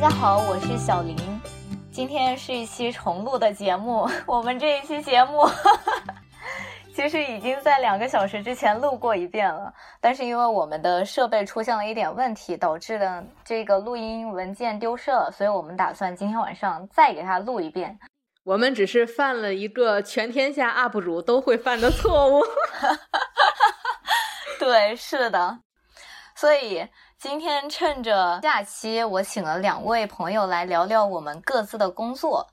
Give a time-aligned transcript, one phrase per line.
[0.00, 1.14] 家好，我是小林。
[1.92, 5.46] 今天是一期重录的节目， 我们这一期节目
[6.96, 17.98] 其实已经在两个小时之前录过一遍了，但是因为我们的设备出现了一点问题，导致的这个录音文件丢失了，所以我们打算今天晚上再给它录一遍。
[18.44, 22.42] 我们只是犯了一个全天下 UP 主都会犯的错误。
[24.58, 25.58] 对，是的，
[26.34, 26.88] 所以。
[27.20, 32.48] 今天趁着假期，我请了两位朋友来聊聊我们各自的工作。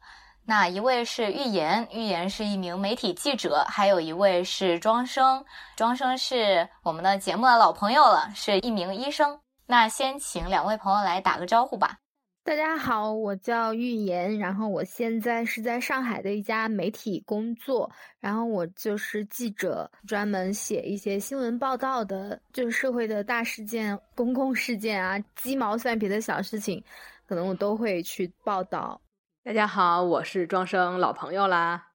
[0.46, 5.46] 那一位是玉言，玉言是一名媒体记者；还有一位是庄生，
[5.78, 9.40] 庄生是我们的节目的老朋友了，是一名医生。
[9.68, 12.00] 那先请两位朋友来打个招呼吧。
[12.48, 26.82] 大家好，我叫玉言，然后我现在是在上海的一家媒体工作，然后我就是记者，专门写一些新闻报道的，就是社会的大事件、公共事件啊，鸡毛蒜皮的小事情，
[27.28, 29.02] 可能我都会去报道。
[29.44, 31.88] 大家好，我是庄生，老朋友啦。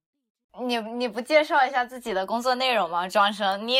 [0.63, 3.07] 你你不介绍一下自己的工作内容吗？
[3.09, 3.77] 庄生，你，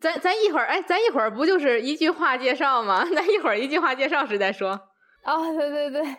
[0.00, 3.04] 咱咱一会儿，哎，咱一会儿不就是一句话介绍吗？
[3.14, 4.88] 咱一会儿一句话介绍时再说。
[5.24, 6.16] 哦，对对对，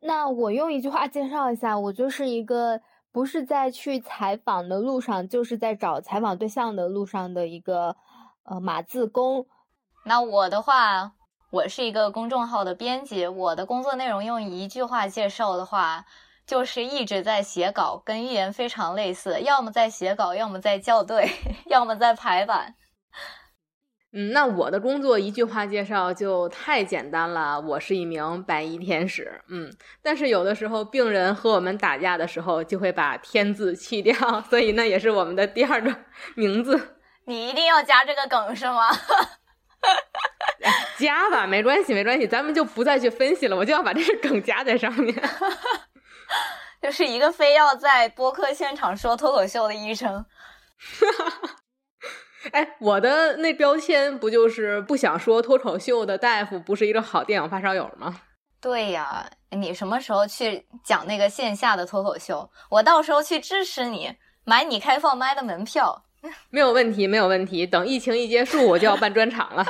[0.00, 2.80] 那我用一句话介绍一下，我就是一个
[3.10, 7.96] 不是在去采访的路上，就是在找采访对象的路上的一个
[8.44, 9.46] 呃码字工。
[10.04, 11.12] 那我的话，
[11.50, 16.04] 我是一个公众号的编辑，我的工作内容用一句话介绍的话，
[16.46, 21.28] 就是一直在写稿，跟预言非常类似，要么在写稿，要么在校对，
[21.66, 22.76] 要么在排版。
[24.16, 29.40] 嗯，那我的工作一句话介绍就太简单了，我是一名白衣天使。
[29.48, 29.68] 嗯，
[30.02, 34.14] 但是有的时候病人和我们打架的时候，就会把“天”字去掉，
[34.48, 35.92] 所以那也是我们的第二个
[36.36, 36.96] 名字。
[37.26, 38.88] 你一定要加这个梗是吗？
[40.96, 45.12] 加吧，没关系，没关系，咱们就不再去分析了，我就要把这个梗加在上面。
[46.80, 50.24] 就是一个非要在播客现场说脱口秀的医生。
[52.52, 58.20] 哎，我的那标签不就是不想说脱口秀的大夫不是一个好电影发烧友吗？
[58.60, 62.50] 对呀，你什么时候去讲那个线下的脱口秀？
[62.70, 66.04] 我到时候去支持你，买你开放麦的门票。
[66.48, 67.66] 没有问题，没有问题。
[67.66, 69.64] 等疫情一结束，我就要办专场了。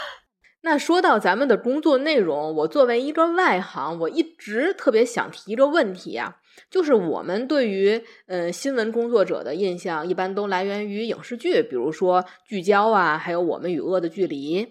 [0.62, 6.36] 那说到咱们的工作内容，我作为一个外行，我一直特别想提一个问题啊。
[6.68, 14.66] 就是我们对于嗯新闻工作者的印象，一般都来源于影视剧，比如说《聚焦》啊，还有《我们与恶的距离》。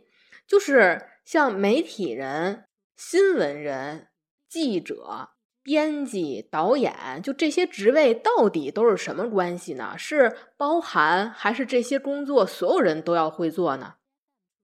[0.47, 4.07] 就是像媒体人、新闻人、
[4.47, 5.29] 记者、
[5.63, 9.93] 编辑、导演，就这些职位到底都是什么关系呢？
[9.97, 13.95] 是包含还是这些工作所有人都要会做呢？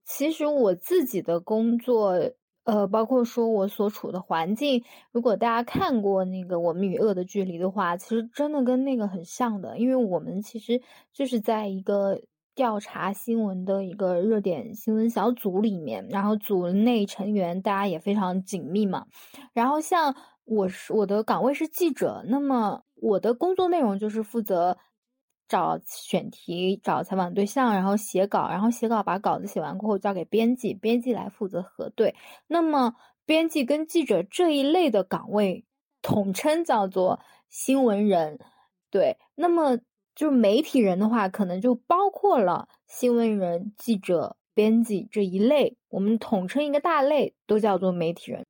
[0.06, 2.20] 其实我自己的工作。
[2.66, 10.82] 呃，包括说我所处的环境，如果大家看过那个《我们与恶的距离》的话，其实真的跟那个很像的，因为我们其实
[11.14, 12.20] 就是在一个
[12.56, 19.06] 调查新闻的一个热点新闻小组里面，然后组内成员大家也非常紧密嘛。
[19.54, 24.78] 然后像我是我的岗位是记者，那么我的工作内容就是负责。
[25.48, 32.16] 找选题，找采访对象，然后写稿，然后写稿把稿子写完过后交给编辑，编辑来负责核对。
[32.48, 32.96] 那么，
[33.26, 35.66] 编辑跟记者这一类的岗位
[36.02, 37.20] 统称叫做
[37.50, 38.40] 新闻人。
[38.90, 39.80] 对，那么
[40.16, 48.46] 就媒体人的话，可能就包括了新闻人、记者、编辑这一类，我们统称一个大类，都叫做媒体人。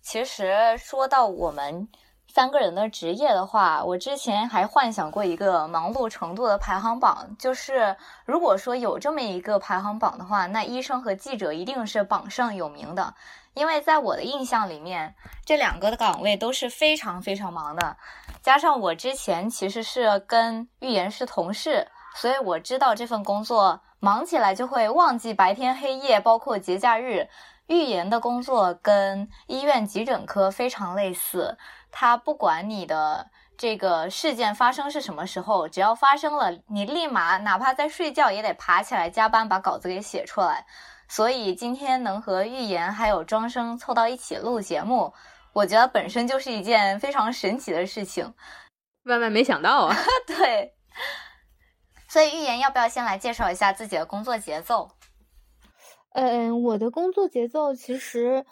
[0.00, 1.88] 其实说到我们。
[2.34, 13.14] 三个人的职业的话，我之前还幻想过一个忙碌程度的排行榜，就是如果说有这么一个排行榜的话，那医生和记者一定是榜上有名的，
[13.54, 15.14] 因为在我的印象里面，
[15.44, 17.96] 这两个的岗位都是非常非常忙的，
[18.42, 27.28] 加上我之前其实是跟预言是同事，所以我知道这份工作忙起来就会忘记白天黑夜，包括节假日。
[27.66, 31.56] 预言的工作跟医院急诊科非常类似。
[31.96, 40.66] 他不管你的这个事件发生是什么时候，只要发生了，你立马哪怕在睡觉也得爬起来加班把稿子给写出来。
[41.08, 45.14] 所以今天能和预言还有庄生凑到一起录节目，
[45.52, 48.34] 我觉得本身就是一件非常神奇的事情。
[49.04, 49.96] 万万没想到啊！
[50.26, 50.74] 对，
[52.08, 54.90] 所以预言要不要先来介绍一下自己的工作节奏？
[56.14, 58.44] 嗯，我的工作节奏其实。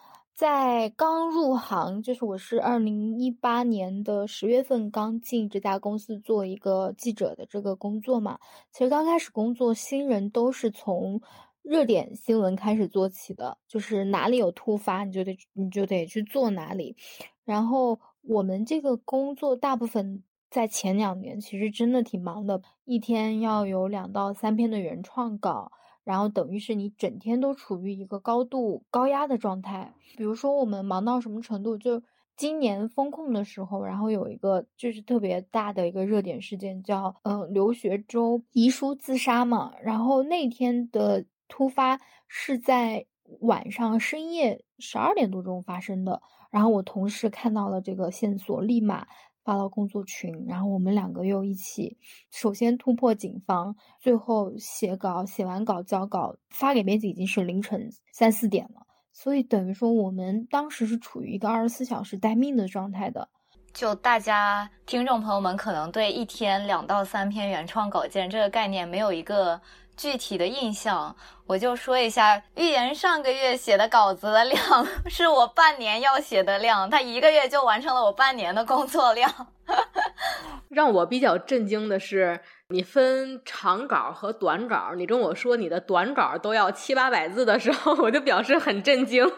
[0.43, 8.41] 在刚入行，就是我是二零一八年的十月份刚进这家公司做一个记者的这个工作嘛。
[8.73, 11.21] 其实刚开始工作，新人都是从
[11.63, 16.97] 热点新闻开始做起的，就是哪里有突发，你就得你就得去做哪里。
[17.45, 25.71] 然后我们这个工作大部分在前两年其实真的挺忙的，一天要有两到三篇的原创稿，
[26.05, 29.95] 然后等于是你整天都处于一个高度高压的状态。
[30.17, 32.03] 比如说我们忙到什么程度，就
[32.37, 41.25] 今年风控的时候，然后有一个就是特别大的一个热点事件，叫嗯留学周遗书自杀嘛，然后那天的。
[41.49, 43.05] 突发是在
[43.41, 49.07] 晚上深夜十二点多钟发生的，然后我同事看到了这个线索，立马
[49.45, 51.97] 发到工作群，然后我们两个又一起，
[52.31, 63.29] 首先突破警方，最后写稿，写完稿交稿发给编辑已经是凌晨三四点了，所以等于说我们当时是处于一个二十四小时待命的状态的。
[63.73, 69.61] 就大家听众朋友们可能对一天两到三篇原创稿件这个概念没有一个。
[70.03, 71.15] 具体的印象，
[71.47, 74.61] 我就说一下，预言上个月写的稿子的量
[75.09, 79.31] 是我半年要写的量，他一个月就完成了我半年的工作量。
[80.69, 82.41] 让我比较震惊的是，
[82.71, 89.31] 你分长稿和短稿，你跟我说你的短稿都要七八百字的时候， 我就表示很震惊。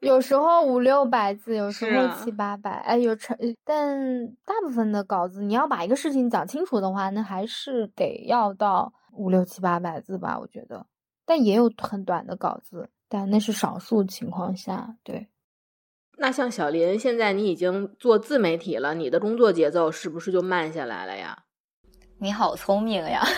[0.00, 3.36] 有时候五六百字，有时候七八百，哎，有成，
[3.66, 8.94] 但大部分的稿子，你要把一个事情讲清楚的话，那还是得要到。
[9.16, 10.86] 五六七八百字吧，我觉得，
[11.24, 14.96] 但也有很短的稿子，但那是少数情况下。
[15.02, 15.28] 对，
[16.18, 21.44] 那像小林，现在你已经做自媒体了，你的工作节奏是不是就慢下来了呀？
[22.18, 23.22] 你好聪明呀！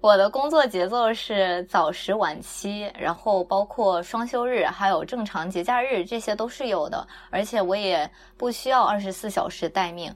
[0.00, 10.14] 我的工作节奏是早十晚七，然后包括双休日，还有正常节假日，这些都是有的，而且我也不需要二十四小时待命。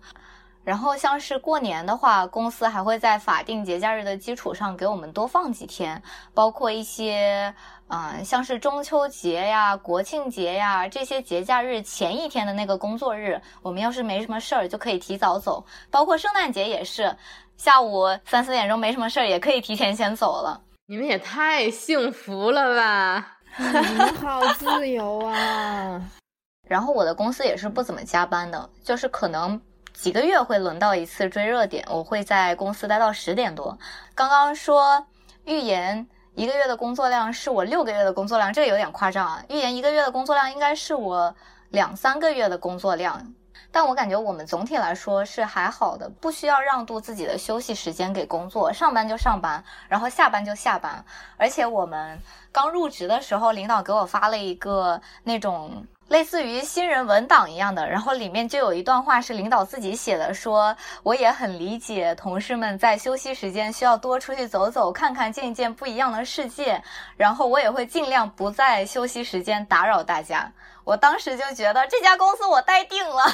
[0.65, 6.03] 然后像是过年的话，公司还会在法定节假日的基础上给我们多放几天，
[6.35, 7.55] 包括一些，
[7.89, 15.65] 嗯，像是中秋节呀、国庆节呀这些节假日前一天的那个工作日，我们要是没什么事儿就可以提早走。
[15.91, 17.17] 包括圣诞节也是，
[17.57, 20.61] 下午三四点钟没什么事儿也可以提前先走了。
[20.87, 23.39] 你们也太幸福了吧！
[23.57, 26.03] 你们好自由啊！
[26.69, 29.59] 然后我的公司也是不怎么加班的，就是可能。
[29.99, 33.77] 几个月会轮到一次追热点，我会在公司待到十点多。
[34.15, 35.05] 刚刚说
[35.45, 36.07] 预言
[36.37, 39.43] 一个月的工作量是我六个月的工作量，这个有点夸张啊。
[39.49, 41.35] 预言一个月的工作量应该是我
[41.71, 43.35] 两三个月的工作量，
[43.73, 51.05] 但我感觉我们总体来说是还好的，不需要让渡自己的休息时间给工作，上班就上班，然后下班就下班。
[51.37, 52.17] 而且我们
[52.53, 55.85] 刚入职的时候，领导给我发了一个那种。
[56.09, 66.83] 类似于新人文档一样的，然后里面就有一段话是领导自己写的，说我也很理解同事们在休息时间需要多出去走走看看，见一见不一样的世界，
[67.17, 70.51] 然后我也会尽量不在休息时间打扰大家。
[70.85, 73.25] 我当时就觉得这家公司我待定了，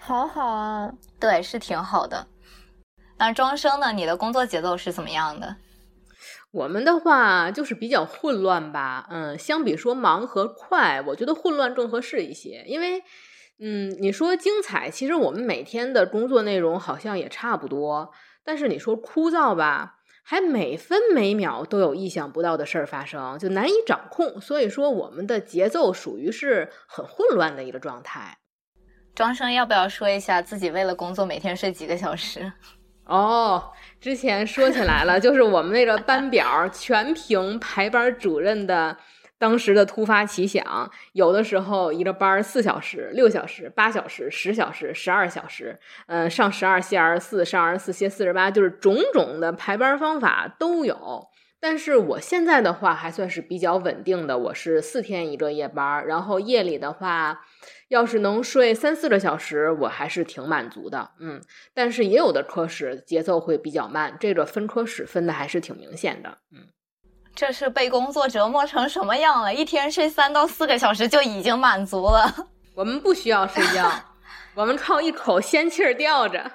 [0.00, 0.90] 好好啊，
[1.20, 2.26] 对，是挺好的。
[3.18, 3.92] 那庄生呢？
[3.92, 5.54] 你的工作节奏是怎么样的？
[6.56, 12.64] 我们的话就是比较混乱吧，嗯，相比说忙和快，我觉得混乱更合适一些。
[12.66, 13.02] 因为，
[13.60, 18.10] 嗯，你说精彩，其实我们每天的工作内容好像也差不多。
[18.42, 24.40] 但是你说枯燥吧，还每分每秒都有意想不到的事儿发生，就难以掌控。
[24.40, 28.38] 所以说，我们的节奏属于是很混乱的一个状态。
[29.14, 32.50] 庄生要不要说一下自己为了工作每天睡几个小时？
[33.04, 33.72] 哦。
[34.06, 38.96] 之前说起来了，就是我们那个班表全凭排班主任的
[39.36, 51.26] 当时的突发奇想，有的时候一个班四小时、六小时、八小时、十小时、十二小时，嗯，上十二歇二十四，上二十四歇四十八，就是种种的排班方法都有。
[51.58, 57.40] 但是我现在的话还算是比较稳定的，我是四天一个夜班，然后夜里的话。
[57.88, 61.40] 要是能睡三四个小时，我还是挺满足的，嗯。
[61.72, 66.66] 但是也有的科室节奏会比较慢，这个分科室分的还是挺明显的，嗯。
[67.34, 69.52] 这是被工作折磨成什么样了？
[69.54, 72.34] 一天睡三到四个小时就已经满足了。
[72.74, 73.90] 我们不需要睡觉，
[74.54, 76.50] 我们靠一口仙气儿吊着。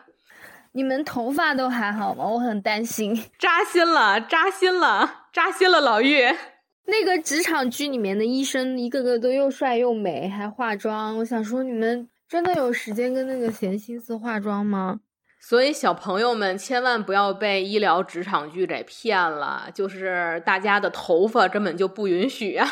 [0.73, 2.25] 你们头发都还好吗？
[2.25, 3.29] 我很担心。
[3.37, 6.25] 扎心了，扎心了，扎心了，老玉。
[6.85, 11.17] 那个职场剧里面的医生，一个个都又帅又美，还化妆。
[11.17, 14.99] 我想说，你们真的有时间跟那个闲心思化妆吗？
[15.39, 22.67] 所以小朋友们千万不要被医疗职场剧给骗了，就是大家的头发根本就不允许啊。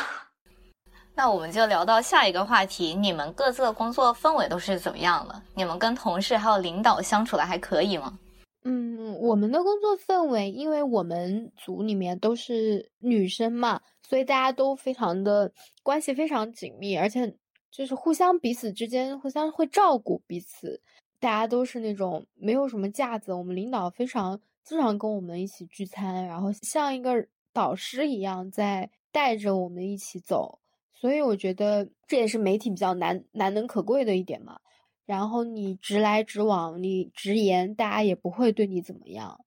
[1.16, 5.42] 那我们就聊到下一个话题，你们各自的工作氛围都是怎么样的？
[5.56, 8.20] 你们跟同事还有领导相处的还可以吗？
[8.64, 17.32] 嗯，我们的工作氛围，因为我们组里面都是女生嘛，所以大家都非常的关系非常紧密，而且
[17.70, 20.82] 就是互相彼此之间互相会照顾彼此，
[21.20, 23.32] 大家都是那种没有什么架子。
[23.32, 30.58] 我们领导非常经常跟我们一起聚餐，然后像一个导师一样在带着我们一起走，
[30.92, 34.60] 所以我觉得这也是媒体比较难难能可贵的一点嘛。
[35.06, 39.40] 然后你直来直往，你直言，大家也不会对你怎么样。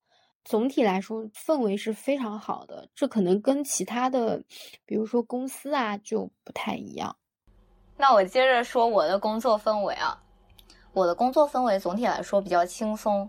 [0.44, 2.88] 总体来说，氛围是非常好的。
[2.94, 4.42] 这可能跟其他的，
[4.84, 7.16] 比如说公司啊，就不太一样。
[7.96, 10.18] 那我接着说我的工作氛围啊，
[10.92, 13.28] 我的工作氛围总体来说比较轻松。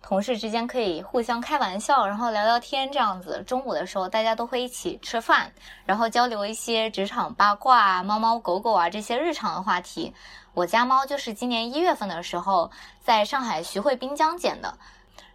[0.00, 3.40] 同事之间可以互相开玩笑，然后聊聊天，这样子。
[3.46, 5.52] 中午的时候，大家都会一起吃饭，
[5.84, 10.12] 然后交流一些职场八卦、猫猫狗狗啊这些日常的话题。
[10.54, 12.68] 我家猫就是今年一月份的时候，
[13.00, 14.76] 在上海徐汇滨江捡的。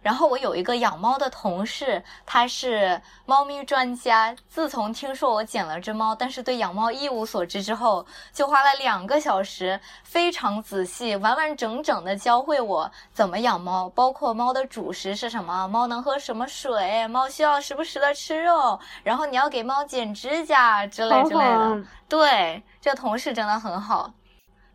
[0.00, 4.34] 然后我有一个养猫的同事，他是猫咪专家。
[4.48, 21.82] 自从听说我捡了只猫，但是对养猫一无所知之后，就花了两个小时，非常仔细、完完整整的教会我怎么养猫，包括猫的主食是什么，猫能喝什么水，猫需要时不时的吃肉，然后你要给猫剪指甲之类之类的。
[22.08, 24.12] 对，这同事真的很好。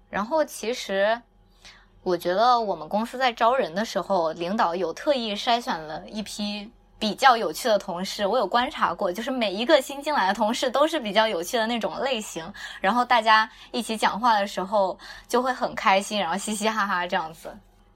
[0.09, 1.21] 然后其实。
[2.03, 6.69] 我觉得我们公司在招人的时候，领导有特意筛选了一批
[6.99, 8.27] 比较有趣的同事。
[8.27, 12.45] 我有观察过，就是每一个新进来的同事都是比较有趣的那种类型。
[12.81, 17.49] 然后大家一起讲话的时候就会很开心，然后嘻嘻哈哈这样子。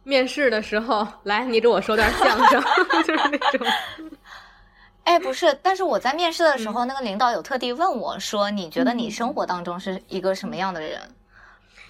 [0.03, 2.63] 面试的时候，来你给我说段相声，
[3.03, 3.67] 就是那种。
[5.03, 11.01] 哎，不是，但是我在面试的时候，那个领导有特地问我说：“你觉得你生活当中是一个什么样的人？”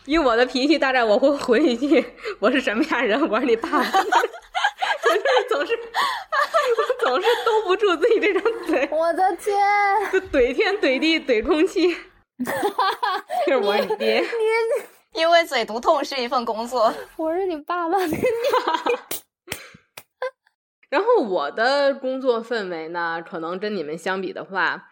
[0.07, 2.03] 以我的脾气，大概我会回一句
[2.39, 3.29] ：“我是什么样人？
[3.29, 3.83] 我是你爸爸。
[5.03, 5.77] ”就是总是
[6.99, 8.87] 总是兜不住自己这张嘴。
[8.91, 9.55] 我的天！
[10.11, 11.93] 就怼天怼地怼空气。
[13.45, 14.21] 就是我是你爹。
[15.13, 16.93] 你因为嘴毒痛是一份工作。
[17.17, 17.97] 我是你爸爸。
[20.89, 24.89] 然后我的工作氛围呢，可能跟你们相比的话，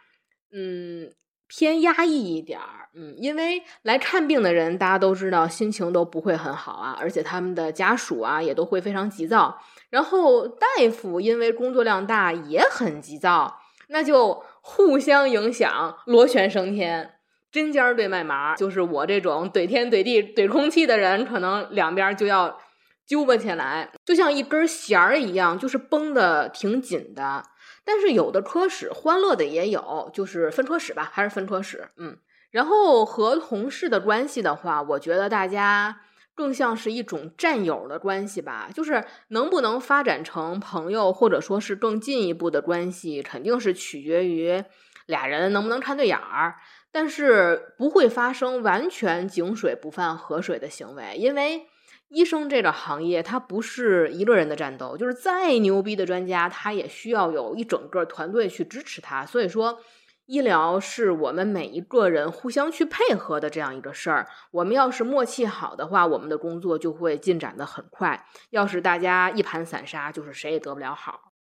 [0.53, 1.13] 嗯。
[1.47, 9.57] 偏压抑一点儿，嗯，因为来看病的人，大家都知道心情都不会很好啊，而且他们的家属啊也都会非常急躁。
[9.89, 13.59] 然后大夫因为工作量大也很急躁，
[13.89, 17.13] 那就互相影响，螺旋升天，
[17.51, 18.55] 针尖对麦芒。
[18.55, 22.57] 就是我这种怼天怼地怼空气的人，可能两边就要
[23.05, 27.43] 揪吧起来，就像一根弦儿一样，就是绷得挺紧的。
[27.85, 32.17] 但是有的科室欢乐的也有，就是分科室吧，还是分科室，嗯。
[32.49, 36.01] 然后和同事的关系的话，我觉得大家
[36.33, 44.63] 更像是一种战友的关系吧，就是能不能发展成朋友，或者说是更进一步的关系，肯定是取决于
[45.05, 46.55] 俩人能不能看对眼儿。
[46.91, 51.67] 但是不会发生完全井水不犯河水的行为，因为。
[52.07, 59.25] 医生这个行业，它不是一个人的战斗，就是再牛逼的专家，他也需要有一整个团队去支持他。
[59.25, 59.79] 所以说，
[60.27, 64.27] 医疗是我们每一个人互相去配合的这样一个事儿。
[64.51, 68.25] 我们要是默契好的话，我们的工作就会进展的很快。
[68.51, 71.33] 要是大家一盘散沙，就是谁也得不了好。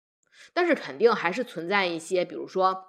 [0.54, 2.84] 但是肯定还是存在一些，比如说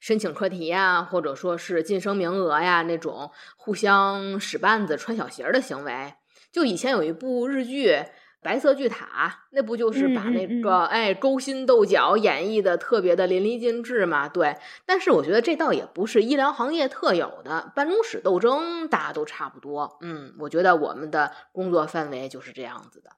[0.00, 6.14] 申请课题呀，或者说是晋升名额呀那种互相使绊子、穿小鞋的行为。
[6.54, 7.88] 就以前有一部日剧
[8.40, 14.28] 《白色巨塔》，那不就是把那个哎勾心斗角演绎的特别的淋漓尽致嘛？
[14.28, 14.56] 对，
[14.86, 19.98] 但是我觉得这倒也不是医疗行业特有的，办公室斗争大家都差不多。
[20.00, 23.10] 嗯，我觉得我们的工作范围就是这样子的。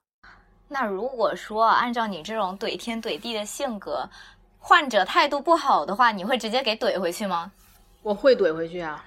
[0.69, 4.09] 那如果说按照你这种怼天怼地的性格，
[4.57, 7.51] 患者态度不好的话，你会直接给怼回去吗？
[8.01, 9.05] 我会怼回去啊。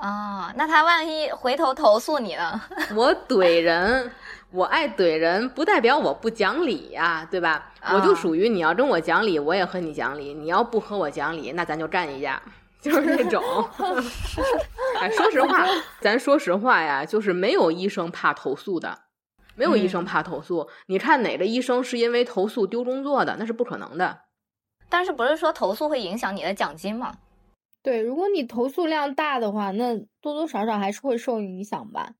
[0.00, 2.60] 啊，那他万一回头投诉你呢？
[2.94, 4.10] 我怼人，
[4.50, 7.72] 我爱怼人，不代表我不讲理呀，对吧？
[7.92, 12.40] 我就属于你要跟我讲理，我也和你讲理；你要不和我讲理，那咱就干一架，
[12.80, 13.42] 就是那种。
[15.00, 15.64] 哎，说实话，
[16.00, 18.98] 咱说实话呀，就是没有医生怕投诉的，
[19.54, 20.68] 没有医生怕投诉。
[20.88, 23.36] 你看哪个医生是因为投诉丢工作的？
[23.38, 24.20] 那是不可能的。
[24.88, 27.14] 但是不是说投诉会影响你的奖金吗？
[27.86, 32.14] 对，如果你投诉量大的话，那多多少少还是会受影响吧。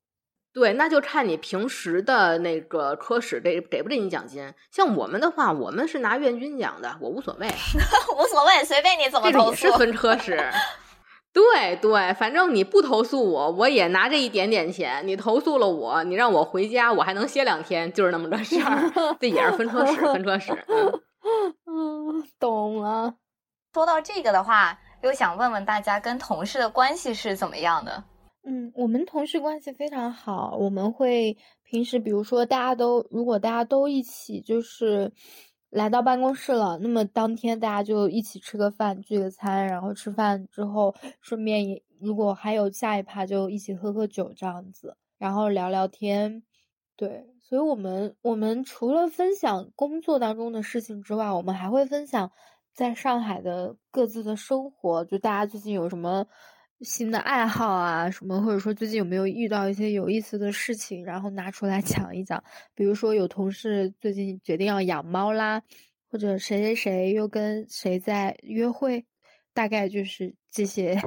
[0.54, 4.54] 对，那就看你平时的那个科室给给不给你奖金。
[4.70, 7.49] 像我们的话，我们是拿院军奖的，我无所谓，
[8.16, 9.50] 无所谓，随便你怎么投诉。
[9.50, 10.40] 也是分科室。
[11.35, 19.16] 对对，反正你不投诉我，我也拿这一点点钱；你投诉了我，你让我回家，我还能歇两天，就是那么个事儿。
[19.18, 20.52] 这也是分科室，分科室。
[21.66, 23.14] 嗯，懂了。
[23.75, 28.02] 说到这个的话，又想问问大家，跟同事的关系是怎么样的？
[28.42, 30.56] 嗯，我们同事关系非常好。
[30.58, 35.12] 我们会平时，比如说大家都如果大家都一起就是
[35.70, 46.42] 来到办公室了，那么当天大家就一起吃个饭，聚个餐，然后吃饭之后顺便也如果还有下一趴就一起喝喝酒这样子，然后聊聊天。
[46.96, 52.32] 对，所以我们我们除了分享工作当中的事情之外，我们还会分享
[52.76, 56.25] 在上海的各自的生活，就大家最近有什么。
[56.83, 62.45] 新的爱好啊，什么或者说最近有没有遇到一些有意思的事情，然后拿出来 讲一讲。
[62.75, 65.62] 比如说有同事最近决定要养猫啦，
[66.11, 69.06] 或者谁谁谁又跟谁在约会，
[69.54, 71.00] 大概就是这些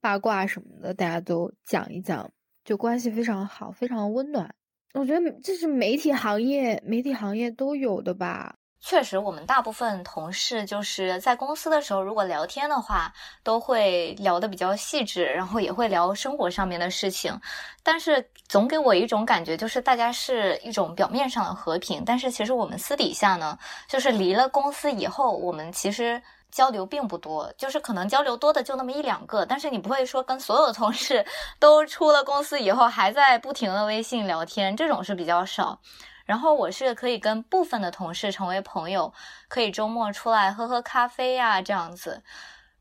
[0.00, 2.28] 八卦什么的，大家都讲一讲，
[2.64, 4.52] 就关系非常好，非常温暖。
[4.94, 8.57] 我觉得这是媒体行业，媒体行业都有的吧。
[8.80, 17.38] 确实，我们大部分同事就是在公司的时候，如果聊天的话，都会聊得比较细致，然后也会聊生活上面的事情。
[17.82, 23.58] 但是总给我一种感觉，就是大家是一种表面上的和平，但是其实我们私底下呢，
[23.88, 29.44] 就是离了公司以后，我们其实交流并不多，就是可能交流多的就那么一两个。
[29.44, 31.26] 但是你不会说跟所有同事
[31.58, 35.80] 都出了公司以后还在不停的微信聊天，这种是比较少。
[36.28, 39.10] 然后我是可以跟部分的同事成为朋友，
[39.48, 42.22] 可以周末出来喝喝咖啡呀，这样子。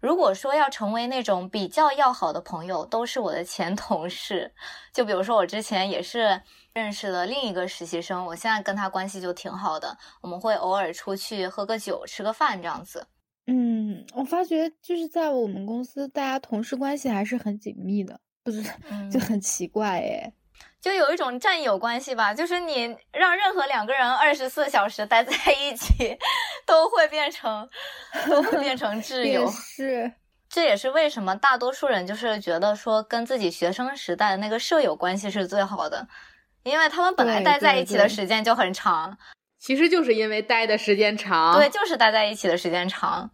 [0.02, 4.54] 如果说要成为那种比较要好的朋友，都是我的前 同事。
[4.92, 6.42] 就比如说我之前也是
[6.74, 13.08] 认识了另一个实习生，我现在跟他关系就挺好的，我们会偶尔出去喝个酒、吃个饭这样子。
[13.46, 18.62] 嗯，我发觉就是在我们公司，大家同事关系还是很紧密的，不是
[19.10, 20.34] 就很奇怪诶。
[20.88, 26.18] 就有一种战友关系吧，就是你让任何两个人二十四小时待在一起，
[26.66, 27.68] 都会变成，
[28.30, 29.46] 都会变成挚友。
[29.52, 30.10] 是，
[30.48, 36.08] 这也是为什么大多数人就是觉得说跟自己学生时代的那个舍友关系是最好的，
[36.64, 39.18] 因为他们本来待在一起的时间就很长。
[39.60, 41.60] 其实就是因为待的时间长。
[41.60, 43.30] 对，就是待在一起的时间长。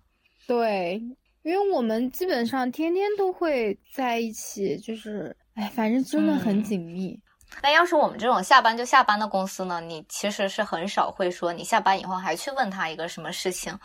[0.47, 0.99] 对，
[1.43, 7.19] 因为我们基本上天天都会在一起，就是，哎，反正真的很紧密。
[7.61, 9.79] 那要是我们这种下班就下班的公司呢？
[9.79, 13.77] 你其实是很少会说你下班以后还去问他一个什么事情。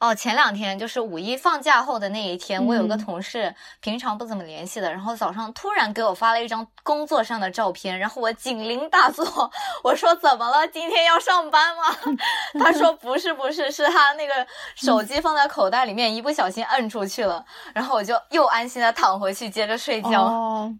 [0.00, 9.50] 哦，前两天就是五一放假后的那一天，我有个同事平常不怎么联系的，然后早上突然给我发了一张工作上的照片，然后我警铃大作，
[9.82, 10.68] 我说怎么了？
[10.68, 11.82] 今天要上班吗？
[12.62, 20.70] 他说不是不是，是他那个手机放在口袋里面，一不小心摁出去了，然后我就又安心的躺回去接着睡觉。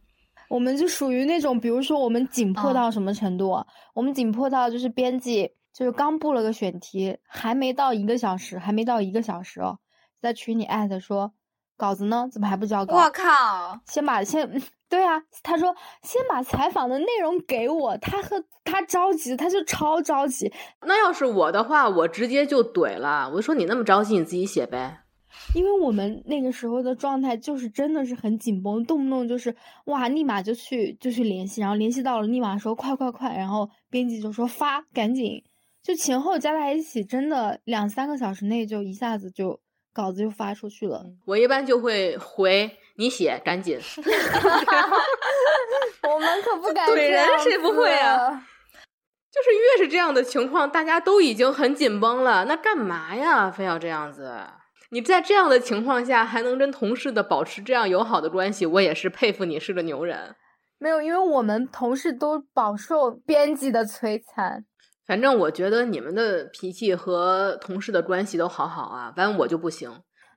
[0.49, 3.65] 我们就属于那种，比如说我们紧迫到什么程度？
[3.95, 9.79] 我们紧迫到就是编辑就是刚布了个选题，还没到一个小时，还没到一个小时哦，
[10.21, 11.33] 在群里艾特说
[11.77, 12.97] 稿子呢，怎么还不交稿？
[12.97, 13.79] 我靠！
[13.87, 20.51] 先把先 对啊，他说先把采访的内容给我，他和他着急，他就超着急。
[20.81, 25.03] 那要是我的话，我直接就怼了，我就说你那么着急，你自己写呗。
[25.55, 29.55] 因为我们那个时候的状态就是真的是很紧绷，动不动就是
[29.87, 35.43] 哇，立马就去就去联系，然后联系到了，立马说快快快，然后编辑就说发，赶紧，
[35.83, 39.59] 就前后加在一起，真的两三个小时内就一下子就
[39.93, 41.05] 稿子就发出去了。
[41.25, 43.79] 我一般就会回你写，赶紧。
[46.03, 48.47] 我们可不敢 怼人，谁不会啊？
[49.31, 53.51] 就是越是这样的情况，大家都已经很紧绷了，那干嘛呀？
[53.51, 54.35] 非要这样子？
[54.91, 60.35] 你在这样的情况下还能跟同事的保持这样友好的关系，我也是佩服你是个牛人。
[60.79, 64.65] 没有，因为我们同事都饱受编辑的摧残。
[65.07, 69.91] 反正我觉得你们的脾气和同事的关系都好好啊，反正我就不行。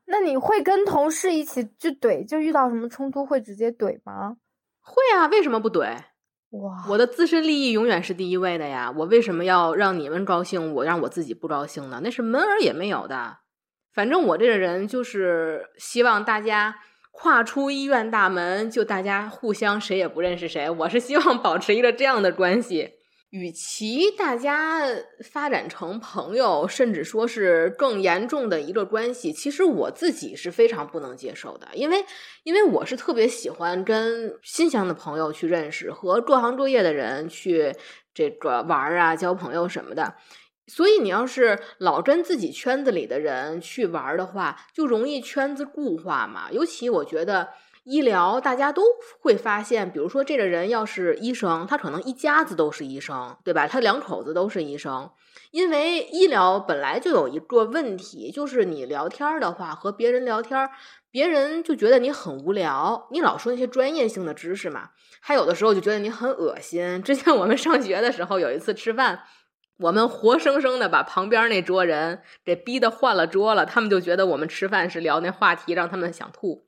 [0.06, 2.28] 那你会跟同事一起去怼？
[2.28, 4.36] 就遇到什么冲突会直接怼吗？
[4.82, 5.96] 会啊，为什么不怼？
[6.50, 8.92] 哇，我的自身利益永远是第一位的呀！
[8.98, 12.02] 我为什么要让你们高兴，我让我自己不高兴呢？
[12.04, 13.38] 那是门儿也没有的。
[13.94, 16.76] 反正我这个人就是希望大家
[17.12, 20.70] 跨出医院大门，就大家互相谁也不认识谁。
[20.70, 22.92] 我是希望保持一个这样的关系。
[23.32, 24.82] 与其大家
[25.24, 31.70] 发展成朋友，甚至说是更严重的一个关系，其实我自己是非常不能接受的。
[31.74, 32.04] 因为，
[32.44, 37.74] 因为我是特别喜欢跟新乡的朋友去认识，和各行各业的人去
[38.14, 40.16] 这个玩啊、交朋友什么的。
[40.74, 46.50] 所以，你要是老跟自己圈子里的人去玩的话，就容易圈子固化嘛。
[46.50, 47.50] 尤其我觉得，
[47.84, 48.82] 医疗大家都
[49.20, 53.68] 会发现，比如说这个人要是医生，他可能一家子都是医生，对吧？
[53.68, 55.12] 他两口子都是医生，
[55.52, 60.70] 因为医疗本来就有一个问题，就是你聊天的话和别人聊天，
[61.12, 67.04] 别人就觉得你很无聊，你老说那些专业性的知识嘛，还有的时候就觉得你很恶心。
[67.04, 69.24] 之前我们上学的时候有一次吃饭，
[69.82, 76.66] 我们活生生的把旁边那桌人给逼得换了桌了，他们就觉得我们吃饭是聊那话题，让他们想吐。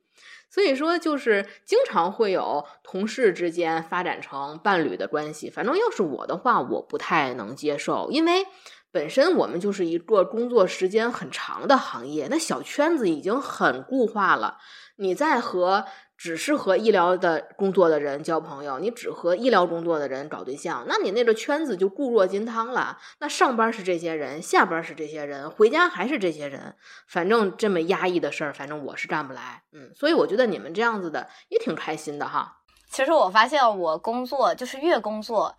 [0.50, 5.50] 所以说，就是经常会有同事之间发展成伴侣的关系。
[5.50, 8.46] 反正要是我的话，我不太能接受，因为
[8.92, 14.58] 本身我们就是一个工作时间很长的行业，那小圈子已经很固化了。
[14.98, 15.86] 你在和
[16.18, 22.98] 只是和医疗的工作的人交朋友，你只和医疗工作的人搞对象，那你那个圈子就固若金汤了。
[23.20, 26.76] 那上班是这些人，下班是这些人，回家还是这些人，
[27.08, 29.64] 反正这么压抑的事儿，反正我是干不来。
[29.72, 32.60] 嗯，所以我觉得你们这样子的也挺开心的哈。
[32.90, 35.56] 其实我发现我工作就是越工作。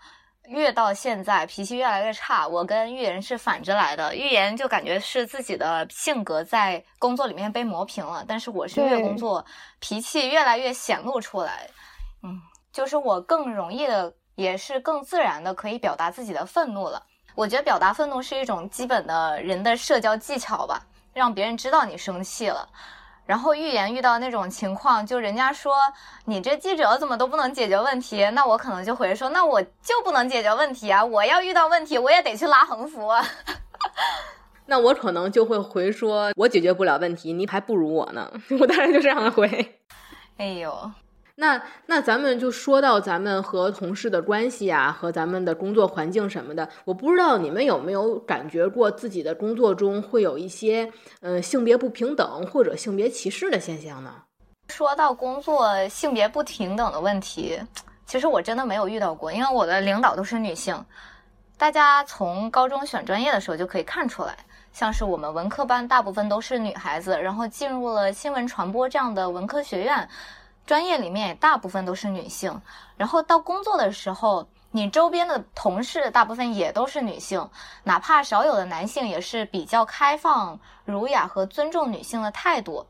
[0.49, 4.15] 越到现在脾气越来越差，我跟预言是反着来的。
[4.15, 9.45] 预言就感觉是自己的性格在工作里面被磨平了，但是我是越工作
[9.79, 11.69] 脾气越来越显露出来。
[12.23, 12.41] 嗯，
[12.73, 17.03] 就是我更容易的，也是更自然的可以表达自己的愤怒了。
[17.35, 22.69] 我觉得表达愤怒是一种基本的人的社交技巧吧，让别人知道你生气了。
[23.27, 25.75] 然后预言遇到那种情况，就人家说
[26.27, 31.05] 你这记者怎么都不能解决问题，那我可能就回说，那我就不能解决问题啊！
[31.05, 33.25] 我要遇到问题，我也得去拉横幅啊。
[34.67, 38.31] 那我可能就会回说，我解决不了问题，你还不如我呢。
[38.61, 39.81] 我当然就这样回。
[40.37, 40.91] 哎呦。
[41.37, 50.93] 那那咱们就说到咱们和同事的关系啊，和咱们的工作环境什么的，我不知道你们有没有感觉过自己的工作中会有一些
[51.23, 54.15] 嗯性别不平等或者性别歧视的现象呢？
[54.69, 57.61] 说到工作性别不平等的问题，
[58.07, 60.85] 其实我真的没有遇到过，因为我的领导都是女性。
[61.59, 64.37] 大家从高中选专业的时候就可以看出来，
[64.73, 70.09] 像是我们文科班大部分都是女孩子，然后进入了新闻传播这样的文科学院。
[70.67, 72.61] 专业里面也大部分都是女性，
[72.97, 77.49] 然后到工作的时候，你周边的同事大部分也都是女性，
[77.83, 82.87] 哪怕少有的男性也是比较开放、儒雅和尊重女性的态度。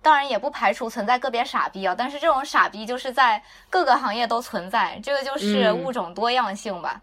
[0.00, 7.00] 当然也不排除存在个别傻逼啊，但是这种傻逼就是在各个行业都存在，这个就是物种多样性吧。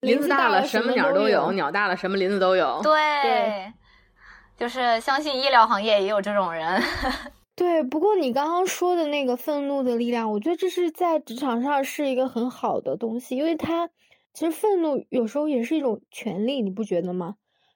[0.00, 2.80] 林子大了，什么鸟都有；鸟大了，什么林子都有。
[2.80, 3.72] 对，
[4.56, 6.80] 就是相信医疗行业也有这种人。
[7.58, 13.90] 对，不过你刚刚说的那个愤怒的力量，我觉得这是在职场上是一个很好的东西，因为它
[14.32, 17.34] 其实愤怒有时候也是一种权利，你不觉得吗？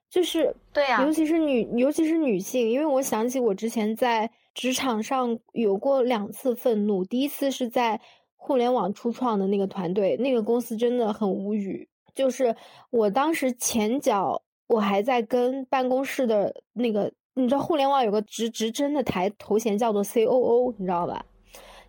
[0.09, 8.01] 就是对呀，尤其是女，尤其是女性，因为我想起我之前在职场上有过两次愤怒，第一次是在
[8.37, 12.55] 互联网初创的那个团队，那个公司真的很无语，就是
[12.91, 17.13] 我当时前脚我还在跟办公室的那个。
[17.35, 21.25] 你知道互联网有个职职称的台头衔叫做 COO，你知道吧？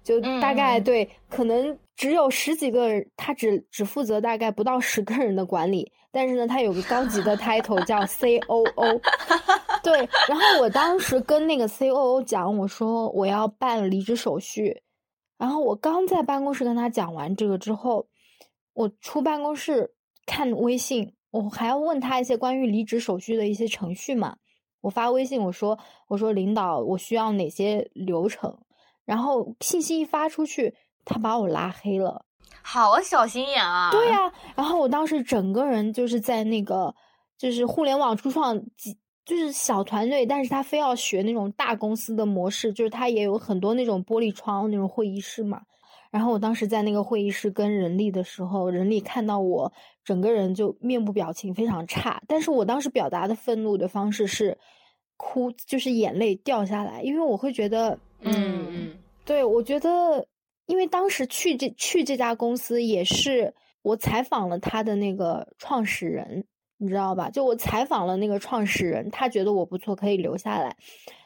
[0.03, 9.01] 就大概对，可能只有十几个人，他只只负责大概不到十个人的管理，但是呢，他有个高级的 title 叫 COO。
[9.82, 14.82] 对，然后我当时跟那个 COO 讲，我说我要办离职手续，
[15.38, 18.08] 然后我刚在办公室跟他讲完这个之后，
[18.73, 19.93] 我出办公室
[20.25, 24.36] 看微信，我还要问他一些关于离职手续的一些程序嘛。
[24.83, 28.53] 我发微信，我说我说领导，我需要哪些流程？
[29.05, 32.25] 然后信息一发出去，他把我拉黑了，
[32.61, 33.91] 好小心眼啊！
[33.91, 36.93] 对呀，然后我当时整个人就是在那个
[37.37, 38.61] 就是互联网初创，
[39.25, 45.61] 就是小团队，但是他非要学那种大公司的模式，就是他也有很多那种玻璃窗那种会议室嘛。
[46.13, 49.73] 然后我当时在那个会议室跟人力的时候，人力看到我
[50.06, 52.21] 整个人就面部表情非常差。
[52.28, 54.56] 但是我当时表达的愤怒的方式是
[55.17, 60.28] 哭，就是眼泪掉下来，因为我会觉得，嗯嗯，对我觉得，
[60.67, 66.45] 因为当时去这去这家公司也是我采访了他的那个创始人，
[66.78, 67.32] 你知道吧？
[67.32, 70.78] 就我采访了那个创始人，他觉得我不错，可以留下来。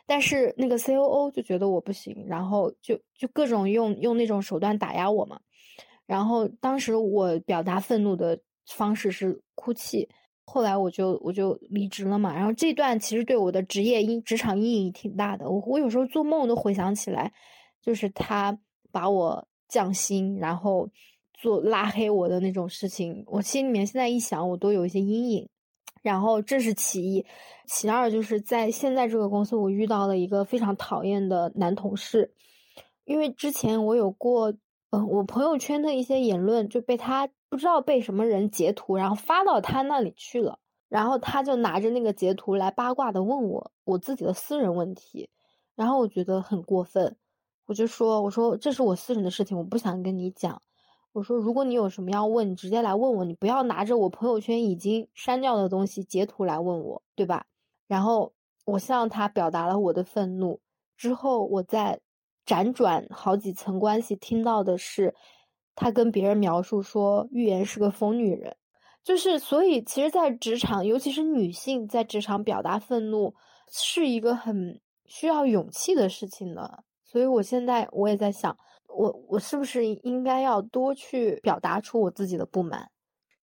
[0.07, 5.41] 但是那个 C O O 就觉得我不行，然后就就各种用用那种手段打压我嘛。
[6.05, 10.07] 然后当时我表达愤怒的方式是哭泣。
[10.45, 12.33] 后来我就我就离职了嘛。
[12.33, 15.49] 然后这段其实对我的职业阴职场阴影挺大的。
[15.49, 17.33] 我我有时候做梦都回想起来，
[17.81, 18.57] 就是他
[18.89, 20.89] 把我降薪，然后
[21.33, 25.49] 做拉黑我的那种事情，我心里面现在一想，我都有一些阴影。
[26.01, 27.25] 然后这是其一，
[27.65, 32.33] 其二就是在现在这个公司，我遇到了一个非常讨厌的男同事。
[33.05, 34.53] 因为之前我有过，
[34.89, 45.29] 嗯，我朋友圈的一些言论就被他不知道被什么人截图，然后发到他那里去了，然后他就拿着那个截图来八卦的问我我自己的私人问题，
[45.75, 47.15] 然后我觉得很过分，
[47.65, 50.61] 我就说我说这是我私人的事情，我不想跟你讲。
[51.17, 57.47] 我说，如果你有什么要问，你直接来问我，你不要拿着我朋友圈已经删掉的东西截图来问我，对吧？
[57.87, 58.31] 然后
[58.65, 60.59] 我向他表达了我的愤怒，
[60.95, 61.99] 之后我在
[62.45, 65.15] 辗转好几层关系听到的是，
[65.73, 68.55] 他跟别人描述说预言是个疯女人，
[69.03, 73.33] 就是所以其实，在职场，尤其是女性在职场表达愤怒，
[73.71, 76.83] 是一个很需要勇气的事情的。
[77.03, 78.55] 所以我现在我也在想。
[78.97, 82.89] 我我是不是应该要多去表达出我自己的不满？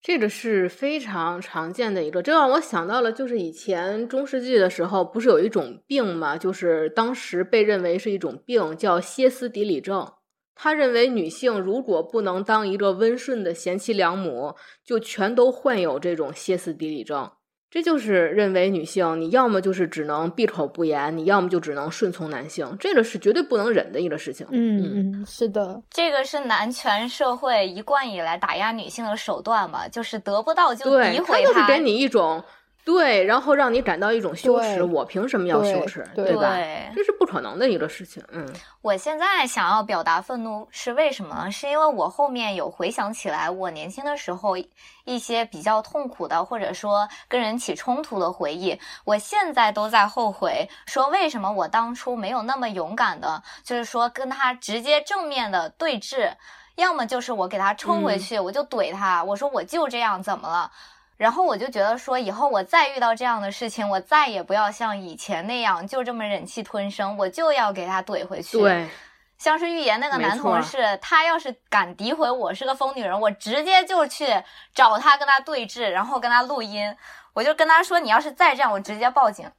[0.01, 6.37] 这个是非常常见的一个，这让我想到了，就是以前中世纪的时候，不是有一种病吗？
[6.37, 10.13] 就是当时被认为是一种病，叫歇斯底里症。
[10.53, 17.31] 他认为女性如果不能当一个温顺的贤妻良母，就全都患有这种歇斯底里症。
[17.69, 24.47] 这就是认为女性，你要么就是只能闭口不言，你要么就只能顺从男性，这个是绝对不能忍的一个事情。
[24.51, 32.43] 嗯嗯，是的，这个是男权社会一贯以来打压女性的手段嘛，就是得不到就诋毁他，就是给你一种。
[32.85, 36.55] 对，然后让你感到一种羞耻，我凭什么要羞耻，对吧？
[36.95, 38.23] 这是不可能的一个事情。
[38.31, 38.47] 嗯，
[38.83, 41.49] 我现在想要表达愤怒是为什么？
[41.49, 44.55] 是因为我后面有回想起来，我年轻的时候
[45.03, 56.31] 一些比较痛苦的，或者说跟人起冲突的回忆，我现在都在后悔，说为什么我当初没有那么勇敢的，就是说跟他直接正面的对峙，
[56.75, 60.71] 要么就是我给他冲回去，我就怼他，我说我就这样，怎么了？
[61.17, 68.59] 然后我就觉得说，以后我再遇到这样的事情，我再也不要像以前那样就这么忍气吞声，我就要给他怼回去。
[68.59, 68.89] 对，
[69.37, 74.25] 像是预言那个男同事，他要是敢诋毁我是个疯女人，我直接就去
[74.73, 76.93] 找他跟他对峙，然后跟他录音，
[77.33, 79.49] 我就跟他说，你要是再这样，我直接报警。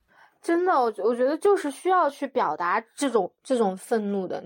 [0.42, 4.44] 真的，我我觉得就是需要去表达这种这种愤怒的，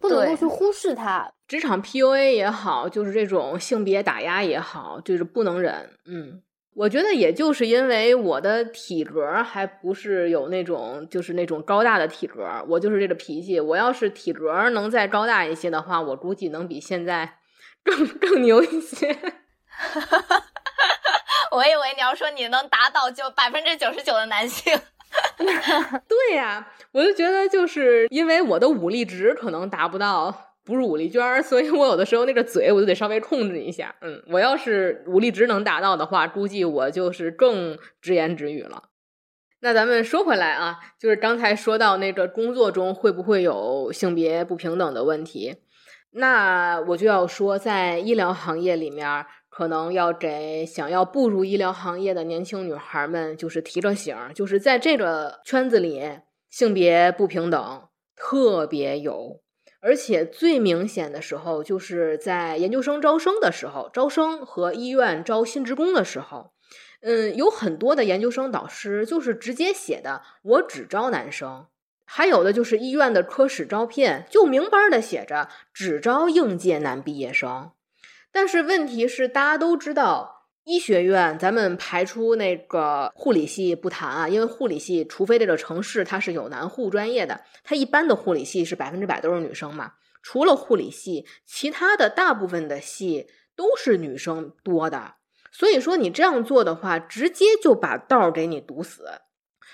[0.00, 1.30] 不能够去忽视他。
[1.46, 5.88] 职场 PUA 也好，就是这种性别打压也好，就是不能忍。
[6.04, 6.42] 嗯。
[6.78, 13.58] 我觉得也就是因为我的体格还不是有那种就是那种高大的体格，我就是这个脾气。
[13.58, 17.38] 我要是体格能再高大一些的话，我估计能比现在
[17.82, 19.08] 更更牛一些。
[21.50, 24.78] 我以为你要说你能打倒就百分之九十九的男性。
[26.06, 30.47] 对呀，我就觉得就是因为我的武力值可能达不到。
[30.68, 33.94] 不是武力娟儿，所以我有的时候那个嘴我就得稍微控制一下。
[34.02, 38.90] 嗯，我要是武力值能达到的话，估计我就是更直言直语了。
[39.60, 45.56] 那咱们说回来啊，就是刚才说到那个工作中会不会有性别不平等的问题，
[46.10, 56.02] 那我就要说，在医疗行业里面，可能要给想要步入医疗行业的年轻女孩们，就是提个醒，就是在这个圈子里，
[56.50, 59.40] 性别不平等特别有。
[59.80, 66.52] 而且最明显的时候，就是在研究生招生的时候，招生和医院招新职工的时候，
[67.00, 71.66] 嗯，有很多的研究生导师就是直接写的“我只招男生”，
[72.04, 77.70] 还有的就是医院的科室招聘就明班的写着“只招应届男毕业生”。
[78.32, 80.37] 但是问题是，大家都知道。
[80.68, 89.94] 医学院，咱们排除那个护理系不谈啊，因为护理系，除非这个城市它是有男护专业的，它一般的护理系是百分之百都是女生嘛。
[90.22, 95.14] 除了护理系，其他的大部分的系都是女生多的。
[95.50, 99.06] 所以说你这样做的话，直接就把道给你堵死。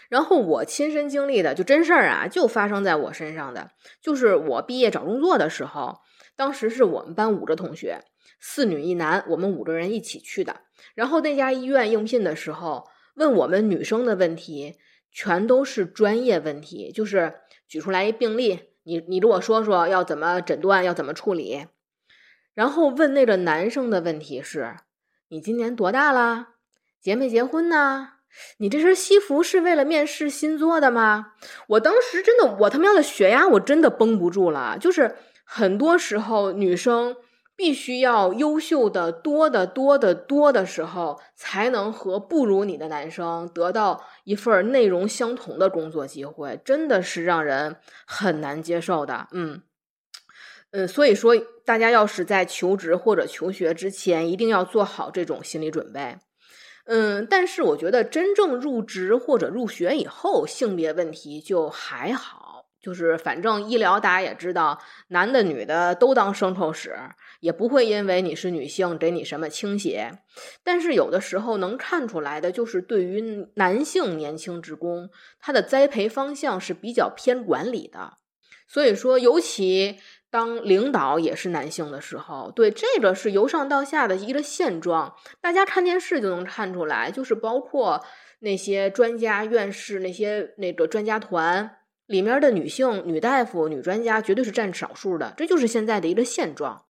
[0.09, 5.98] 然后我亲身经历的就真事儿啊，就发生在我身上的，就是我毕业找工作的时候，
[6.37, 8.04] 当时是我们班五个同学。
[8.46, 10.61] 四女一男，我们五个人一起去的。
[10.94, 14.76] 然后那家医院应聘的时候，问我们女生的问题，
[15.11, 17.35] 全都是专业问题，就是
[17.66, 21.66] 举出来一病例，你你给我说说要怎么诊断，要怎么处理。
[22.54, 24.76] 然后问那个男生的问题是：
[25.28, 26.50] 你今年多大了？
[27.00, 28.11] 结没结婚呢？
[28.59, 31.33] 你这身西服是为了面试新做的吗？
[31.68, 34.78] 我当时真的，我他喵的血压我真的绷不住了。
[34.78, 37.16] 就是很多时候女生。
[37.56, 49.28] 必须要优秀的多的多的多的时候，才能和不如你的男生得到一份内容相同的工作机会，真的是让人很难接受的。
[49.32, 49.62] 嗯
[50.72, 56.18] 嗯，所以说大家要是在求职或者求学之前，一定要做好这种心理准备。
[56.86, 62.66] 嗯，但是我觉得真正入职或者入学以后，性别问题就还好。
[62.82, 66.94] 就是反正医疗大家也知道，男的女的都当生臭屎，
[67.44, 70.20] 也不会因为你是女性给你什么倾斜。
[70.62, 78.14] 但是有的时候能看出来的，就是对于男性年轻职工，他的栽培方向是比较偏管理的。
[78.66, 79.98] 所以说，尤其
[80.30, 88.02] 当领导也是男性的时候，对这个是由上到下的一个现状，大家看电视就能看出来，就是包括
[88.40, 91.76] 那些专家、院士、那些那个专家团。
[92.07, 96.85] 里面的女性、女大夫、女专家绝对是占少数的，这就是现在的一个现状。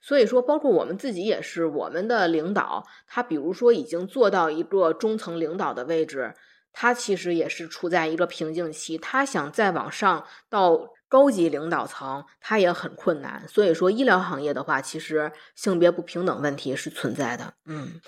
[0.00, 6.34] 所以说，包括我们自己也是，我们的领导，他比如说已经做到一个中层领导的位置，
[6.72, 13.46] 他其实也是处在一个瓶颈期，他想再往上到高级领导层，他也很困难。
[13.46, 17.54] 所以说，医疗行业的话，其实性别不平等问题是存在的。
[17.66, 18.00] 嗯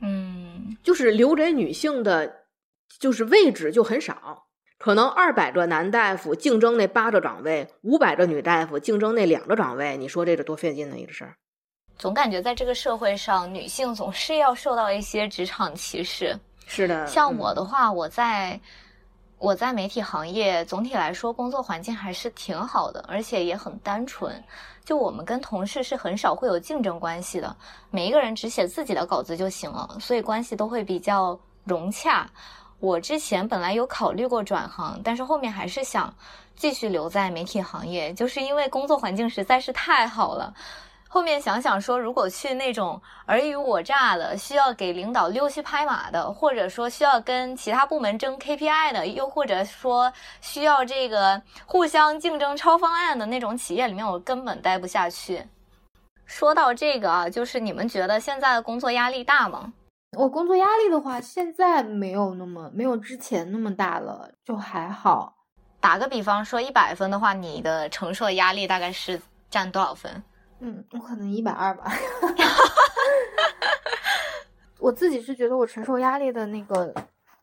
[0.00, 2.44] 嗯，就是留给女性的，
[2.98, 4.43] 就是位置就很少。
[4.84, 11.34] 可能二百个男大夫竞争那八个岗位，五百个女大夫竞争那两个岗位，你说这个多费劲呢一个事儿。
[11.96, 16.38] 总感觉在这个社会上，女性总是要受到一些职场歧视。
[16.66, 18.60] 是的，像我的话，我在
[19.38, 24.38] 我在媒体行业，总体来说工作环境还是挺好的，而且也很单纯。
[24.84, 27.56] 就我们跟同事是很少会有竞争关系的，
[27.88, 32.30] 每一个人只写自己的稿子就行了，所以关系都会比较融洽。
[32.84, 36.14] 我之前本来有考虑过转行，但是后面还是想
[36.54, 40.52] 继续留在媒体行业，就是因为工作环境实在是太好了。
[41.08, 55.42] 后面想想说，如果去那种尔虞我诈的，需要给领导溜须拍马的，或者说需要跟其他部门争 KPI 的，又或者说需要这个互相竞争超方案的那种企业里面，我根本待不下去。
[56.26, 59.72] 说到这个啊，就是你们觉得现在的工作压力大吗？
[60.16, 65.34] 我工作压力的话，现在没有那么没有之前那么大了，就还好。
[65.80, 70.22] 打个比方说，一百分的话，你的承受压力大概是占多少分？
[70.60, 71.92] 嗯，我可能一百二吧。
[74.80, 76.94] 我自己是觉得我承受压力的那个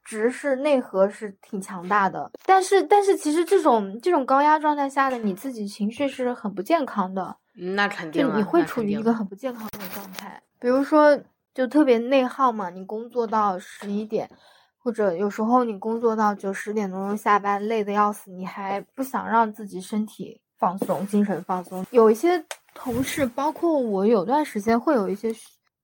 [0.03, 7.37] 值是内核是挺强大的，但是但是其实这种这种高压状态下的你自己情绪是很不健康的。
[7.53, 11.19] 那肯定，就你会处于一个很不健康的状态，比如说。
[11.53, 14.29] 就特别内耗嘛，你工作到十一点，
[14.77, 21.85] 或者有时候你工作到九十点钟下班，累得要死，你还不想让自己身体放松、精神放松。
[21.91, 25.33] 有一些同事，包括我，有段时间会有一些，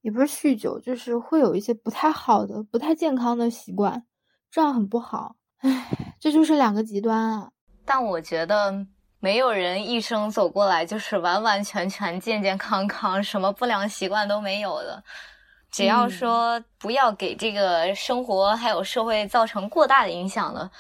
[0.02, 4.04] 也不是酗酒，就是会有一些不太好的、不太健康的习惯，
[4.50, 5.36] 这样很不好。
[5.60, 7.50] 唉，这就是两个极端啊。
[7.84, 8.74] 但我觉得
[9.20, 15.04] 没有人一生走过来就是完完全全健健康康，什么不良习惯都没有的。
[15.72, 20.72] 只要说不要给这个生活还有社会造成过大的影响了，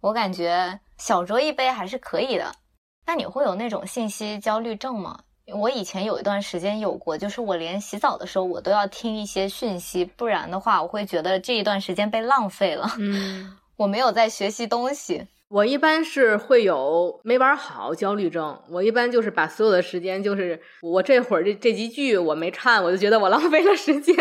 [0.00, 2.52] 我感觉小酌一杯还是可以的。
[3.06, 5.20] 那你会有那种信息焦虑症吗？
[5.52, 12.88] 我以前有一段时间有过，就是我连洗澡的时候我都要听一些讯息，不然的话我会觉得这一段时间被浪费了。
[12.98, 15.26] 嗯， 我没有在学习东西。
[15.50, 24.14] 我一般是会有没玩好焦虑症，我一般就是把所有的时间，就是我这会儿这这集剧我没看，我就觉得我浪费了时间。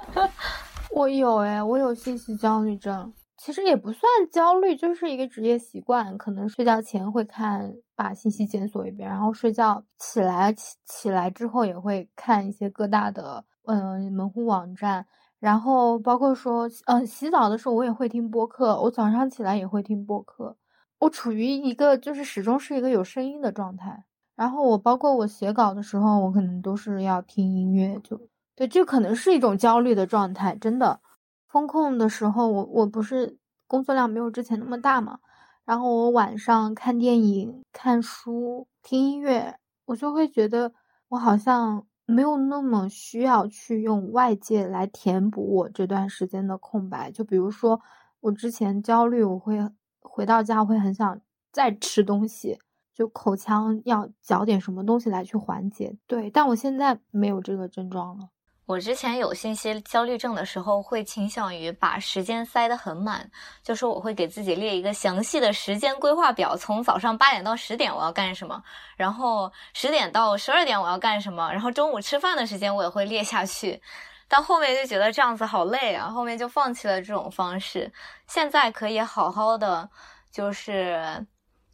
[0.92, 15.06] 我有哎，我有信息焦虑症，其实也不算焦虑，就是一个职业习惯，可能睡觉前会看，把信息检索一遍，然后睡觉起来起起来之后也会看一些各大的嗯门户网站。
[15.42, 20.56] 然后包括说，嗯，洗澡的时候我也会听播客，我早上起来也会听播客，
[21.00, 24.04] 我处于一个就是始终是一个有声音的状态。
[24.36, 28.20] 然后我包括我写稿的时候，我可能都是要听音乐，就
[28.54, 30.54] 对，这可能是一种焦虑的状态。
[30.54, 31.00] 真的，
[31.48, 35.18] 风控的时候，我我不是工作量没有之前那么大嘛，
[35.64, 40.72] 然后我晚上看电影、看书、听音乐，我就会觉得
[41.08, 41.84] 我好像。
[42.06, 47.10] 没有那么需要去用外界来填补我这段时间的空白。
[47.10, 47.80] 就比如说，
[48.20, 49.58] 我之前焦虑，我会
[50.00, 51.20] 回到家会很想
[51.52, 52.58] 再吃东西，
[52.92, 55.96] 就口腔要嚼点什么东西来去缓解。
[56.06, 58.28] 对，但我现在没有这个症状了。
[58.64, 63.28] 我之前有信息焦虑症的时候，会倾向于把时间塞得很满，
[63.62, 68.62] 就是我会给自己列一个详细的时间规划表，从早上八点到十点我要干什么，
[68.96, 73.82] 然后十点到十二点我要干什么，然后中午吃饭的时间我也会列下去。
[74.28, 77.92] 但后面就觉得这样子好累啊，后面就放弃了这种方式。
[78.28, 79.90] 现在可以好好的，
[80.30, 81.26] 就是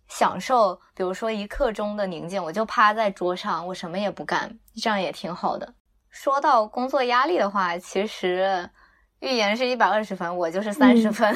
[0.08, 5.74] 享受，比如说一刻钟的宁静，我就趴在桌上，我什么也不干，这样也挺好的。
[6.20, 8.68] 说到工作压力的话，其实
[9.20, 11.32] 预言是一百二十分，我就是三十分。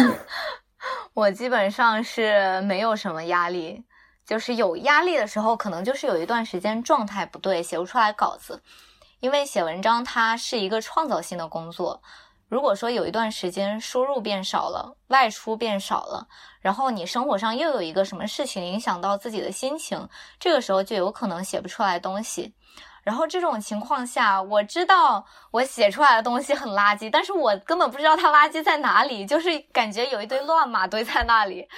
[1.14, 3.82] 我基本上是没有什么压力，
[4.26, 8.62] 就是有压力的时候，可能就是有一段时间状态不对，写不出来稿子。
[9.20, 12.02] 因为写文章它是一个创造性的工作，
[12.50, 16.28] 如果说有一段时间输入变少了，外出变少了，
[16.60, 20.06] 然后你生活上又有一个什么事情影响到自己的心情，
[20.38, 22.54] 这个时候就有可能写不出来东西。
[23.06, 31.68] 然后这种情况下，我知道我写出来的东西很垃圾，但是我根本不知道它垃圾在哪里，就是感觉有一堆乱码堆在那里。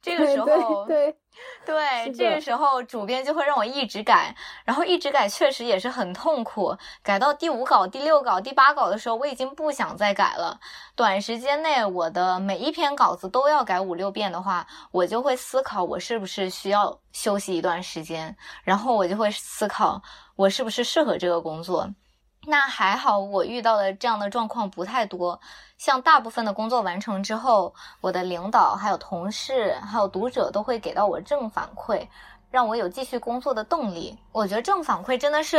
[0.00, 1.16] 这个时候，对对，
[2.16, 4.34] 这个时候主编就会让我一直改，
[4.64, 6.76] 然后一直改，确实也是很痛苦。
[7.02, 10.60] 改到第五稿、第六稿、第八稿的时候，我已经不想再改了。
[10.94, 20.00] 短时间内，我的每一篇稿子都要改五六遍的话，我就会思考我是不是需要休息一段时间，然后我就会思考。
[20.36, 21.88] 我是不是适合这个工作？
[22.46, 25.38] 那还好，我遇到的这样的状况不太多。
[25.78, 32.06] 像大部分的工作完成之后，我的领导、还有同事、还有读者都会给到我正反馈，
[32.50, 34.16] 让我有继续工作的动力。
[34.32, 35.58] 我觉得正反馈真的是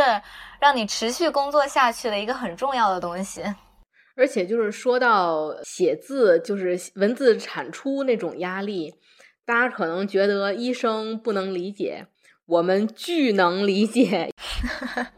[0.59, 3.43] 让你持续工作下去的一个很重要的东西。
[4.15, 8.95] 而且就是说到写字，就是文字产出那种压力，
[9.45, 12.07] 大家可能觉得医生不能理解。
[12.47, 14.31] 我们巨能理解，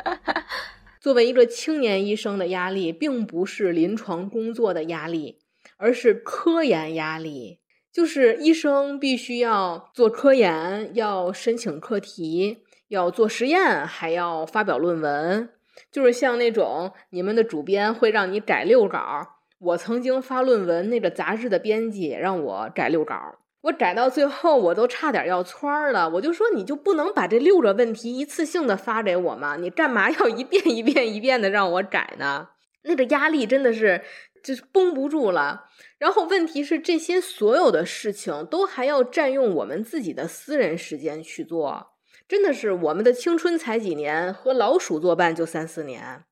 [1.00, 5.40] 作为一个青年医生的压力，并不是临床工作的压力，
[5.78, 7.60] 而是科研压力。
[7.92, 15.50] 就是医生必须要做科研，要申请课题，要做实验，还要发表论文。
[15.92, 19.26] 就是像那种你们的主编会让你改六稿，
[19.58, 23.16] 我曾经发论文，那个杂志的编辑让我改六稿。
[23.62, 26.10] 我改到最后，我都差点要窜了。
[26.12, 29.58] 我就说，你就不能把这六个问题一次性的发给我吗？
[29.58, 32.50] 你干嘛要一遍一遍一遍的让我改呢？
[32.84, 34.02] 那个压力真的是
[34.42, 35.66] 就是绷不住了。
[35.98, 41.88] 然后问题是，这些所有的事情都还要占用我们自己的私人时间去做，
[42.28, 46.24] 真的是我们的青春才几年，和老鼠作伴就三四年，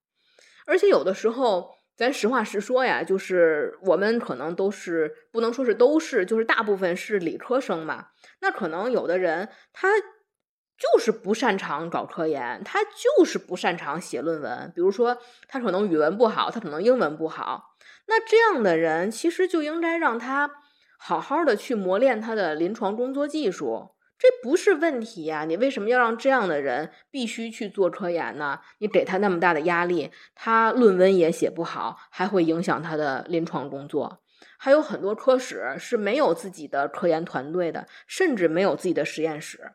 [0.65, 1.76] 而且有的时候。
[1.97, 8.09] 咱实话实说呀，就是我们可能都是不能说是都是，就是大部分是理科生嘛。
[8.39, 14.71] 那可能有的人他就是不擅长搞科研，他就是不擅长写论文。
[14.75, 15.17] 比如说
[15.47, 17.75] 他可能语文不好，他可能英文不好。
[18.05, 20.51] 那这样的人其实就应该让他
[20.99, 23.96] 好好的去磨练他的临床工作技术。
[24.19, 28.59] 这不是问题呀，你为什么要让这样的人必须去做科研呢？
[28.79, 34.23] 你给他那么大的压力，他论文也写不好，还会影响他的临床工作。
[34.57, 39.73] 还有很多科室是没有自己的科研团队的，甚至没有自己的实验室，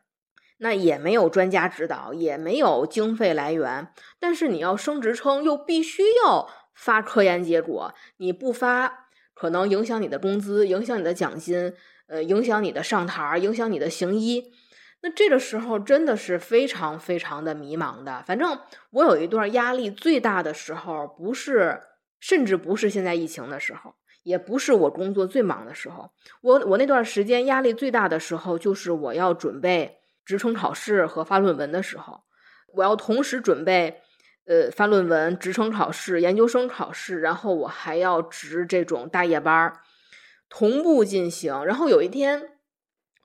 [0.57, 3.87] 那也没有专家指导，也没有经费来源。
[4.19, 11.73] 但是你要升职称，又必须要发科研结果，你不发，可能影响你的工资，影响你的奖金。
[12.07, 14.51] 呃，影响你的上台，影响你的行医，
[15.01, 18.23] 那这个时候真的是非常非常的迷茫的。
[18.25, 18.59] 反正
[18.91, 21.81] 我有一段压力最大的时候，不是，
[22.19, 26.11] 甚至不是现在疫情的时候，也不是我工作最忙的时候。
[26.41, 32.21] 我我那段时间压力最大的时候，就是我要准备职称考试和发论文的时候，
[32.73, 34.01] 我要同时准备，
[34.45, 39.79] 呃，发论文、职称考试、研究生考试，然后我还要值这种大夜班儿。
[40.55, 42.51] 同步进行，然后有一天，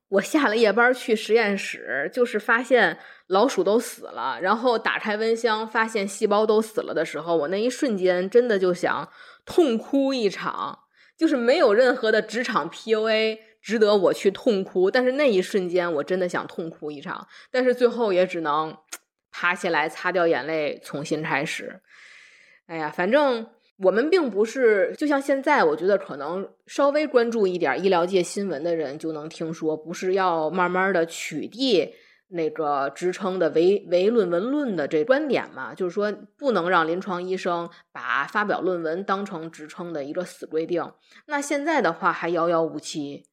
[0.08, 9.12] 我下了夜班去实验室，就是发现老鼠都死了，然后打开温箱发现细胞都死了的时候，我那一瞬间真的就想
[9.44, 10.78] 痛哭一场，
[11.18, 18.74] 就是没有任何的职场 PUA 值得我去痛哭，但是那一瞬间我真的想痛哭一场，但是最后也只能
[19.30, 21.82] 爬起来擦掉眼泪，重新开始。
[22.68, 23.50] 哎呀，反正。
[23.80, 31.88] 我们并不是就像现在，我觉得可能稍微关注一点医疗界新闻的人就能听说，不是要慢慢的取缔
[32.30, 35.74] 那个职称的唯唯论文论的这观点嘛？
[35.74, 40.92] 就是说不能让临床医生把发表论文当成职称的一个死规定。
[41.26, 43.26] 那现在的话还遥遥无期。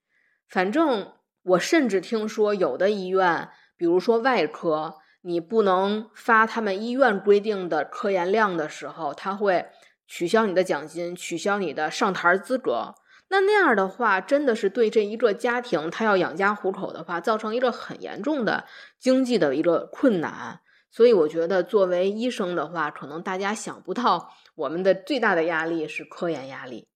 [0.47, 9.65] 反正我甚至听说有的医院，比如说外科，你不能发他们医院规定的科研量的时候，他会。
[10.07, 12.95] 取消你的奖金，取消你的上台资格，
[13.29, 18.65] 那那样的话，真的是对这一个家庭，他要养家糊口的话，造成一个很严重的
[18.99, 20.61] 经济的一个困难。
[20.91, 26.87] 所以，我觉得作为医生的话，可能大家想不到，我们的最大的压力是科研压力。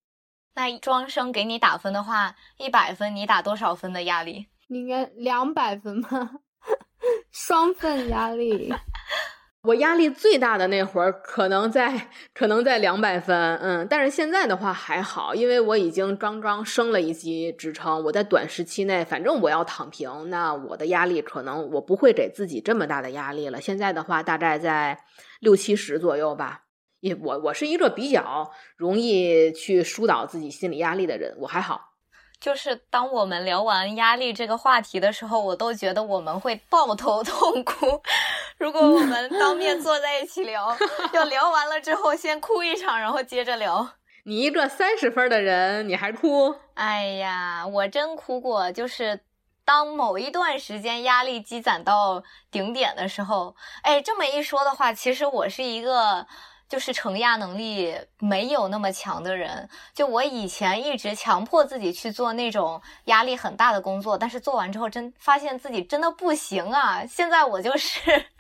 [0.55, 4.47] 那庄生给你打分的话，一百分，你打多少分的压力？
[4.67, 6.31] 应该两百分吧，
[7.31, 8.73] 双份压力。
[9.63, 23.59] 我压力最大的那会儿，可能在可能在两百分，嗯，但是现在的话还好，因为我已经刚刚升了一级职称，我在短时期内，反正我要躺平，那我的压力可能我不会给自己这么大的压力了。
[23.59, 24.97] 现在的话，大概在
[25.41, 26.61] 六七十左右吧。
[27.01, 31.88] 也我我是一个比较容易去疏导自己心理压力的人，我还好。
[32.39, 38.01] 就是当我们聊完压力这个话题的时候，我都觉得我们会抱头痛哭。
[38.57, 40.75] 如果我们当面坐在一起聊，
[41.13, 43.89] 要聊完了之后先哭一场，然后接着聊。
[44.23, 46.55] 你一个三十分的人，你还哭？
[46.75, 48.71] 哎呀，我真哭过。
[48.71, 49.21] 就是
[49.65, 56.25] 当某一段时间压力积攒到顶点的时候，哎，这么一说的话，其实我是一个。
[56.69, 67.03] 就是承压能力没有那么强的人，就我以前一直强迫自己去做那种压力很大的工作，但是做完之后真发现自己真的不行啊！
[67.07, 67.99] 现在我就是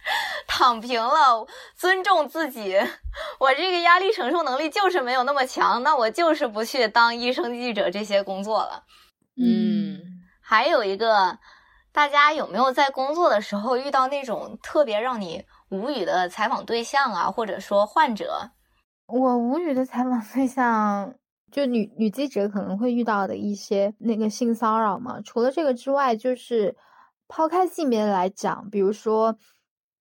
[0.47, 2.79] 躺平了，尊重自己，
[3.39, 8.83] 我这个压力承受能力就是没有那么强，那我就是不去当医生、记者这些工作了。
[9.41, 9.99] 嗯，
[10.39, 11.39] 还有一个，
[11.91, 15.45] 大家有没有在工作的时候遇到那种特别让你？
[15.69, 18.49] 无语的采访对象啊，或者说患者，
[19.05, 21.13] 我无语的采访对象，
[21.51, 25.21] 就女女记者可能会遇到的一些那个性骚扰嘛。
[25.21, 26.75] 除了这个之外，就是
[27.27, 29.37] 抛开性别来讲，比如说，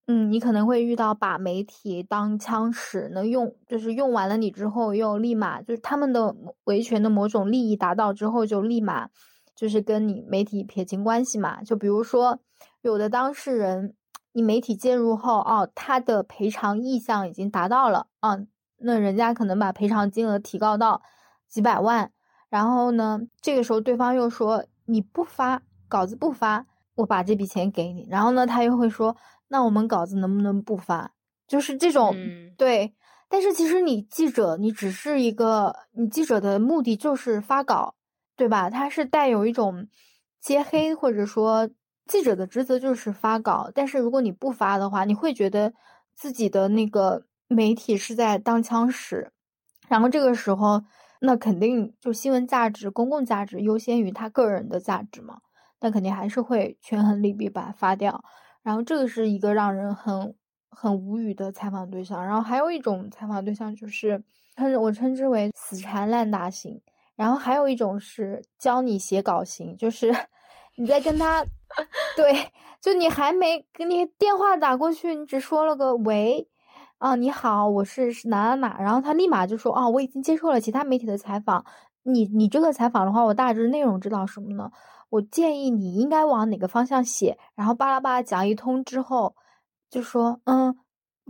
[0.07, 9.11] 嗯，你可能会遇到把媒体当枪使，能用就是用完了你之后，又立马就是他们的维权的某种利益达到之后，就立马
[9.55, 11.63] 就是跟你媒体撇清关系嘛。
[11.63, 12.39] 就比如说，
[12.81, 13.95] 有的当事人。
[14.39, 18.39] 你媒体介入后，哦，他的赔偿意向已经达到了，啊，
[18.77, 21.03] 那人家可能把赔偿金额提高到
[21.49, 22.13] 几百万，
[22.49, 29.17] 然后呢，这个时候对方又说你不发稿子不发，我把这笔钱给你，然后呢，他又会说
[29.49, 31.11] 那我们稿子能不能不发？
[31.49, 32.15] 就是这种
[32.57, 32.95] 对，
[33.29, 37.97] 但是其实你记者，你只是一个，你记者的目的就是发稿，
[38.37, 38.71] 对吧？
[38.71, 39.89] 他是带有一种
[40.41, 41.69] 揭黑或者说。
[42.09, 45.73] 记者的职责就是发稿，但是如果你不发的话，你会觉得
[46.15, 49.31] 自己的那个媒体是在当枪使，
[49.87, 50.83] 然后这个时候，
[51.21, 55.39] 那肯定就新闻价值、公共价值优先于他个人的价值嘛，
[55.81, 58.25] 那肯定还是会权衡利弊把它发掉。
[58.63, 60.35] 然后这个是一个让人很
[60.71, 62.25] 很无语的采访对象。
[62.25, 64.23] 然后还有一种采访对象就是
[64.57, 66.81] 称我称之为死缠烂打型，
[67.17, 70.15] 然后还有一种是教你写稿型，就是
[70.79, 71.45] 你在跟他。
[72.17, 72.51] 对，
[72.81, 76.49] 就你还没给你电话打过去，你只说了个喂，
[76.97, 81.65] 啊，你好，我是是哪哪哪，然后他立马就说，哦，我已经接受了其他媒体的采访，
[82.05, 84.71] 你你这个采访的话，我大致内容知道什么呢？
[85.11, 89.37] 我建议你应该往哪个方向写，然后巴拉巴拉讲一通之后，
[89.91, 90.75] 就说，嗯，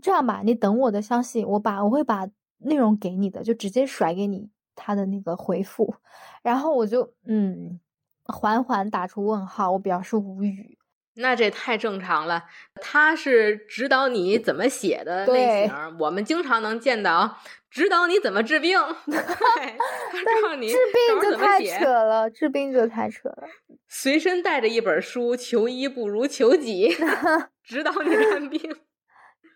[0.00, 2.28] 这样吧，你等我的消息，我把我会把
[2.58, 5.96] 内容给你的，就直接甩给你他的那个回复，
[6.42, 7.80] 然后我就嗯。
[8.28, 10.78] 缓缓打出问号，我表示无语。
[11.14, 12.44] 那这太正常了。
[12.80, 17.38] 他是指导你怎么写的类型，我们经常能见到
[17.70, 18.78] 指导你怎么治病。
[18.78, 23.48] 告诉你治病就太扯了，治病就太扯了。
[23.88, 26.94] 随身带着一本书，求医不如求己，
[27.64, 28.76] 指导你看病。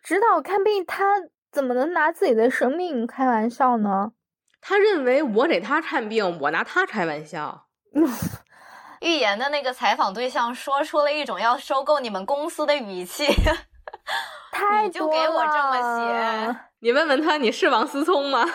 [0.02, 1.20] 指导看病，他
[1.52, 4.12] 怎么能拿自己的生命开玩笑呢？
[4.60, 7.68] 他认为我给他看病，我拿他开玩笑。
[9.03, 13.26] 预言的那个采访对象说出了一种要收购你们公司的语气，
[14.53, 16.57] 太你就给我这么写。
[16.78, 18.48] 你问问他，你是王思聪吗？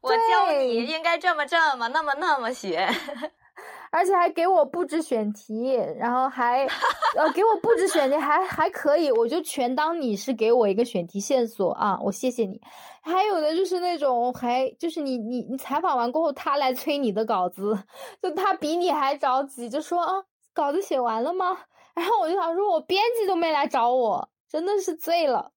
[0.00, 2.88] 我叫你应该这么这么那么那么写。
[3.94, 6.66] 而且还给我布置选题，然后还
[7.16, 12.60] 呃给我布置选题，还还可以，我就全当你是给我一个选题线索啊，我谢谢你。
[13.02, 17.78] 还有的就是那种还就是你你你采访完过后，他来催你的稿子，
[18.20, 21.56] 就他比你还着急，就说啊稿子写完了吗？
[21.94, 25.52] 然后我就想说，我编辑都没来找我，真的是醉了。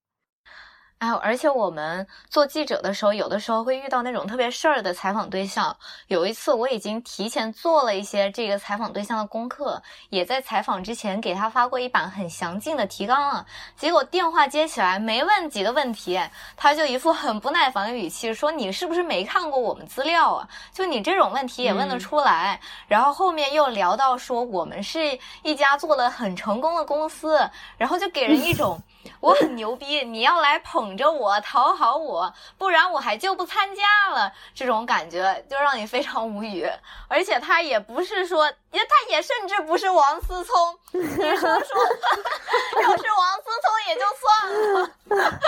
[0.99, 5.77] 哎，而且我们做记者的时候，有的时候会遇到那种特别事儿的采访对象。
[6.07, 9.79] 有一次，我已经提前做了一些这个采访对象的功课，
[10.09, 13.45] 也在采访之前给他发过一版很详尽的提纲了。
[13.75, 16.19] 结果电话接起来，没问几个问题，
[16.55, 20.49] 他就一副很不耐烦的语气说：“你是不是没看过我们资料啊？
[20.73, 28.81] 就你这种问题也问得出来？”然后后面又聊到说我们是一家做了很成功的公司，然后就给人一种
[29.21, 30.97] 我很牛逼，你要来捧。
[30.97, 34.33] 着我、讨好我，不然我还就不参加了。
[34.55, 36.67] 这种感觉就让你非常无语。
[37.07, 40.79] 而且他也不是说，也他也甚至不是王思聪。
[40.91, 41.51] 你说说，
[42.81, 45.39] 要是王思聪也就算了。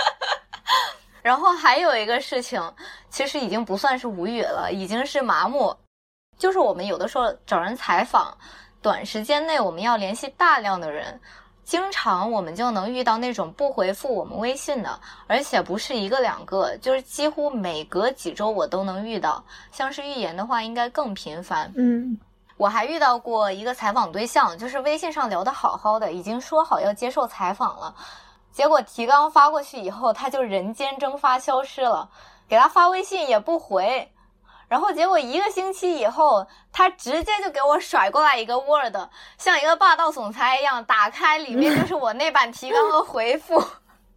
[1.22, 2.74] 然后还有一个事情，
[3.10, 5.76] 其实已经不算是无语了，已经是麻木。
[6.38, 8.36] 就是我们有的时候找人采访，
[8.80, 11.20] 短时间内我们要联系大量的人，
[11.70, 14.98] 经常我们就能遇到那种不回复我们微信的，
[15.28, 19.44] 而且不是一个两个，就是几乎每隔几周我都能遇到。
[19.70, 21.72] 像是预言的话，应该更频繁。
[21.76, 22.18] 嗯，
[22.56, 27.94] 我还遇到过一个采访对象，就是微信上聊得好好的，已经说好要接受采访了。
[28.50, 32.10] 结果提纲发过去以后，他就人间蒸发消失了，
[32.48, 34.10] 给他发微信也不回，
[34.70, 38.94] 然后结果一个星期以后，他直接就给我甩过来一个 Word，
[39.36, 43.60] 像一个霸道总裁一样，打开里面 就是我那版提纲和回复，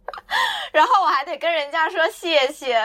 [0.72, 2.80] 然后我还得跟人家说谢谢，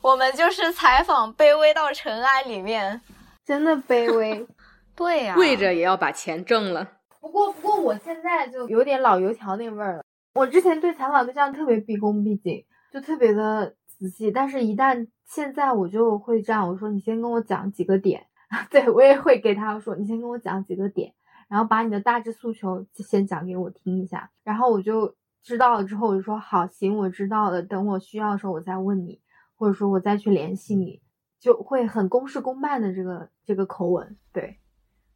[0.00, 3.00] 我们就是采访卑微到尘埃里面，
[3.44, 4.46] 真的卑微。
[4.94, 6.86] 对呀，跪着也要把钱挣了。
[7.20, 10.04] 不过，不过我现在就有点老油条那味儿了。
[10.34, 18.26] 我之前对采访对象特别毕恭毕敬，就特别的仔细，但是，一旦现在我就会这样，我说你先跟我讲几个点，
[18.70, 21.14] 对我也会给他说，你先跟我讲几个点，
[21.48, 29.20] 然后把你的大致诉求先讲给我听一下，然后我就知道了之后，我就说好，行，我知道了，等我需要的时候我再问你，
[29.54, 31.00] 或者说我再去联系你，
[31.38, 34.58] 就会很公事公办的这个这个口吻，对，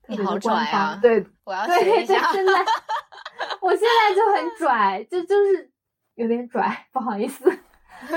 [0.08, 2.52] 你好拽啊，对，我要对一下，现在。
[3.60, 5.70] 我现在就很 拽，就就是
[6.14, 7.48] 有点拽，不好意思，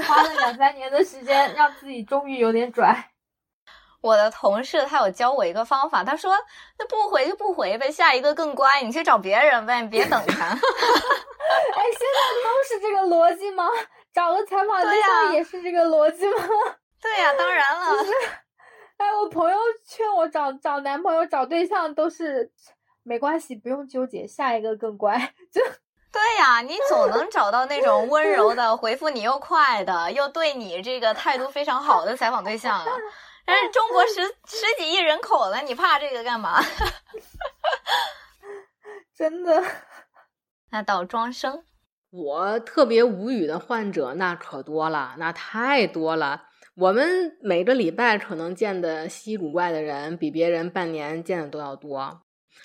[0.07, 3.11] 花了两三年的时间让自己终于有点拽。
[4.01, 6.33] 我的同事他有教我一个方法，他说
[6.77, 10.45] 那不回就不回呗，下一个更乖，你去找别人呗，你别等他。
[10.49, 13.67] 哎，现在都是这个逻辑吗？
[14.13, 16.47] 找个采访对象也是这个逻辑吗？
[17.01, 18.03] 对呀，当然了。
[18.97, 22.51] 哎，我朋友劝我找找男朋友、找对象都是。
[23.07, 25.15] 没关系，不用纠结，下一个更乖。
[25.51, 25.61] 就
[26.15, 32.85] 对呀，你总能找到那种温柔的回复你又快的，又对你这个态度非常好的采访对象啊。
[33.45, 36.63] 但是中国十十几亿人口了，你怕这个干嘛？
[39.13, 39.61] 真的。
[40.71, 41.65] 那倒装生，
[42.11, 46.43] 我特别无语的患者那可多了，那太多了。
[46.75, 52.21] 我们每个礼拜可能见的稀奇古怪的人，比别人半年见的都要多。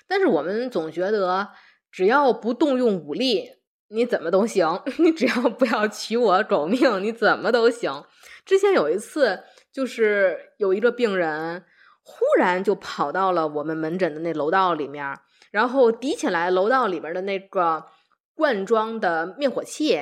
[0.07, 1.49] 但是我们总觉得，
[1.91, 3.51] 只要不动用武力，
[3.89, 4.81] 你怎么都行。
[4.99, 8.03] 你只要不要取我狗命，你怎么都行。
[8.45, 11.65] 之前有一次，就是有一个病人
[12.03, 15.19] 忽然就跑到了我们门诊的那楼道里面，
[15.51, 17.85] 然后提起来楼道里边的那个
[18.33, 19.99] 罐装的灭火器，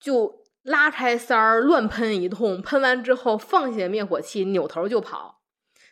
[0.00, 5.42] 就拉开塞儿乱喷一通，喷完之后放下灭火器，扭头就跑。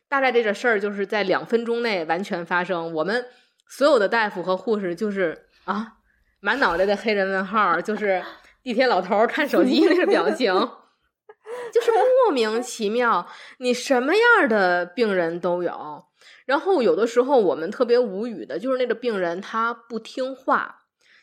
[0.09, 2.93] 大概这个事儿就是在两分钟内完全发生。
[2.95, 3.27] 我们
[3.75, 5.95] 所有的大夫和护士就是啊，
[6.41, 8.23] 满脑袋的黑人问号，就是
[8.63, 10.53] 地铁老头看手机那个表情，
[11.73, 11.91] 就是
[12.27, 13.27] 莫名其妙。
[13.61, 16.05] 你什么样的病人都有。
[16.45, 20.81] 然后有的时候我们特别无语的，就是那个病人他不听话，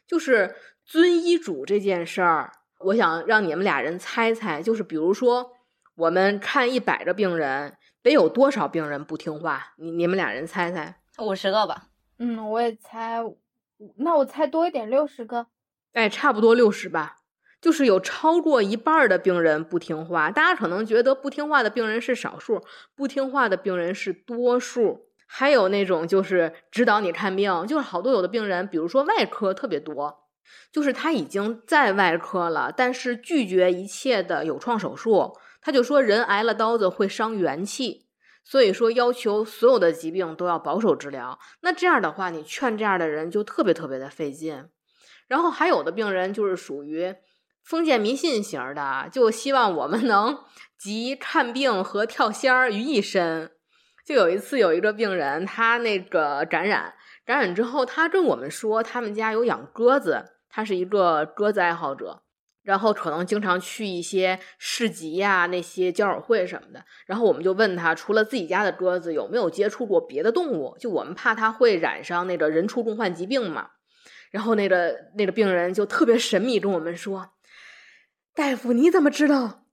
[0.07, 2.51] 就是遵医嘱这件事儿。
[2.79, 5.51] 我想让你们俩人猜猜，就是比如说
[5.95, 7.75] 我们看一百个病人。
[8.01, 9.73] 得有多少病人不听话？
[9.77, 11.88] 你你们俩人猜猜，五十个吧。
[12.19, 13.23] 嗯，我也猜，
[13.97, 15.47] 那我猜多一点，六十个。
[15.93, 17.15] 哎，差不多六十吧。
[17.61, 20.31] 就是有超过一半的病人不听话。
[20.31, 22.63] 大家可能觉得不听话的病人是少数，
[22.95, 25.09] 不听话的病人是多数。
[25.25, 30.29] 还有那种就是指导你看病，就是好多有的病人，比如说外科特别多，
[30.71, 35.37] 就是他已经在外科了，但是拒绝一切的有创手术。
[35.61, 38.07] 他就说，人挨了刀子会伤元气，
[38.49, 41.37] 所以说要求所有的疾病都要保守治疗。
[41.61, 44.67] 那这样的话，你劝这样的人就特别特别的费劲。
[45.27, 47.13] 然后还有的病人就是属于
[47.63, 50.39] 封建迷信型的，就希望我们能
[50.79, 53.51] 集看病和跳仙儿于一身。
[54.03, 62.23] 就有一次有一个病人，他那个感染，感染之后，他跟我们说，他们家有养鸽子，他是一个鸽子爱好者。
[62.69, 66.85] 然后可能经常去一些市集呀，那些交友会什么的。
[67.07, 70.77] 然后我们就问他，除了自己家的鸽子，有没有接触过别的动物？
[70.79, 73.69] 就我们怕他会染上那个人畜共患疾病嘛。
[74.29, 77.29] 然后那个那个病人就特别神秘跟我们说
[78.35, 79.63] ：“大夫，你怎么知道？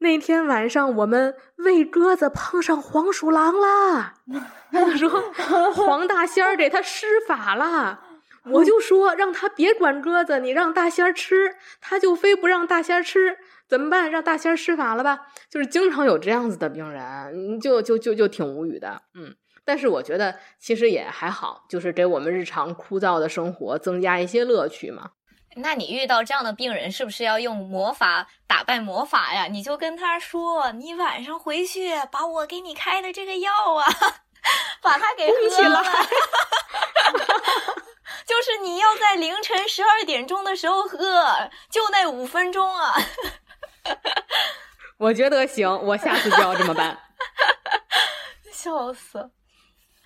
[0.00, 4.16] 那天晚上我们喂鸽子碰上黄鼠狼啦。
[4.70, 5.08] ”他说
[5.72, 8.11] 黄大仙儿给他施法了。
[8.50, 13.38] 我就说让他别管鸽子，你让大仙儿吃，他就非不让大仙儿吃，
[13.68, 14.10] 怎么办？
[14.10, 15.28] 让大仙儿施法了吧？
[15.48, 19.34] 就是经常有这样子的病人，就就就就挺无语的，嗯。
[19.64, 25.10] 但是我觉得其实也还好，就是给我们日常枯燥的生活增加一些乐趣嘛。
[25.54, 29.44] 那你遇到这样的病人，是不是要用魔法打败魔法呀？
[29.44, 33.84] 你就跟他说，你晚上回去把我给你开的这个药啊，
[34.82, 35.82] 把它给喝了。
[38.24, 42.94] 就是你要在凌晨十二点钟的时候喝，就那五分钟啊。
[44.98, 46.96] 我觉得行，我下次就要这么办。
[48.52, 49.30] 笑死。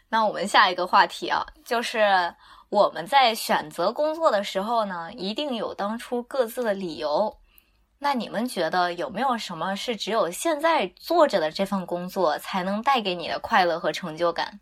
[0.09, 2.34] 那我们下一个话题啊，就是
[2.70, 7.39] 我们在选择工作的时候呢，一定有当初各自的理由。
[7.99, 14.61] 那你们觉得有没有什么是只有现在做着的这份工作才能带给你的快乐和成就感？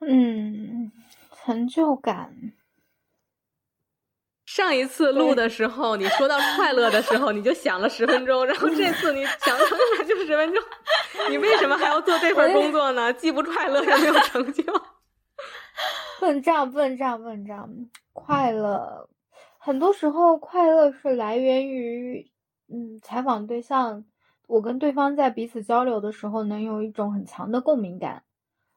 [0.00, 0.90] 嗯，
[1.44, 2.34] 成就感。
[4.46, 9.64] 上一次录的时候，你说到快乐的时候，你就想了十分钟，然后这次你想了
[10.08, 10.62] 就十分钟，
[11.28, 13.12] 你为什么还要做这份工作呢？
[13.12, 14.64] 既不快乐又没有成就。
[16.18, 17.68] 不能这样，不能这样，不能这样。
[18.12, 19.08] 快乐，
[19.62, 22.30] 很多时候快乐是来源于，
[22.68, 24.06] 嗯，采访对象，
[24.46, 28.22] 我跟对方在彼此交流的时候，能有一种很强的共鸣感。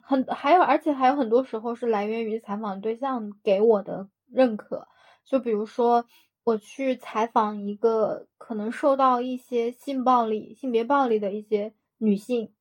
[0.02, 4.90] 很还有，而且还有很多时候是来源于采访对象给我的认可。
[5.24, 6.04] 就比如说，
[6.44, 12.52] 我去采访一个可能受到一些性暴力、性别暴力的一些女性，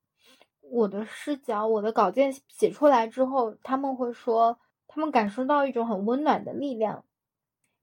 [0.60, 7.04] 我的视角、我的稿件写出来之后，他们会说，他们感受到一种很温暖的力量，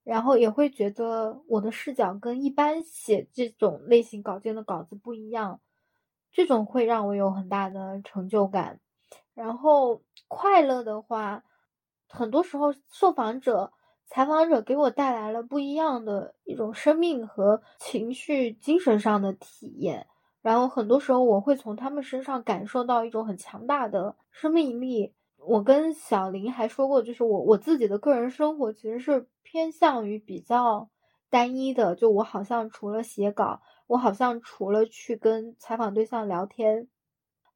[0.03, 5.59] 然后也会觉得我的视角跟一般写这种类型稿件的稿子不一样，
[6.31, 8.79] 这种会让我有很大的成就感。
[9.33, 11.43] 然后快乐的话，
[12.07, 13.71] 很多时候受访者。
[14.11, 20.07] 采访者给我带来了不一样的一种生命和情绪、精神上的体验，
[20.41, 25.13] 然后很多时候我会从他们身上感受到一种很强大的生命力。
[25.37, 30.89] 我跟小林还说过，就是我我自己的个人生活其实是偏向于比较
[31.29, 36.87] 单一的，就我好像除了写稿，我好像除了去跟采访对象聊天，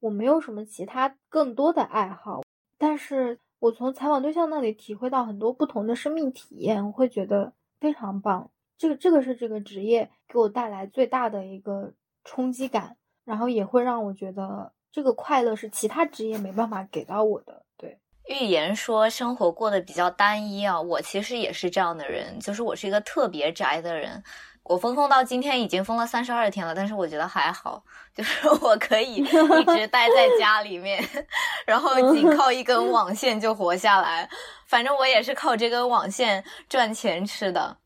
[0.00, 2.42] 我没有什么其他更多的爱好，
[2.76, 3.38] 但是。
[3.60, 8.50] 我从采访对象那里体会到很多不同的生命体验，我会觉得非常棒。
[8.76, 17.64] 这个这个是这个职业给我带来最大的一个冲击感，然后也会让我觉得这个快乐是其他职业没办法给到我的。
[17.78, 17.98] 对，
[18.28, 24.22] 预言说生活过得比较单一啊，我其实也是这样的人，就是我是一个特别宅的人。
[24.62, 27.84] 我封控到今天已经封了三十二天了，但是我觉得还好，
[28.16, 31.06] 就是 我可以一直待在家里面，
[31.66, 34.26] 然后仅靠一根网线就活下来。
[34.66, 37.76] 反正我也是靠这根网线赚钱吃的。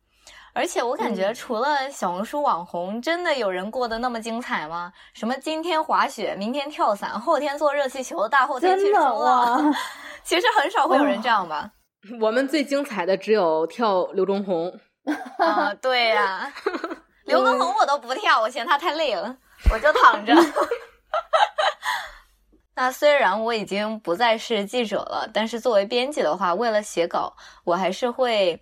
[0.58, 4.92] 而且我感觉除了小红书网红，真的有人过得那么精彩吗？
[5.14, 9.72] 什么今天滑雪，明天跳伞，后天坐热气球，大后天去冲浪，
[10.24, 11.70] 其实很少会有人这样吧？
[12.20, 14.76] 我们最精彩的只有跳刘忠红。
[15.38, 16.52] 啊，对呀，
[17.26, 19.36] 刘畊宏我都不跳，我嫌他太累了，
[19.72, 20.34] 我就躺着。
[22.74, 27.32] 那虽然我已经不再是记者了，但是作为编辑的话，为了写稿，
[27.62, 28.60] 我还是会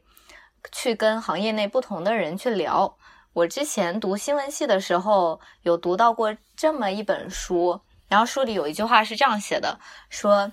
[0.73, 2.97] 去跟行业内不同的人去聊。
[3.33, 10.51] 我之前读新闻系的时候，有读到过这么一本书，然后书里有一句话是这样写的：说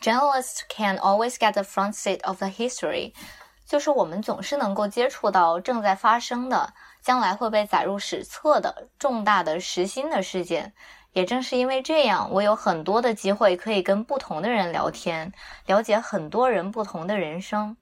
[0.00, 3.12] ，journalists can always get the front seat of the history。
[3.64, 10.72] 就是我们总是能够接触到正在发生的、将来会被载入史册的重大的实心的事件。
[11.12, 15.32] 也正是因为这样，我有很多的机会可以跟不同的人聊天，
[15.66, 17.76] 了解很多人不同的人生。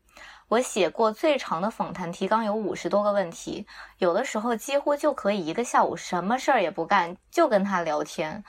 [0.48, 3.66] 我写过最长的访谈提纲有五十多个问题，
[3.98, 8.44] 有的时候几乎就可以一个下午什么事儿也不干就跟他聊天。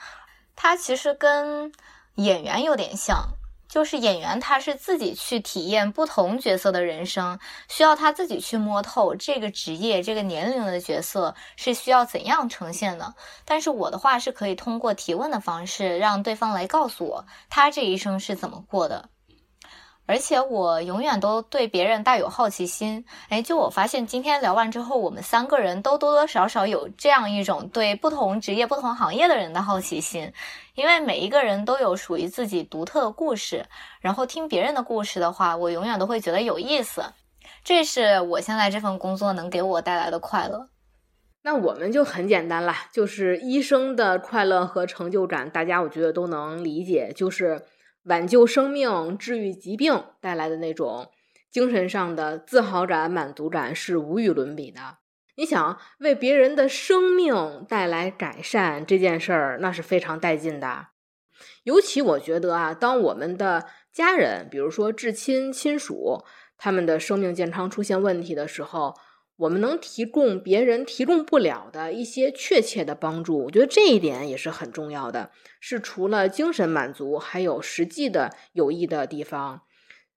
[0.54, 1.72] 他其实跟
[2.14, 3.28] 演员有点像。
[3.68, 7.38] 就是演员，他是自己去体验不同角色的人生，
[7.68, 13.12] 需要他自己去摸透这个职业、这个年龄的角色是需要怎样呈现的。
[13.44, 19.10] 但是我的话是可以通过提问的方式，让对方来告诉我他这一生是怎么过的。
[20.06, 30.32] 而且我永远都对别人带有好奇心，哎，就我发现今天聊完之后，我们三个人都多多少少有这样一种对不同职业、不同行业的人的好奇心，
[30.76, 33.66] 因为每一个人都有属于自己独特的故事，
[34.00, 37.02] 然后听别人的故事的话，我永远都会觉得有意思，
[37.64, 40.68] 这是我现在这份工作能给我带来的快乐。
[41.42, 47.66] 那我们就很简单啦，就是医生的快乐和成就感，大家我觉得都能理解，就是。
[48.06, 51.10] 挽救生命、治愈疾病带来的那种
[51.50, 54.98] 精神上的自豪感、满足感是无与伦比的。
[55.36, 60.88] 你想为别人的生命带来改善这件事儿，那是非常带劲的。
[61.64, 66.24] 尤其我觉得啊，当我们的家人，比如说至亲亲属，
[66.56, 68.94] 他们的生命健康出现问题的时候，
[69.36, 75.30] 我们能提供别人提供不了的一些确切的帮助，我觉得这一点也是很重要的。
[75.60, 79.62] 是除了精神满足，还有实际的有益的地方。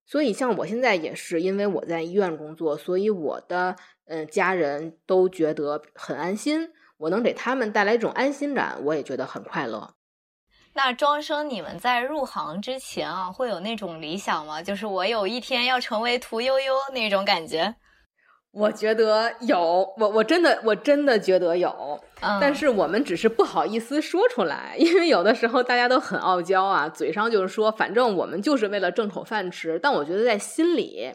[0.06, 6.72] 所以，像我现在也是，因为我在医院工作，所以我的嗯家人都觉得很安心。
[6.98, 9.96] 我能给他们带来一种安心感，我也觉得很快乐。
[10.74, 14.62] 那庄生，你们在入行之前啊，会有那种理想吗？
[14.64, 17.76] 就是我有一天要成为屠呦呦那种感觉？
[18.52, 22.00] 我觉得有，我我真的我真的觉得有，
[22.42, 31.12] 但是我们只是不好意思说出来， 因为有的时候大家都很傲娇啊，嘴上就是说，反正我们就是为了挣口饭吃，但我觉得在心里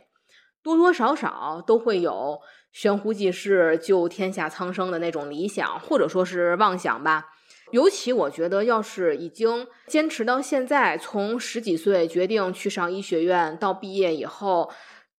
[0.63, 2.39] 多多少少都会有
[2.71, 7.27] 悬壶济世、救天下苍生的那种理想，或者说是妄想吧。
[7.73, 14.71] 尤其我觉得，要是已经坚持到现在，从十几岁决定去上医学院，到毕业以后。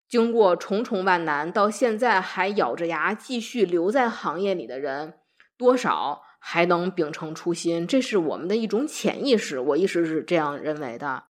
[0.08, 5.16] 经过重重万难，到现在还咬着牙继续留在行业里的人，
[5.58, 7.88] 多少还能秉承初心？
[7.88, 11.24] 这是我们的一种潜意识，我一直是这样认为的。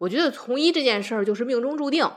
[0.00, 2.08] 我觉得从医这件事儿就是命中注定，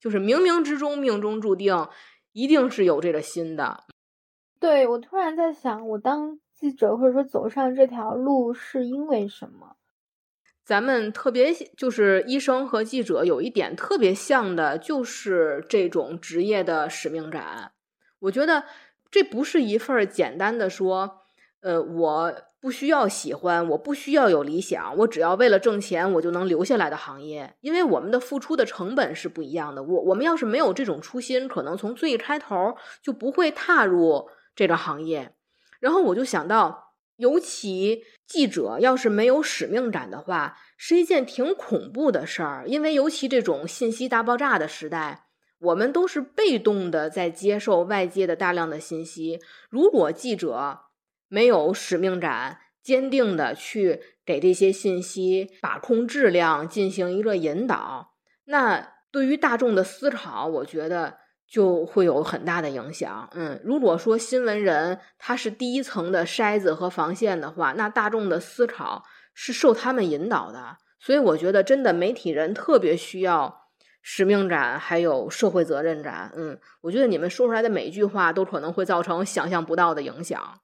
[0.00, 1.88] 就是冥冥之中命中注定，
[2.32, 3.84] 一定是有这个心的。
[4.58, 9.76] 对我突然在想，我当记者或者说走上这条路是因为什么？
[10.64, 17.72] 咱们特别就是医生和记者有一点特别像的，就是这种职业的使命感。
[18.20, 18.64] 我觉得
[19.10, 21.22] 这不是一份简单的说，
[21.62, 27.56] 呃，我不需要喜欢，我不需要有理想，我只要为了挣钱，我就能留下来的行业。
[27.62, 29.82] 因为我们的付出的成本是不一样的。
[29.82, 35.34] 我我们要是没有这种初心，可能从最开头就不会踏入这个行业。
[35.80, 36.89] 然后我就想到。
[37.20, 42.64] 尤其记者要是没有使命感的话，是一件挺恐怖的事儿。
[42.66, 45.26] 因为尤其这种信息大爆炸的时代，
[45.58, 49.38] 我们都是被动的在接受外界的大量的信息。
[49.68, 50.80] 如果记者
[51.28, 58.14] 没有使命感，坚定的去给这些信息把控质量，进行一个引导，
[58.46, 61.19] 那对于大众的思考，我觉得。
[61.50, 63.28] 就会有很大的影响。
[63.32, 70.76] 嗯，如果说新闻人他是第一层的筛子和防线的话，那大众的思考是受他们引导的。
[71.00, 73.66] 所以我觉得，真的媒体人特别需要
[74.00, 76.30] 使命感，还有社会责任感。
[76.36, 80.60] 嗯，我觉得你们说出来的每一句话都可能会造成想象不到的影响。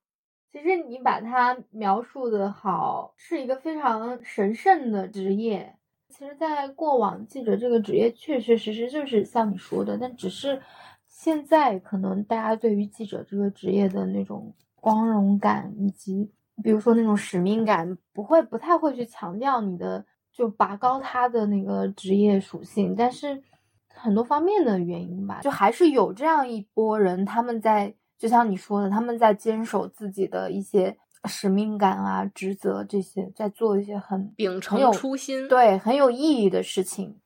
[0.52, 5.74] 其实你把它描述的好，是一个非常神圣的职业。
[6.18, 10.58] 其实，在过往记者这个职业，确确实实就是像你说的，但只是
[11.06, 22.94] 现在可能大家对于记者这个职业的那种光荣感，以及比如说那种使命感，不会不太会去强调你的，就拔高他的那个职业属性。
[22.96, 23.42] 但是
[23.92, 30.96] 很多方面的原因吧，就还是有这样一波人，他们在就像你说的，他们在坚守自己的一些。
[31.26, 37.20] 使命感啊，职责这些，在做一些很秉承初心，对很有意义的事情。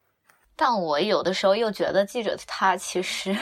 [0.56, 3.36] 但我有的时候又觉得，记者他其实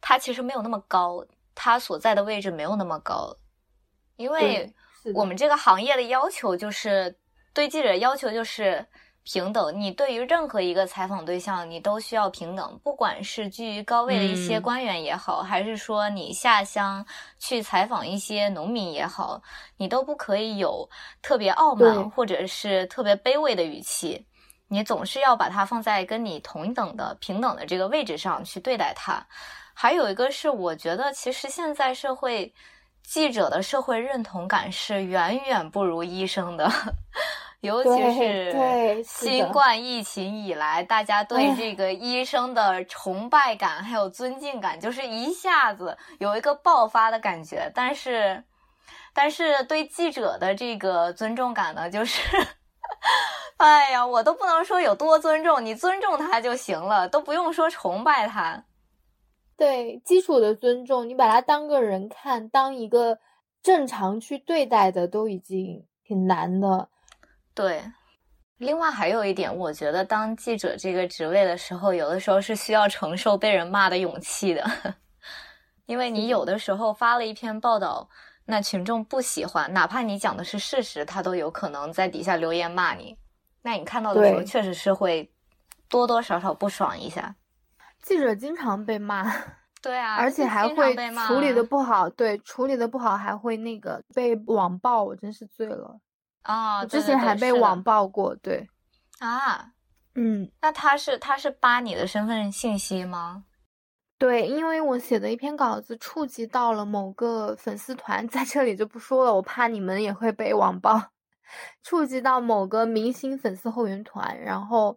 [0.00, 3.36] 他其实没有那么高，他所在的位置没有那么高，
[4.16, 4.72] 因为
[5.14, 7.18] 我们这个行业的要求就是
[7.52, 8.86] 对记者要求就是。
[9.22, 12.80] 平等，你对于任何一个采访对象，你都需要平等。
[12.82, 17.04] 不管是居于高位的一些官员也好，还是说你下乡
[17.38, 19.40] 去采访一些农民也好，
[19.76, 20.88] 你都不可以有
[21.20, 24.26] 特别傲慢或者是特别卑微的语气。
[24.68, 29.24] 你总是要把它放在跟你同等的平等的这个位置上去对待它。
[29.74, 32.52] 还有一个是，我觉得其实现在社会
[33.02, 36.70] 记者的社会认同感是远远不如医生的。
[37.60, 47.70] 尤其是新冠疫情以来，大家对这个医生的崇拜感还有尊敬感，就是一下子有一个爆发的感觉。
[47.74, 48.42] 但是，
[49.12, 52.22] 但是对记者的这个尊重感呢，就是，
[53.58, 58.64] 哎呀，我都不能说有多尊重，你尊重他就行了，都不用说崇拜他。
[59.58, 63.18] 对，基础的尊重，你把他当个人看，当一个
[63.62, 66.88] 正常去对待的，都已经挺难的。
[67.54, 67.82] 对，
[68.58, 74.64] 另外还有一点，我觉得当记者这个职位的时候，有的时候是需要承受被人骂的勇气的，
[75.86, 78.08] 因为你有的时候发了一篇报道，
[78.46, 83.16] 那群众不喜欢，哪怕你讲的是事实，他都有可能在底下留言骂你。
[83.62, 85.30] 那你看到的时候，确实是会
[85.88, 87.34] 多多少少不爽一下。
[88.00, 89.30] 记者经常被骂，
[89.82, 90.94] 对啊，而且还会
[91.26, 96.00] 处理的不好，对，处理的不好还会那个被网暴，我真是醉了。
[96.42, 98.68] 啊，我对对对之前还被网暴过，对，
[99.18, 99.72] 啊。
[100.14, 103.44] 嗯，那他是他是扒你的身份信息吗？
[104.18, 111.00] 对，因为我写的一篇稿子触及到了某个粉丝团， 在这里就不说了，我怕你们也会被网暴。
[111.82, 114.96] 触及到某个明星粉丝后援团，然后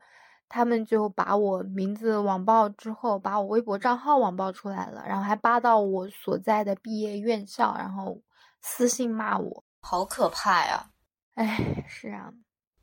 [0.50, 8.20] 他们就把我名字网暴之后，把我微博账号网暴出来了，然后还扒到我所在的毕业院校，然后
[8.62, 9.64] 私信骂我。
[9.80, 10.90] 好可怕呀！
[11.36, 12.32] 哎，是啊，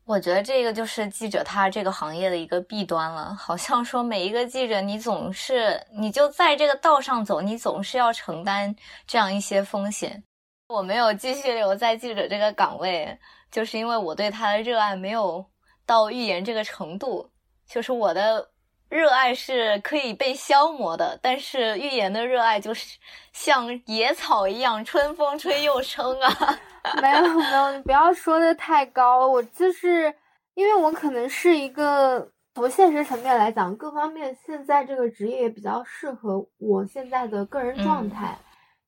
[0.03, 3.33] 我觉得这个就是记者他这个行业的一个弊端了。
[3.33, 8.75] 好像说每一个记者，你总是你就在这个道上走，你总是要承担
[9.07, 10.21] 这样一些风险。
[10.67, 13.17] 我没有继续留在记者这个岗位，
[13.49, 15.45] 就是因为我对他的热爱没有
[15.85, 17.31] 到预言这个程度。
[17.65, 18.50] 就是我的
[18.91, 22.99] 热爱是可以被消磨的，但是预言的热爱就是
[23.31, 26.59] 像野草一样，春风吹又生啊。
[27.01, 29.27] 没有没有，你不要说的太高。
[29.27, 30.13] 我就是
[30.55, 38.37] 因为我可能是一个从现实层面来讲，各方面现在这个职业也比较适合我现在的个人状态。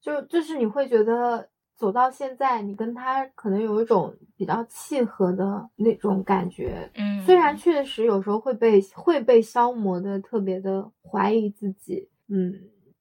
[0.01, 6.89] 就就是你会觉得走到现在，你跟他可能有一种比较契合的那种感觉。
[6.95, 12.53] 嗯，虽然确实有时候会被会被消磨的特别的怀疑自己，嗯，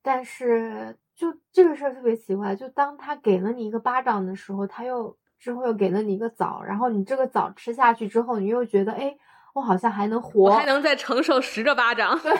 [0.02, 9.16] 但是就这个事儿特别奇怪，就当他给了你一个巴掌的时候，他又之后又给了你一个枣，然后你这个枣吃下去之后，你又觉得哎，
[9.54, 12.18] 我好像还能活，我还能再承受十个巴掌。
[12.20, 12.34] 对，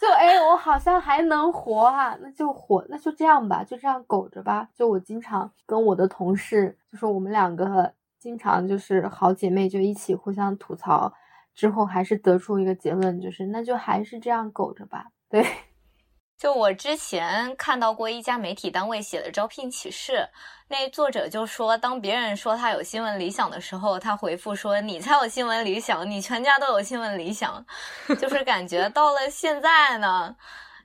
[0.00, 4.68] 就哎，我好像还能活啊，那就活，那就这样吧，就这样苟着吧。
[4.74, 11.12] 就我经常跟我的同事，就说我们两个经常就是好姐妹，就一起互相吐槽，
[11.54, 15.06] 之后还是得出一个结论，就是那就还是这样苟着吧。
[15.30, 15.46] 对，
[16.42, 20.28] 就我之前看到过一家媒体单位写的招聘启事，
[20.66, 27.64] 那作者就说，当别人说他有新闻理想的时候，他回复说：“你才有新闻理想，你全家都有新闻理想。”
[28.20, 30.34] 就是 感觉到了现在呢，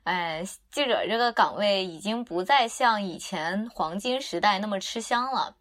[0.04, 5.56] 哎，记者这个岗位已经不再像以前黄金时代那么吃香了。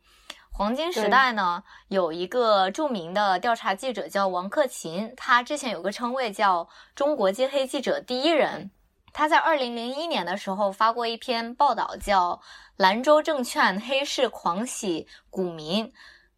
[0.51, 8.69] 黄金时代呢，有一个著名的调查记者叫王克勤，他之前有个称谓叫“中国揭黑记者第一人”。
[9.17, 12.33] 他在二零零一年的时候发过一篇报道，叫
[12.75, 15.87] 《兰州证券黑市狂喜股民》。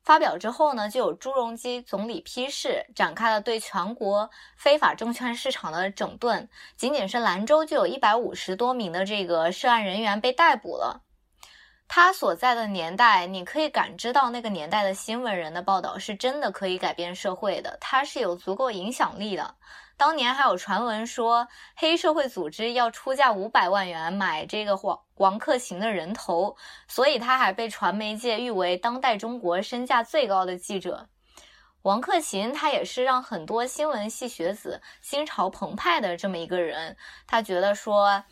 [0.01, 6.47] 发表之后呢，就有朱镕基总理批示，展开了对全国非法证券市场的整顿。
[6.77, 11.01] 仅仅是兰州就有一百五十多名的这个涉案人员被逮捕了。
[11.89, 19.53] 他所在的年代，你可以感知到那个年代的新闻人的报道是真的可以改变社会的，它是有足够影响力的。
[20.00, 26.56] 当年还有传闻说，黑社会组织要出价五百万元买这个王王克勤的人头，
[26.88, 31.10] 所以他还被传媒界誉为当代中国身价最高的记者。
[31.82, 36.95] 王克勤他也是让很多新闻系学子心潮澎湃的这么一个人，
[37.28, 38.24] 他觉得说。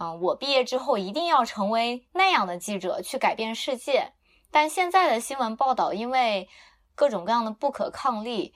[0.00, 4.12] 嗯，我毕业之后一定要成为那样的记者，去改变世界。
[4.52, 6.48] 但现在的新闻报道因为
[6.94, 8.54] 各种各样的不可抗力，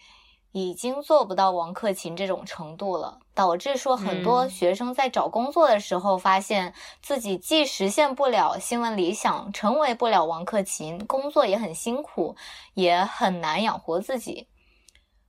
[0.53, 6.73] 已经做不到王克勤这种程度了，导致说很多学生在找工作的时候，发现
[7.03, 12.37] 自己既实现不了新闻理想，成为不了王克勤，工作也很辛苦，
[12.75, 14.47] 也很难养活自己。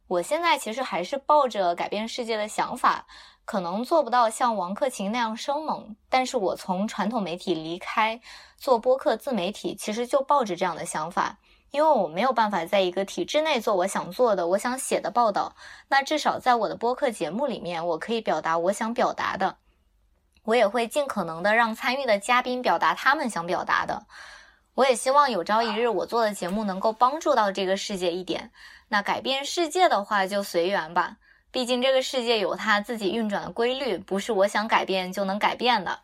[0.08, 3.06] 我现在其实还是抱着改变世界的想法。
[3.46, 8.22] 可能做不到像王克勤那样生猛，但是我从传统媒体离开
[8.56, 11.38] 做播客自媒体，其实就抱着这样的想法，
[11.74, 15.56] 因为我没有办法在一个体制内做我想做的、我想写的报道，
[15.88, 19.58] 那至少在我的播客节目里面，我可以表达我想表达的，
[20.44, 24.06] 我也会尽可能的让参与的嘉宾表达他们想表达的，
[24.76, 28.52] 我也希望有朝一日我做的节目能够帮助到这个世界一点，
[28.90, 31.18] 那改变世界的话就随缘吧。
[31.50, 36.02] 毕竟这个世界有它自己运转的规律，不是我想改变就能改变的。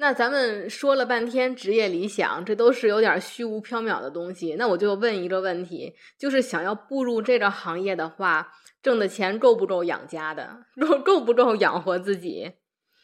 [0.00, 4.54] 那咱们说了半天职业理想，这都是有点虚无缥缈的东西。
[4.54, 8.50] 那我就问一个问题，就是想要步入这个行业的话，
[8.82, 10.64] 挣的钱够不够养家的？
[10.80, 12.52] 够够不够养活自己？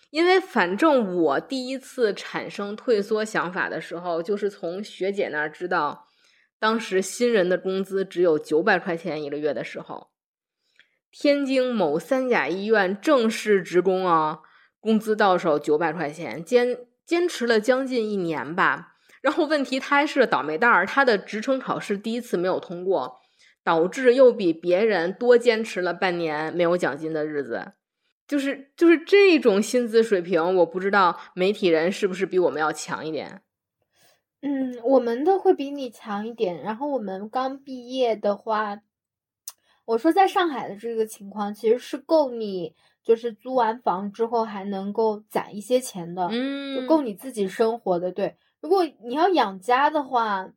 [0.09, 6.09] 因为反正我第一次产生退缩想法的时候，就是从学姐那儿知道，
[6.59, 10.09] 当时新人的工资只有九百块钱一个月的时候。
[11.13, 14.41] 天津某三甲医院正式职工啊，
[14.87, 18.95] 工资到手九百块钱，坚坚持了将近一年吧。
[19.21, 23.19] 然后问题他还是倒霉蛋儿，他的职称考试第一次没有通过，
[23.65, 27.73] 导致又比别人多坚持了半年没有奖金的日子。
[28.29, 33.43] 就是就是这种薪资水平，我不知道媒体人是不是比我们要强一点。
[34.43, 36.63] 嗯，我们的会比你强一点。
[36.63, 38.81] 然后我们刚毕业的话，
[39.85, 42.75] 我说在上海的这个情况，其实是够你
[43.07, 48.11] 就是租完房之后还能够攒一些钱的，嗯，就够你自己生活的。
[48.11, 50.51] 对，如果你要养家的话，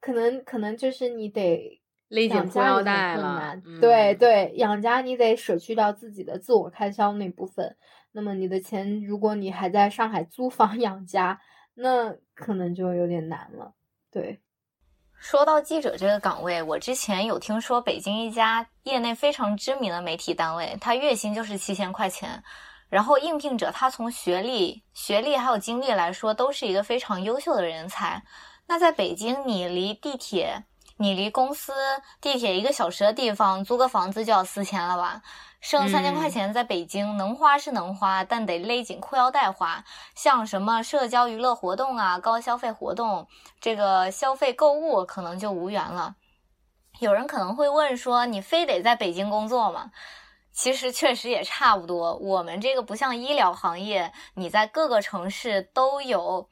[0.00, 3.60] 可能可能就是你得勒紧裤腰带了。
[3.80, 7.76] 对对，养家你得舍去掉自己的自我开销那部分。
[8.12, 11.40] 那么你的钱，如果你还在上海租房 养家。
[11.76, 13.74] 那可能就有点难了。
[14.12, 14.40] 对，
[15.24, 22.44] 说到记者这个岗位，我之前有听说北京一家业内非常知名的媒体单位，他月薪就是七千块钱，
[22.90, 28.22] 然后应聘者他从学历、学历还有经历来说，都是一个非常优秀的人才。
[28.66, 30.62] 那在北京，你离地铁，
[30.98, 31.72] 你离公司
[32.20, 35.22] 地铁一个小时的地方，租个房子就要四千了吧？
[35.64, 39.82] 剩三千块钱在北京能花是能花，但得勒紧裤腰带花。
[40.14, 43.26] 像什么社交娱乐活动啊、高消费活动，
[43.62, 46.16] 这个消费购物可能就无缘了。
[47.00, 49.90] 有人可能会问说：“你非得在北京工作吗？”
[50.52, 52.14] 其实确实也差不多。
[52.16, 56.50] 我们这个不像医疗行业，你在各个城市都有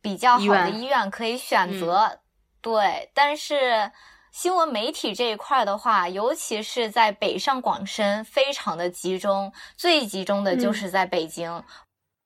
[0.00, 2.20] 比较好的医院可以选择。
[2.62, 3.92] 对，但是。
[4.34, 11.62] 新闻媒体这一块的话，尤其是在北上广深，非常的集中，最集中的就是在北京。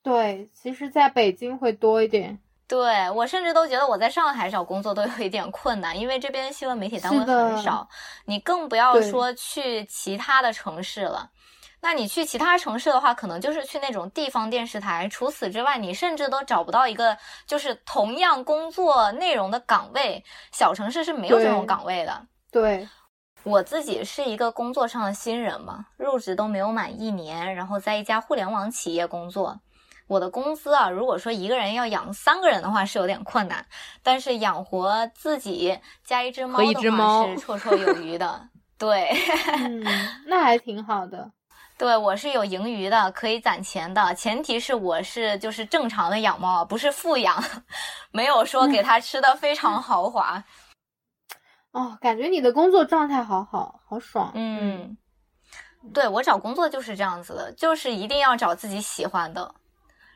[0.03, 2.39] 对，其实在北京会多一点。
[2.67, 7.87] 对我甚至都觉得我在上海找工作都有一点困难，因为这边新闻媒体单位很少，
[8.25, 11.31] 你更不要说去其他的城市了。
[11.81, 15.09] 那你去其他城市的话，可能就是去那种地方电视台。
[15.09, 17.17] 除此之外，你甚至都找不到一个
[17.47, 20.25] 就是同样工作内容的岗位。
[20.53, 22.27] 小城市是没有这种岗位的。
[22.51, 22.89] 对，
[23.45, 29.61] 我自己是一个工作上的新人嘛，入职都没有满一年，然后在一家互联网企业工作。
[30.09, 33.65] 我的工资啊，如果说一个人要养三个人的话，是有点困难。
[34.03, 38.49] 但是养活自己加一只猫的话，是绰绰有余的。
[38.79, 39.11] 对，
[39.59, 39.85] 嗯，
[40.27, 41.31] 那还挺好的。
[41.79, 47.41] 对我是有盈余的，可以攒钱的，前提是我是就是正常的养猫，不是富养，
[48.11, 50.43] 没有说给它吃的非常豪华。
[51.71, 54.33] 哦，感觉你的工作状态好好，好爽。
[54.35, 54.99] 嗯，
[55.95, 59.55] 对我找工作就是这样子的，就是一定要找自己喜欢的，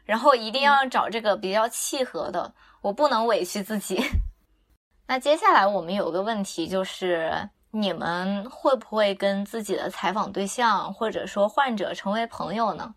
[0.05, 4.03] 然后一定要找这个比较契合的，我不能委屈自己。
[5.07, 7.49] 那接下来我们有个问题就是。
[7.75, 12.95] 你们会不会跟自己的采访对象或者说患者成为朋友呢？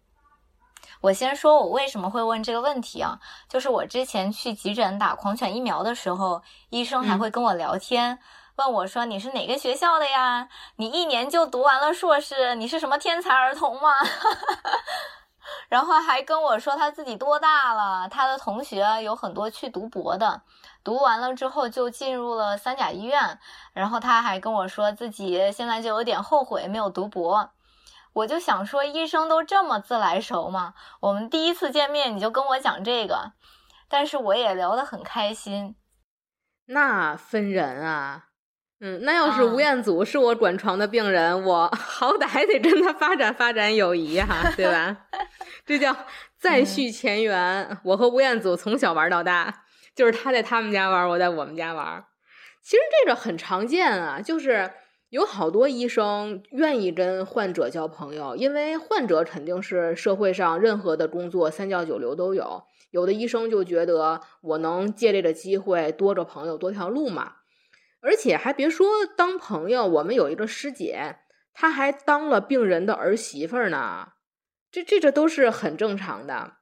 [0.99, 3.19] 我先说，我为什么会问这个问题啊？
[3.47, 8.19] 就是我之前去急诊打狂犬疫苗的时候，医生还会跟我聊天，
[8.57, 10.49] 问我说：“你是哪个学校的呀？
[10.75, 12.55] 你一年就读完了硕士？
[12.55, 13.89] 你是什么天才儿童吗？”
[15.69, 20.41] 然后还跟我说他自己多大了，他的同学有很多去读博的。
[20.85, 23.39] 读完了之后就进入了三甲医院，
[23.73, 27.49] 然后他还跟我说自己现在就有点后悔没有读博。
[28.13, 30.75] 我就想说，医生都这么自来熟吗？
[31.01, 33.33] 我们第一次见面你就跟我讲这个，
[33.89, 35.75] 但是我也聊得很开心。
[36.67, 38.25] 那分人啊，
[38.79, 44.95] 嗯，那要是吴彦祖是我管床的病人，我 好歹还得跟他发展发展友谊哈，对吧？
[45.65, 45.95] 这叫
[46.37, 47.77] 再续前缘。
[47.83, 49.64] 我和吴彦祖从小玩到大。
[49.95, 52.05] 就是他在他们家玩，我在我们家玩。
[52.61, 54.71] 其实这个很常见啊，就是
[55.09, 62.63] 有好多医生愿意跟患者交朋友，因为患者肯定是社会上任何的工作三教九流都有。
[62.91, 67.33] 有的医生就觉得我能借这个机会多着朋友多条路嘛。
[68.01, 68.87] 而且还别说
[69.17, 71.17] 当朋友，我们有一个师姐，
[71.53, 74.09] 她还当了病人的儿媳妇呢。
[74.71, 76.53] 这这这都是很正常的。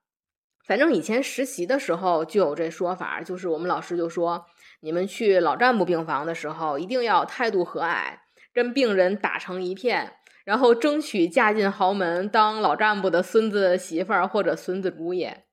[0.66, 4.46] 反正以前实习的时候就有这说法，就是我们老师就说，
[4.82, 8.20] 你们去老干部病房的时候，一定要态度和蔼，
[8.54, 10.14] 跟病人打成一片，
[10.46, 15.44] 然后争取嫁进豪门，当老干部的孙子媳妇儿或者孙子姑爷。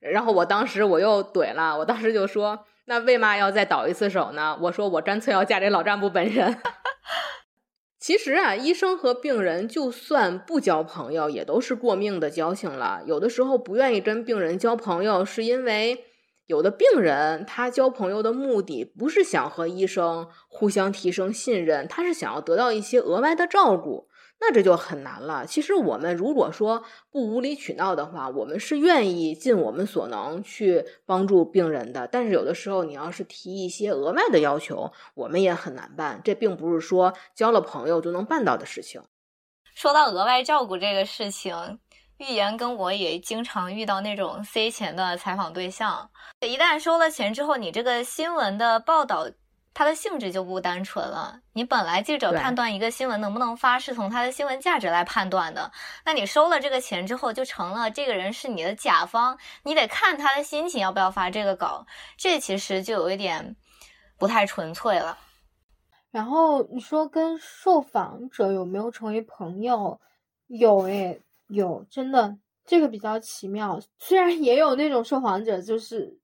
[0.00, 4.56] 然后我当时我又怼了，我当时就说，那为嘛要再倒一次手呢？
[4.60, 6.56] 我说我干脆要嫁给老干部本人。
[8.00, 13.02] 其实啊，医生和病人就算不交朋友，也都是过命的交情了。
[13.06, 16.04] 有的时候不愿意跟病人交朋友，是因为
[16.46, 24.08] 有的病人他交朋友的目的不是想和医生互相提升信任，他是想要得到一些额外的照顾。
[24.40, 25.44] 那这就很难了。
[25.44, 32.06] 其实我们如果说不无理取闹的话，我们是愿意尽我们所能去帮助病人的。
[32.06, 36.20] 但是有的时候，你要是提一些额外的要求，我们也很难办。
[36.22, 39.02] 这并不是说交了朋友就能办到的事情。
[39.74, 41.80] 说到额外照顾这个事情，
[42.18, 46.08] 预言跟我也经常遇到那种塞钱的采访对象，
[46.40, 49.26] 一旦收了钱之后，你这个新闻的报道。
[49.78, 51.38] 它的性质就不单纯了。
[51.52, 55.70] 你本来记者判断一个新闻能不能发，是从它的新闻价值来判断的。
[56.04, 61.86] 那你收了这个钱之后，就成了这个人是你的甲方，你得看他的心情要不要发这个稿。
[62.16, 63.54] 这其实就有一点
[64.18, 65.16] 不太纯粹了。
[66.10, 70.00] 然后你说跟受访者有没有成为朋友？
[70.48, 72.36] 有诶，有，真的
[72.66, 73.80] 这个比较奇妙。
[73.96, 76.18] 虽然也有那种受访者就是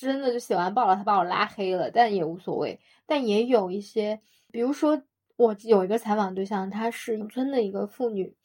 [0.00, 2.78] 真的就写完报了，他把我拉黑了，但也无所谓。
[3.04, 4.20] 但也有一些，
[4.52, 5.02] 比如说
[5.36, 8.36] 我有一个采访对象，她是农村的一个妇女，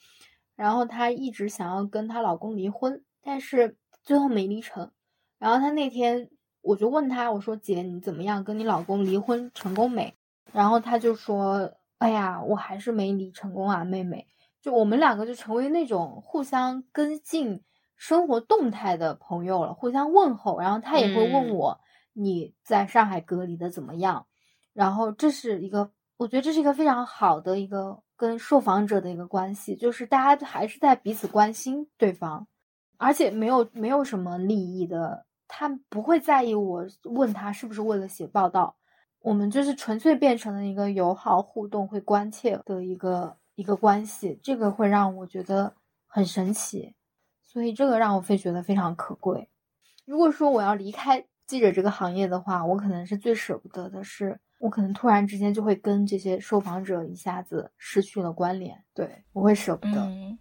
[0.55, 4.91] 然后她一直想要跟她老公离婚，但是最后没离成。
[5.37, 6.29] 然后她那天
[6.61, 8.43] 我就问她，我说姐你怎么样？
[8.43, 10.13] 跟你老公离婚成功没？
[10.51, 14.25] 然后她就说，哎呀，我还是没离成功啊，妹妹。
[14.61, 17.61] 就我们两个就成为那种互相跟进
[18.05, 20.59] 生活动态的朋友了，互相问候。
[20.59, 21.79] 然后他也会问我，
[22.11, 24.27] 你在上海隔离的怎么样？
[24.73, 32.45] 然后这是一个，我觉得这是一个非常好的一个跟受访者的一个关系，就是大家还是在彼此关心对方，
[32.97, 38.75] 而且没有没有什么利益的，他不会在意我问他是不是为了写报道，
[39.21, 45.73] 我们就是纯粹变成了一个友好互动、会关切的一个一个关系，这个会让我觉得
[46.05, 46.95] 很神奇，
[47.53, 49.47] 所以这个让我非觉得非常可贵。
[50.05, 54.39] 如果说我要离开记者这个行业的话，我可能是最舍不得的是。
[54.59, 60.01] 我可能突然之间就会跟这些受访者一下子失去了关联，对我会舍不得。
[60.05, 60.39] 嗯，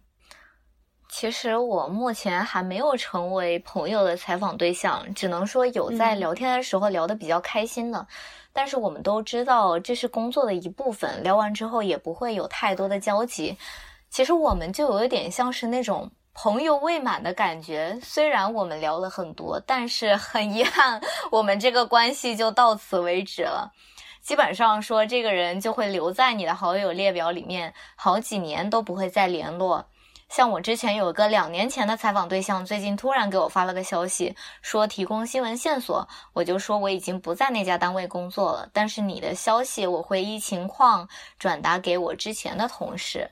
[1.09, 8.07] 其实我目前还没有成为朋友的采访对象，只能说有在聊天的时候聊得比较开心的。
[8.53, 13.57] 但是我们都知道这是工作的一部分，聊完之后也不会有太多的交集。
[14.09, 17.99] 其实我们就有一点像是那种朋友未满的感觉。
[18.01, 20.99] 虽然我们聊了很多，但是很遗憾，
[21.31, 23.71] 我们这个关系就到此为止了。
[24.21, 29.85] 基本上说，这个人就会留在你的好友列表里面，好几年都不会再联络。
[30.29, 41.07] 像我之前有个两年前的采访对象，最近突然给我发了个消息，说提供新闻线索，我就说我已经不在那家单位工作了，但是你的消息我会依情况
[41.37, 43.29] 转达给我之前的同事。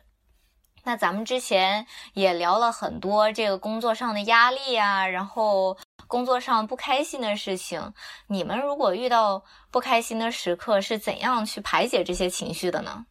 [0.84, 5.78] 那咱们之前也聊了很多这个工作上的压力啊，然后。
[6.08, 7.94] 工作上不开心的事情，
[8.28, 9.42] 你们如果遇到
[9.72, 13.06] 不开心的时刻，是怎样去排解这些情绪的呢？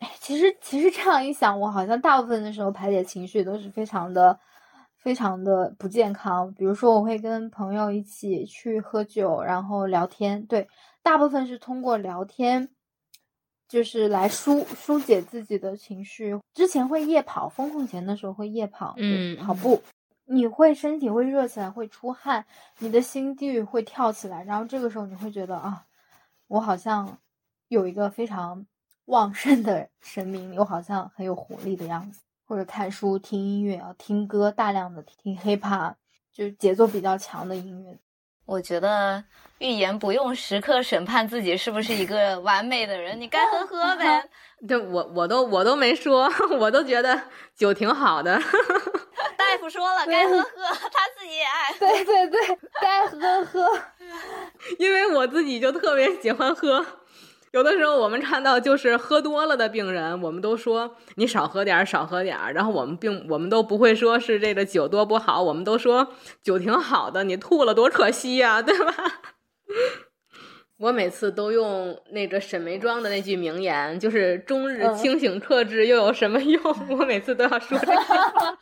[0.00, 4.38] 哎，其实其实这样一想，我好像大部分的时候排解情绪都是非常的、
[4.98, 6.52] 非常的不健康。
[6.52, 10.44] 比如说，我会跟朋友一起去喝酒，然后聊天。
[10.44, 10.68] 对，
[11.02, 12.68] 大部分是通过聊天，
[13.72, 16.38] 就是来疏疏解自己的情绪。
[16.52, 19.82] 之前会夜跑，风控前的时候会夜跑，嗯，跑步。
[20.26, 22.44] 你会身体会热起来，会出汗，
[22.80, 25.86] 你的心率会跳起来，然后这个时候你会觉得啊，
[26.48, 27.16] 我好像
[27.68, 28.66] 有一个非常
[29.06, 32.20] 旺盛的生命力，我好像很有活力的样子。
[32.44, 35.94] 或者看书、听音乐啊，听歌，大量的听 hiphop，
[36.30, 37.98] 就是节奏比较强的音乐。
[38.44, 39.22] 我觉得
[39.58, 44.28] 预言不用时刻审判自己是不是一个完美的人，你该喝喝 呗。
[44.68, 47.20] 对我我都我都没说， 我都觉得
[47.56, 48.40] 酒挺好的。
[49.36, 50.48] 大夫说了，该喝喝，
[50.92, 51.72] 他自己也爱。
[51.78, 53.68] 对对对，该喝喝。
[54.78, 56.84] 因为我自己就特别喜欢喝，
[57.52, 62.52] 有的时候我们看到就是喝多了的病人，我们都说你少喝点儿，少喝点儿。
[62.52, 66.08] 然后我们并我们都不会说是这个酒多不好，我们都说
[66.42, 68.94] 酒挺好的，你吐了多可惜呀，对吧？
[70.78, 76.60] 我每次都用那个沈眉庄的那句名言，就是“终日清醒克制又有什么用？”
[76.90, 78.58] 我每次都要说这句话。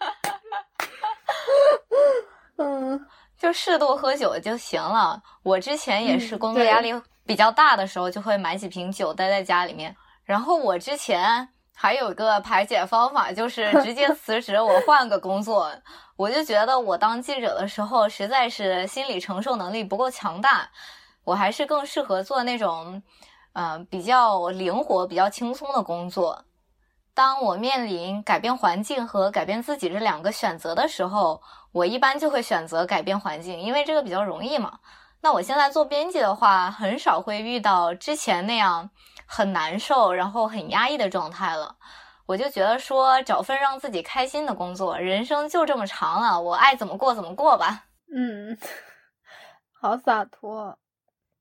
[2.59, 3.07] 嗯，
[3.39, 5.23] 就适度喝酒就行了。
[5.43, 6.93] 我之前也是工作压力
[7.31, 9.95] 比较大的时候，就会买几瓶酒待在家里面。
[10.25, 15.71] 然后我之前还有一个排解方法，就是 直接辞职，我换个工作。
[16.17, 20.69] 我就觉得我当记者的时候，实在是心理承受能力不够强大，
[21.23, 23.01] 我还是更适合做那种，
[23.53, 26.45] 嗯，比较灵活、比较轻松的工作。
[27.15, 31.41] 当我面临改变环境和改变自己这两个选择的时候，
[31.71, 34.81] 我一般就会选择改变环境，因为这个比较容易嘛。
[35.23, 38.91] 那我现在做编辑的话，很少会遇到之前那样
[39.27, 41.77] 很难受、然后很压抑的状态了。
[42.27, 47.85] 我就觉得说，找份让自己开心的工作，人生就这么长了，我爱怎么过怎么过吧。
[48.15, 48.57] 嗯，
[49.81, 50.79] 好洒脱。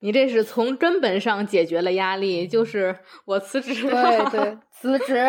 [0.01, 4.29] 你这是从根本上解决了压力，就是我辞职了。
[4.29, 5.23] 对对，辞职。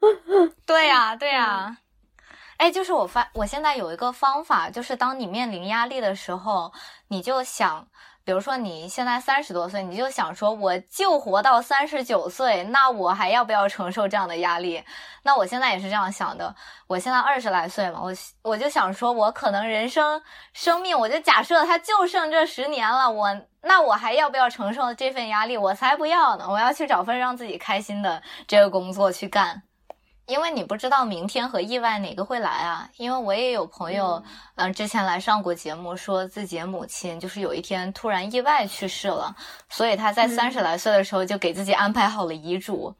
[0.66, 1.78] 对呀，对呀。
[2.58, 6.72] 哎，就是我发，我现在有一个方法，就是当你面临压力的时候，
[7.08, 7.86] 你就想。
[8.24, 14.82] 比如说你现在三十多岁，你就想说，我就活到三十九岁，那我还要不要承受这样的压力？
[15.22, 16.52] 那我现在也是这样想的。
[16.88, 18.12] 我现在二十来岁嘛，我
[18.42, 20.20] 我就想说，我可能人生
[20.52, 23.28] 生命，我就假设它就剩这十年了，我
[23.60, 25.56] 那我还要不要承受这份压力？
[25.56, 26.48] 我才不要呢！
[26.50, 29.62] 我要去找份让自己开心的这个工作去干。
[30.26, 32.90] 因为你不知道明天和意外哪个会来啊！
[32.96, 34.20] 因为我也有朋友，
[34.56, 39.34] 嗯，之前来上过节目，说自己母亲就是有一天突然意外去世了，
[39.68, 42.92] 所以他在三十来岁的时候就给自己安排好了遗嘱。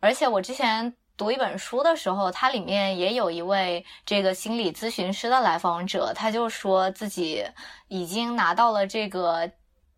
[0.00, 7.44] 而且我之前读一本书的时候，它里面也有一位这个心理咨询师的来访者，他就说自己
[7.88, 9.50] 已经拿到了这个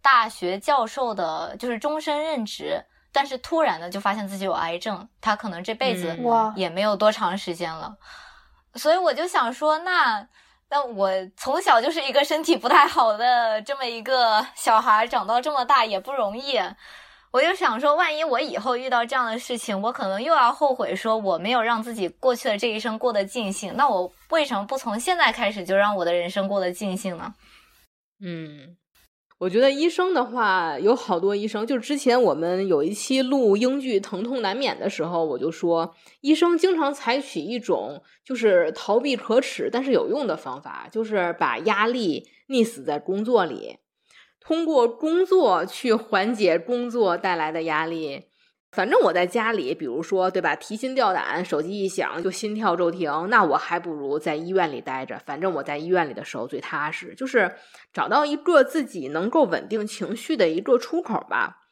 [0.03, 2.85] 大学教授的，就是终身任职。
[3.17, 6.15] 但是突然的就发现自己有癌症，他可能这辈子
[6.55, 7.97] 也没有多长时间了，
[8.75, 10.29] 所以我就想说，那
[10.69, 16.61] 那我从小就是一个身体不太好的这么一个小孩，长到这么大也不容易，
[17.31, 27.33] 我就想说，万一我以后遇到这样的事情，我可能又要后悔，说我没有让自己过去的这一生过得尽兴，那我为什么不从现在开始就让我的人生过得尽兴呢？
[28.21, 28.77] 嗯。
[29.39, 43.77] 我觉得医生的话有好多医生，就是之前我们有一期录英剧《疼痛难免》的时候，我就说，医生经常采取一种就是逃避可耻但是有用的方法，就是把压力溺死在工作里，
[44.41, 48.29] 通过工作去缓解工作带来的压力。
[48.73, 50.55] 反正我在家里，比如说，对吧？
[50.55, 55.19] 提心吊胆，手机一响就心跳骤停，那我还不如在医院里待着。
[55.25, 57.55] 反正我在医院里的时候最踏实，就是
[57.93, 61.63] 找到一个自己能够稳定情绪的一个出口吧。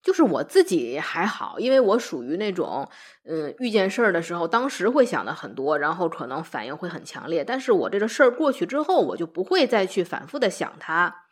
[0.00, 2.86] 就是我自己还好，因为我属于那种，
[3.24, 7.42] 嗯，遇见事儿的时候，当时会想的很多，然后可能反应会很强烈。
[7.42, 11.23] 但是我这个事儿过去之后，我就不会再去反复的想它。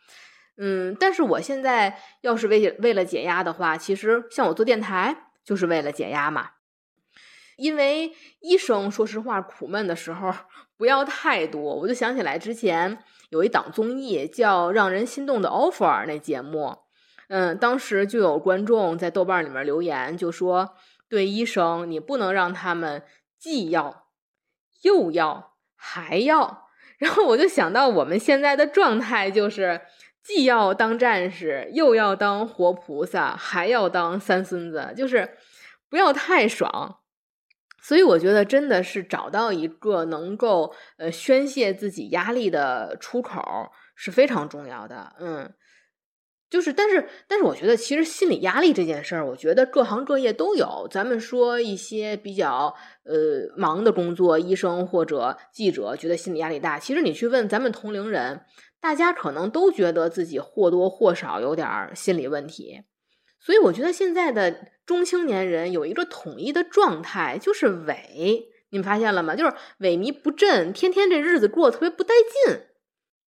[0.55, 6.51] 嗯，但是我现在要是为为了解压的话，其实像我做电台就是为了解压嘛。
[7.55, 10.31] 因为医生说实话苦闷的时候
[10.77, 12.99] 不要太多，我就想起来之前
[13.29, 16.77] 有一档综艺叫《让人心动的 offer》那节目，
[17.29, 20.75] 嗯，当时就有观众在豆瓣里面留言，就说
[21.09, 23.03] 对医生你不能让他们
[23.39, 24.07] 既要
[24.83, 26.67] 又要还要，
[26.99, 29.81] 然后我就想到我们现在的状态就是。
[30.23, 35.37] 既要当战士，又要当活菩萨，还要当三孙子，就是
[35.89, 36.99] 不要太爽。
[37.81, 43.43] 所以我觉得真的是找到一个能够呃宣泄自己压力的出口
[43.93, 45.11] 是非常重要的。
[45.19, 45.53] 嗯，
[46.49, 50.87] 就是但是但是我觉得其实心理压力这件事儿，我觉得各行各业都有。
[50.89, 52.73] 咱们说一些比较
[53.03, 58.45] 呃忙的工作，医生或者记者觉得心理压力大，其实你去问咱们同龄人。
[58.83, 62.81] 大家可能都觉得自己或多或少有点心理问题，
[63.39, 68.43] 所以我觉得现在的中青年人有一个统一的状态，就是萎。
[68.71, 69.37] 你们发现了吗？
[69.37, 72.13] 就是萎靡不振，天天这日子过得特别不带
[72.45, 72.59] 劲。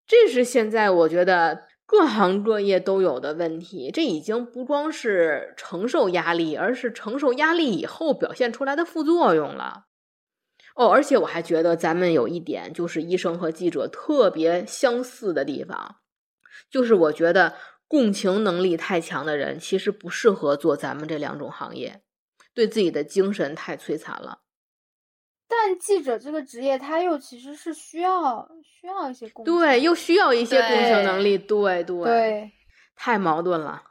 [0.06, 3.90] 这是现在我觉得各行各业都有的问题。
[3.94, 9.86] 这已经不光是承受压力，而是承受压力以后表现出来的副作用了。
[10.76, 15.96] 哦，而且我还觉得咱们有一点就是医生和记者特别相似的地方，
[16.70, 17.56] 就是我觉得
[17.88, 22.02] 共情能力太强的人其实不适合做咱们这两种行业，
[22.54, 24.40] 对自己的精神太摧残了。
[25.48, 32.52] 但记者这个职业，他又其实是需要需要一些共对，又需要一些共情能力，对对对，
[32.96, 33.82] 太矛盾了。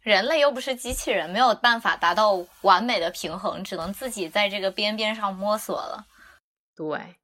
[0.00, 6.06] 人类又不是机器人，没有办法达到完美的平衡，只能自己在这个边边上摸索了。
[6.74, 7.16] 对，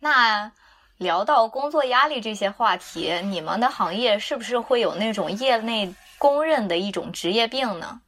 [0.00, 0.52] 那
[0.98, 8.02] 聊到工作压力这些话题，你们的行业是不是会有那种业内公认的一种职业病呢？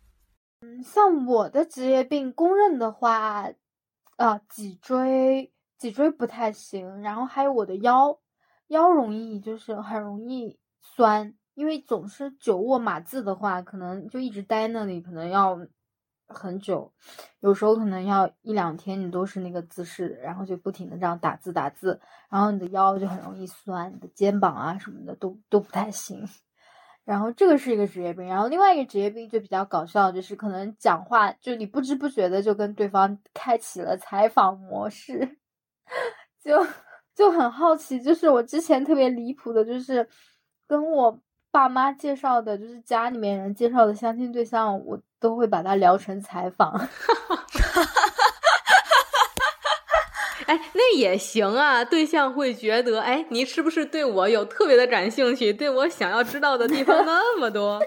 [0.61, 3.49] 嗯，像我的职业病公认的话，
[4.17, 8.19] 呃，脊椎脊椎不太行，然后还有我的腰
[8.67, 15.57] 腰容易就是很容易酸，因为总是久卧码字的话，可能就一直待那里，可能要。
[16.29, 16.93] 很久，
[17.41, 21.99] 有时候可能要一两天，你都是那个姿势，然后就不停的这样打字打字，
[22.29, 26.29] 然后你的腰就很容易酸，你的肩膀啊什么的都都不太行。
[27.05, 35.39] 然后这个是一个职业病，然后另外一个职业病就比较搞笑，就是可能讲话就你不知不觉的就跟对方开启了采访模式，
[36.45, 36.67] 就
[37.15, 40.09] 就很好奇，就是我之前特别离谱的，就是
[40.67, 41.19] 跟我。
[41.51, 46.73] 爸妈介绍的，就是家里面人介绍的相亲对象，我都会把它聊成采访。
[50.47, 51.85] 哎，那也行啊。
[51.85, 55.53] 对象会觉得，哎，你是不是对我有特别的感兴趣？
[55.53, 57.79] 对我想要知道的地方那么多。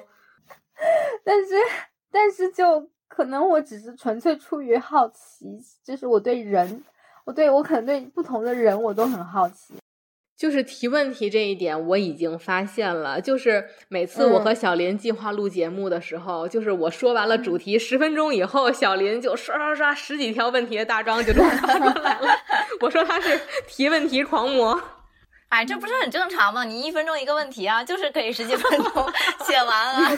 [1.25, 1.55] 但是，
[2.11, 5.45] 但是就可能我只是纯粹出于好奇，
[5.83, 6.83] 就是我对人，
[7.25, 9.73] 我对我可能对不同的人我都很好奇。
[10.41, 13.21] 就是提问题这一点，我已经发现了。
[13.21, 22.29] 就是每次我和小林计划录节目的时候，就是我说完了主题十分钟以后，小林就刷刷刷十几条问题的大纲就发过来了。
[22.81, 24.81] 我说他是提问题狂魔。
[25.49, 26.63] 哎，这不是很正常吗？
[26.63, 28.91] 你一分钟一个问题啊，就是可以十几分钟
[29.45, 30.09] 写完啊。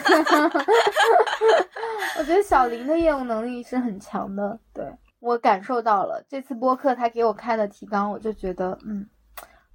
[2.18, 4.86] 我觉得小林的业务能力是很强的，对
[5.20, 6.24] 我感受到了。
[6.26, 9.06] 这次播客他给我开的提纲，我就觉得嗯。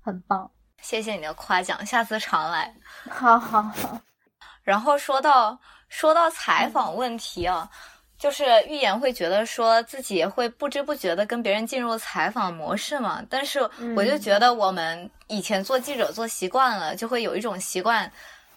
[0.01, 0.49] 很棒，
[0.81, 2.73] 谢谢你的夸奖，下次常来。
[3.09, 4.01] 好好好。
[4.63, 7.69] 然后说到说到采访问题啊，
[8.17, 13.23] 就是预言会觉得说自己会不知不觉的跟别人进入采访模式嘛。
[13.29, 13.59] 但是
[13.95, 18.11] 我就觉得我们以前做记者做习惯了，就会有一种习惯，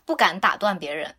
[0.05, 1.15] 不敢打断别人。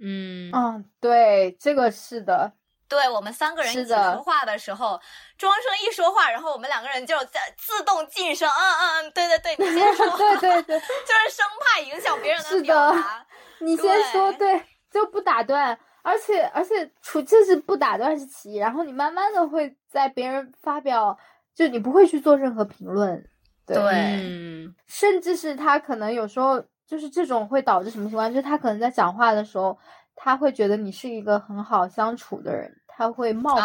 [0.00, 2.52] 嗯嗯，对，这个是的。
[2.88, 5.00] 对我们三个人一起说话的时候，
[5.38, 8.48] 庄生一说话，然后我们两个人就在自动晋升。
[8.48, 10.06] 嗯嗯嗯，对对对，你先说。
[10.18, 13.26] 对对对， 就是生怕影响别人的表达。
[13.60, 15.78] 你先说，对，就不打断。
[16.02, 21.18] 而且而且，除就是不打断是其一，然后你慢慢的会在别人发表，
[21.54, 23.26] 就你不会去做任何评论。
[23.66, 28.28] 对，甚至是他可能有时候就是这种会导致什么情况？
[28.30, 29.78] 就是他可能在讲话的时候，
[30.16, 32.80] 他会觉得你是一个很好相处的人。
[32.96, 33.64] 他会冒犯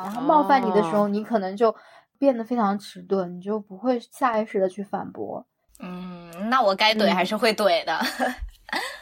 [0.00, 1.74] 你，然后冒犯你的时候，你可能就
[2.18, 5.44] 变得非常迟钝，你就不会下意识的去反驳。
[5.80, 8.00] 嗯，那我该怼还是会怼的。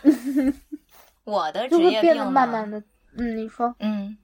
[1.23, 2.83] 我的职业病慢慢的，
[3.17, 4.19] 嗯，你说，嗯，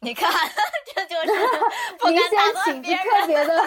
[0.00, 0.30] 你看，
[0.94, 1.28] 这就是
[1.98, 3.58] 不敢打断别人，特别的，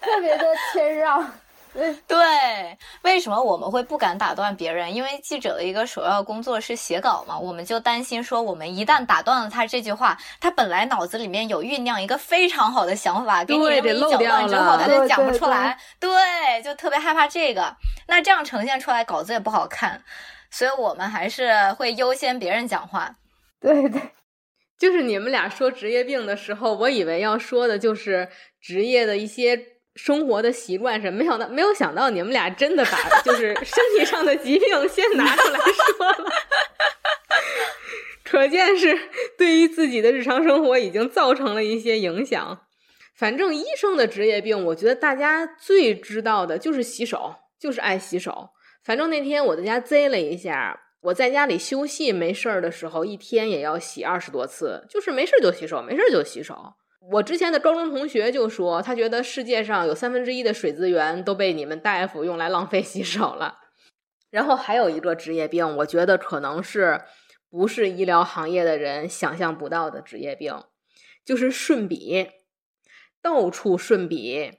[0.00, 1.28] 特别的谦让。
[2.06, 4.94] 对，为什么我们会不敢打断别人？
[4.94, 15.78] 因为记者的一个首要工作是写稿嘛，我们就担心说，我们一旦打断了他这句话，他本来脑子里面有酝酿一个非常好的想法，给你这么一搅乱之后，他就讲不出来。
[16.00, 17.76] 对，就特别害怕这个。
[18.06, 20.02] 那这样呈现出来稿子也不好看，
[20.50, 23.16] 所以我们还是会优先别人讲话。
[23.60, 24.00] 对 对，
[24.78, 28.28] 就是你们俩说职业病的时候，我以为要说的就是
[28.60, 29.77] 职业的一些。
[29.98, 36.32] 生活的习惯是，没想到没有想到你们俩真的把就是身体上的疾病先拿出来说了，
[38.24, 38.96] 可见是
[39.36, 42.60] 对于自己的日常生活已经造成了一些影响。
[43.12, 48.50] 反正医生的职业病，我觉得大家最知道的就是洗手，就是爱洗手。
[48.84, 56.74] 反正那天我在家贼了一下，我在家里休息没事儿的时候，一天也要洗二十多次，就是没事就洗手，没事就洗手。
[57.00, 63.60] 我之前的高中同学就说，他觉得世界上有三分之一的水资源都被你们大夫用来浪费洗手了。
[64.30, 67.00] 然后还有一个职业病，我觉得可能是
[67.48, 70.62] 不是医疗行业的人想象不到的职业病，
[71.24, 72.26] 就是顺笔，
[73.22, 74.58] 到处顺笔，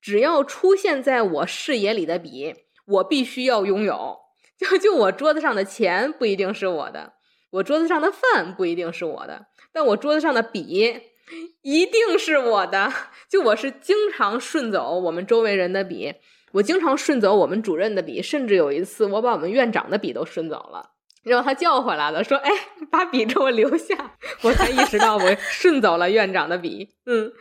[0.00, 4.18] 只要出现在我视野里的笔，我必须要拥有。
[4.58, 7.14] 就就我桌子上的钱不一定是我的，
[7.50, 11.11] 我桌子上的饭不一定是我的，但我桌子上的笔。
[11.62, 12.92] 一定是我的，
[13.28, 16.14] 就我是经常顺走我们周围人的笔，
[16.52, 20.90] 我经常顺走我们主任的笔，甚至有一次我把我们院长的笔都顺走了，
[21.22, 22.50] 然后他叫回来了，说：“哎，
[22.90, 26.88] 把笔给我留下。”我才意识到我顺走了院长的笔。
[27.06, 27.32] 嗯，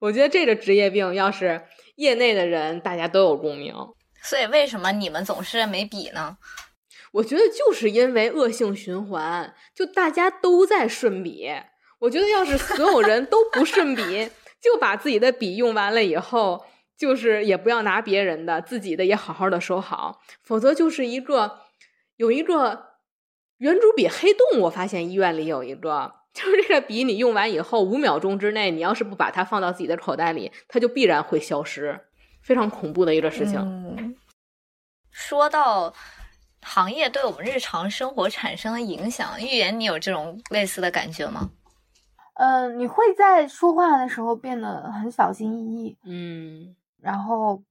[0.00, 1.62] 我觉得这个职业病要是
[1.96, 3.74] 业内的人，大家都有共鸣。
[4.22, 6.36] 所以为什么你们总是没笔呢？
[7.12, 11.50] 我觉得就是因为恶性循环，就大家都在顺笔。
[12.02, 14.28] 我觉得，要是所有人都不顺笔，
[14.60, 16.66] 就把自己的笔用完了以后，
[16.98, 21.60] 就是也不要拿别人的，自己的也好好的收好，否则就是一个
[22.16, 22.96] 有一个
[23.58, 24.62] 圆珠笔黑洞。
[24.62, 32.00] 我发现医院里有一个， 就是这个笔你用完以后，五秒钟之内，你要是不把它放到自己的口袋里，它就必然会消失，
[32.42, 34.16] 非常恐怖的一个事情。
[35.12, 35.94] 说到
[36.62, 41.50] 行业对我们日常生活产生的影响，预言，你有这种类似的感觉吗？
[42.42, 47.62] 嗯，你会在说话的时候变得很小心翼翼，嗯，然后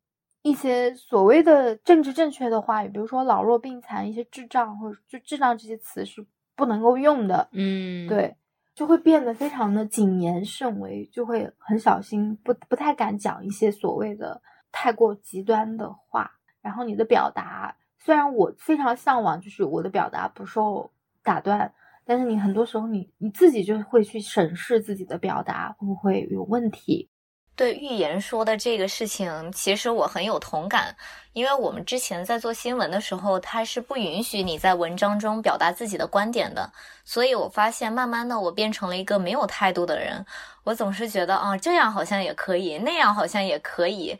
[0.44, 6.26] 一些所谓的政治正确的话语，比如说老弱病残、一些智障或者就智障这些词是
[6.56, 8.38] 不能够用的，嗯，对，
[8.74, 14.42] 就会变得非常的谨言慎微，就会很小心，不不太敢讲一些所谓的
[14.72, 16.32] 太过极端的话。
[16.62, 20.90] 然后你的表达，虽然我非常向往，就是我的表达不受
[21.24, 21.74] 打断。
[22.06, 27.08] 但是你很多时候，你你自己就会去审视自己的表达会不会有问题。
[27.54, 30.96] 对预言说的这个事情，其实我很有同感，
[31.34, 36.72] 因为我们之前在做新闻的时候，它是不允许你在文章中表达自己的观点的，
[37.04, 40.26] 所以我发现慢慢的我变成了一个没有态度的人，
[40.64, 44.18] 我总是觉得啊这样好像也可以，那样好像也可以，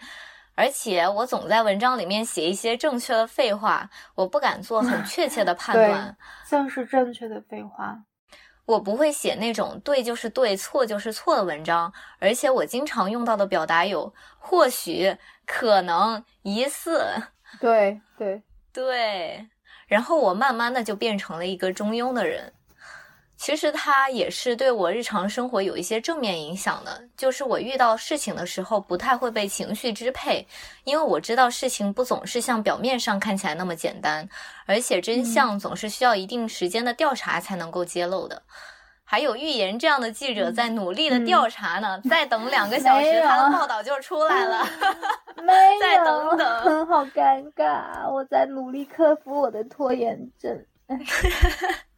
[0.56, 6.16] 而且我总在文章里面写一些正确的废话，我不敢做很 确切的判断，
[6.46, 7.98] 像是正确的废话。
[8.66, 17.04] 我不会写那种对就是对，错就是错的文章，而且我经常用到的表达有或许、可能、疑似。
[17.60, 18.42] 对对
[18.72, 19.48] 对，
[19.88, 22.54] 然后我慢慢的就变成了一个中庸的人。
[23.42, 30.46] 其实它也是对我日常生活有一些正面影响的，就是我遇到事情的时候不太会被情绪支配，
[30.84, 34.30] 因为我知道事情不总是像表面上看起来那么简单，
[34.68, 38.44] 而且真相总是需要一定时间的调查才能够揭露的。
[39.04, 44.64] 还有预言这样的记者在努力的调查呢，再等两个小时，他的报道就出来了。
[45.42, 50.64] 没有，再等等，好尴尬，我在努力克服我的拖延症。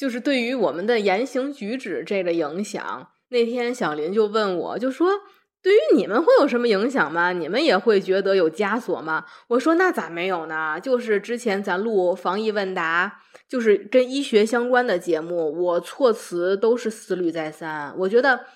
[0.00, 5.10] 就是对于我们的言行举止这个影响，那天小林就问我，就说
[5.62, 7.34] 对于你们会有什么影响吗？
[7.34, 9.26] 你们也会觉得有枷锁吗？
[9.48, 10.80] 我说那咋没有呢？
[10.80, 17.94] 就是之前咱录防疫问答，就是跟医学相关的节目，我措辞都是思虑再三。
[17.98, 18.46] 我觉得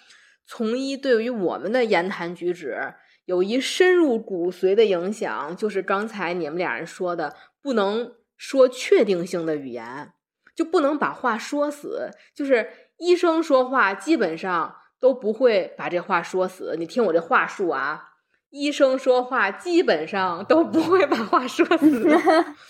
[0.46, 2.94] 从医对于我们的言谈举止
[3.26, 10.13] 有一深入骨髓的影响，就是刚才你们俩人说的，不能说确定性的语言。
[10.54, 16.76] 就不能把话说死，就是医生说话基本上都不会把这话说死。
[16.78, 18.10] 你听我这话术啊，
[18.50, 22.18] 医生说话基本上都不会把话说死，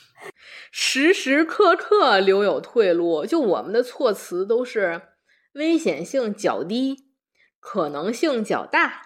[0.72, 3.26] 时时刻刻留有退路。
[3.26, 5.02] 就我们的措辞都是
[5.52, 7.10] 危险性较低，
[7.60, 9.02] 可能性较大。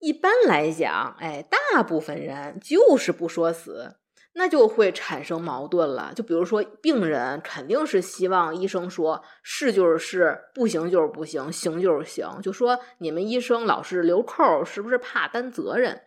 [0.00, 3.97] 一般来讲，哎，大部分人就是不说死。
[4.38, 6.12] 那就会产生矛盾了。
[6.14, 12.40] 就比如说，病人肯定是希望医生说是就是是，不行就是不行，行就是行。
[12.40, 16.02] 就说你们医生老是留扣，是不是怕担责任？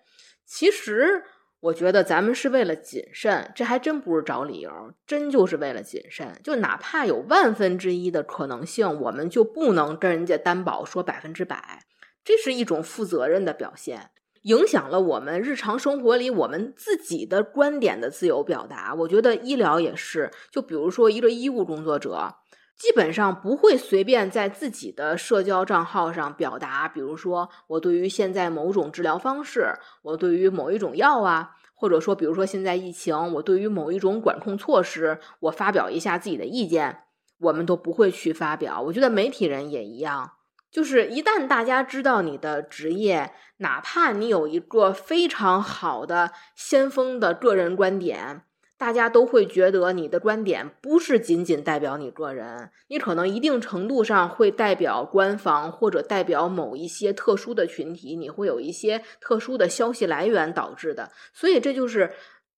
[0.46, 1.26] 其实
[1.60, 4.72] 我觉得咱们是为了谨慎，这还真不是找理由，
[5.06, 6.40] 真就是为了谨慎。
[6.42, 11.84] 就哪怕有万分之一的可能性，我们就不能跟人家担保说百分之百，
[12.24, 14.12] 这是一种负责任的表现。
[14.44, 18.96] 影响了我们日常生活里我们自己的观点的自由表达。
[18.96, 22.36] 我觉得医疗也是，就比如说一个医务工作者，
[22.76, 37.04] 基本上不会随便在自己的社交账号上表达，比如说我对于现在某种治疗方式，我对于某一种药啊，或者说比如说现在疫情，我对于某一种管控措施，我发表一下自己的意见，
[37.40, 38.82] 我们都不会去发表。
[38.82, 40.32] 我觉得媒体人也一样。
[40.72, 48.44] 就是一旦大家知道你的职业，哪怕你有一个非常好的先锋的个人观点，
[48.78, 62.14] 大家都会觉得你的观点不是仅仅代表你个人，你可能一定程度上会代表官方或者代表某一些特殊的群体，你会有一些特殊的消息来源导致的，所以这就是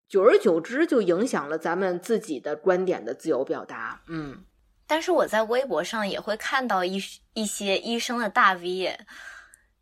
[0.07, 4.45] 久而久之就影响了咱们自己的观点的自由表达，嗯。
[4.87, 7.01] 但是我在微博上也会看到一
[7.33, 8.97] 一些医生的大 V，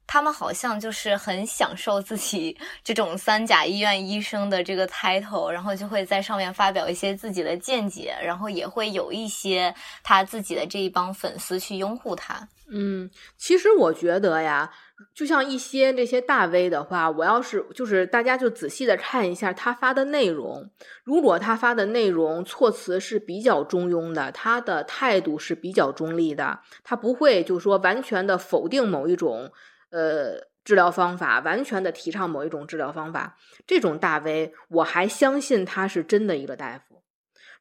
[0.07, 9.73] 他们好像就是很享受自己这种三甲医院医生的这个 title，然后就会在上面发表一些自己的见解，然后也会有一些
[10.03, 12.47] 他自己的这一帮粉丝去拥护他。
[12.69, 14.71] 嗯，其实我觉得呀。
[15.13, 20.69] 就像一些这些大 V 的话，我要是就是大家就仔细的看一下他发的内容，
[21.03, 29.51] 如果他发的内容措辞是比较中庸的，他的态度是比较中立的，他不会就是说完全的否定某一种
[29.89, 36.90] 呃治疗方法，完全的提倡某一种治疗方法，这种大 V 我还相信他是真的一个大夫。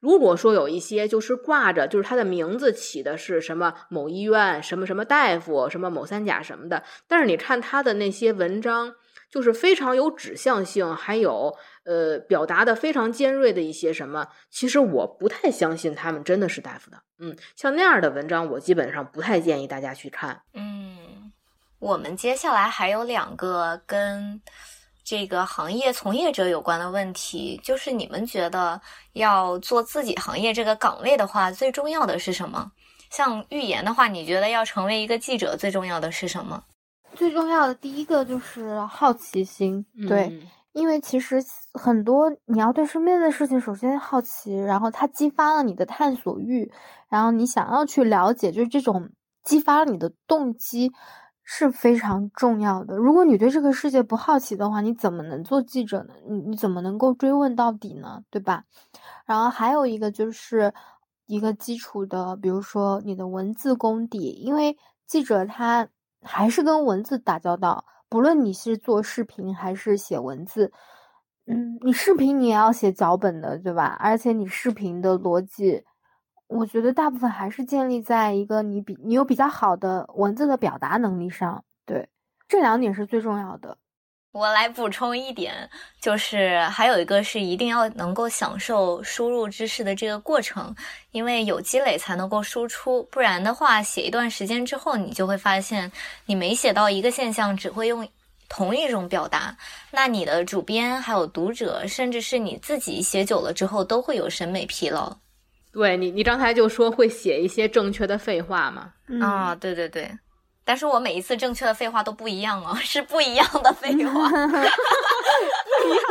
[0.00, 8.94] 如果说有一些就是挂着，就是他的名字起的是什么某医院什么什么大夫什么某三甲什么的，但是你看他的那些文章，
[9.30, 11.54] 就是非常有指向性，还有
[11.84, 17.02] 呃表达的非常尖锐的一些什么，其实我不太相信他们真的是大夫的。
[17.18, 20.40] 嗯，像那样的文章，我基本上不太建议大家去看。
[20.54, 21.30] 嗯，
[21.78, 24.40] 我们接下来还有两个跟。
[25.10, 28.80] 这个行业从业者有关的问题，就是你们觉得
[29.14, 32.70] 要做自己行业这个岗位的话，最重要的是什么？
[33.10, 36.62] 像预言的话，你觉得要成为一个记者，最重要的是什么？
[37.16, 40.40] 最重要的第一个就是好奇心，对，
[40.74, 41.42] 因为其实
[41.74, 46.70] 很多你要对身边的事情首先好奇，然后它激发了你的探索欲，
[47.08, 49.10] 然后你想要去了解，就是这种
[49.42, 50.92] 激发了你的动机。
[51.52, 52.96] 是非常重要的。
[52.96, 56.14] 如果你对这个世界不好奇的话，你怎么能做记者呢？
[56.28, 58.22] 你你怎么能够追问到底呢？
[58.30, 58.62] 对吧？
[59.26, 60.72] 然后还有一个就是
[61.26, 64.78] 一个基础的，比如说你的文字功底，因为
[65.08, 65.88] 记者他
[66.22, 70.70] 还是跟文字打交道，不论你是做视频还是写文字，
[71.46, 73.96] 嗯，你视频你也要写脚本的，对吧？
[73.98, 75.82] 而且你视频的逻辑。
[76.50, 82.08] 我觉得大部分还是建立在一个你比你有比较好的文字的表达能力上，对，
[82.48, 83.78] 这两点是最重要的。
[84.32, 85.70] 我来补充一点，
[86.00, 90.74] 就是还有一个是一定要能够享受输入知识的这个过程，
[91.12, 95.90] 因为有积累才能够输出，不然的话，写一段时间之后，你就会发现
[96.26, 98.06] 你没写到一个现象，只会用
[98.48, 99.56] 同一种表达，
[99.92, 105.16] 那你的主编还有读者，甚至是你自己写久了之后，都会有审美疲劳。
[105.72, 108.92] 对你，你刚才就说会写一些正确的废话嘛？
[109.20, 110.10] 啊，对对对，
[110.64, 114.60] 但是我每一次正确的废话都不一样哦， 是不一样的废话，不一样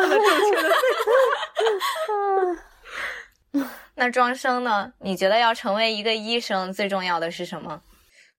[0.10, 0.76] 的正确的废
[3.54, 3.64] 话。
[3.96, 4.94] 那庄生呢？
[5.02, 7.82] 你觉得要成为一个医生，最重要的是什么？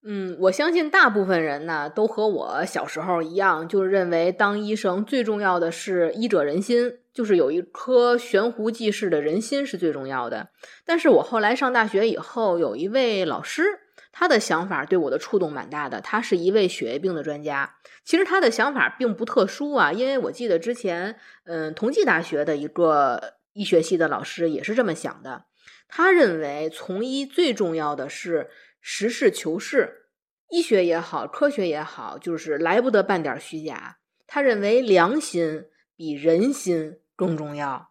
[0.02, 10.50] 嗯，我相信大部分人呢，都和我小时候一样，就是认为当医生最重要的是医者仁心，就是有一颗悬壶济世的人心是最重要的。
[10.84, 13.64] 但是我后来上大学以后，有一位老师，
[14.12, 16.00] 他的想法对我的触动蛮大的。
[16.00, 25.44] 他是一位血液病的专家，其实他的想法并不特殊啊，因为我记得之前，嗯，同济大学的一个医学系的老师也是这么想的。
[25.88, 28.48] 他认为从医最重要的是。
[28.82, 30.06] 实事求是，
[30.48, 33.98] 医学也好，科学也好，就是来不得半点虚假。
[34.26, 35.66] 他认为良心
[36.00, 37.90] 比人心更重要，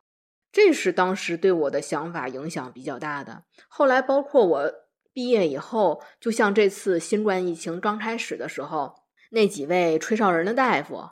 [0.51, 3.43] 这是当时对我的想法影响比较大的。
[3.67, 4.73] 后来，包括我
[5.13, 8.95] 毕业以后，就像这次新冠疫情刚开始的时候，
[9.29, 11.11] 那几位吹哨人的大夫，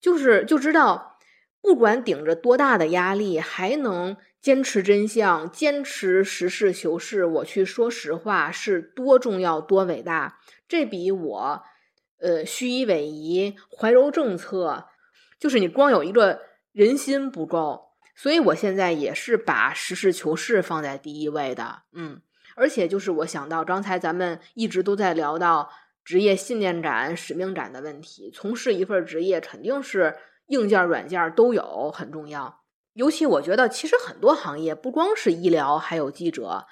[0.00, 1.18] 就是就知道，
[1.60, 4.16] 不管顶着多大的压力，还能。
[4.40, 10.38] 坚持真相，坚持实事求是，我去说实话是多重要、多伟大！
[10.66, 11.62] 这比我，
[12.20, 14.86] 呃，虚以委蛇、怀柔政策，
[15.40, 17.88] 就是你光有一个人心不够。
[18.14, 22.20] 所以我现在也是把实事求是放在第一位的，嗯。
[22.54, 25.70] 而且就是我想到刚才咱们一直都在聊到
[26.04, 30.16] 职业信念感、使命感的问题，从事一份职业肯定是
[30.48, 32.62] 硬件、软件都有，很重要。
[32.92, 36.66] 尤其我觉得，其实很多行业不光是医疗，还有记者，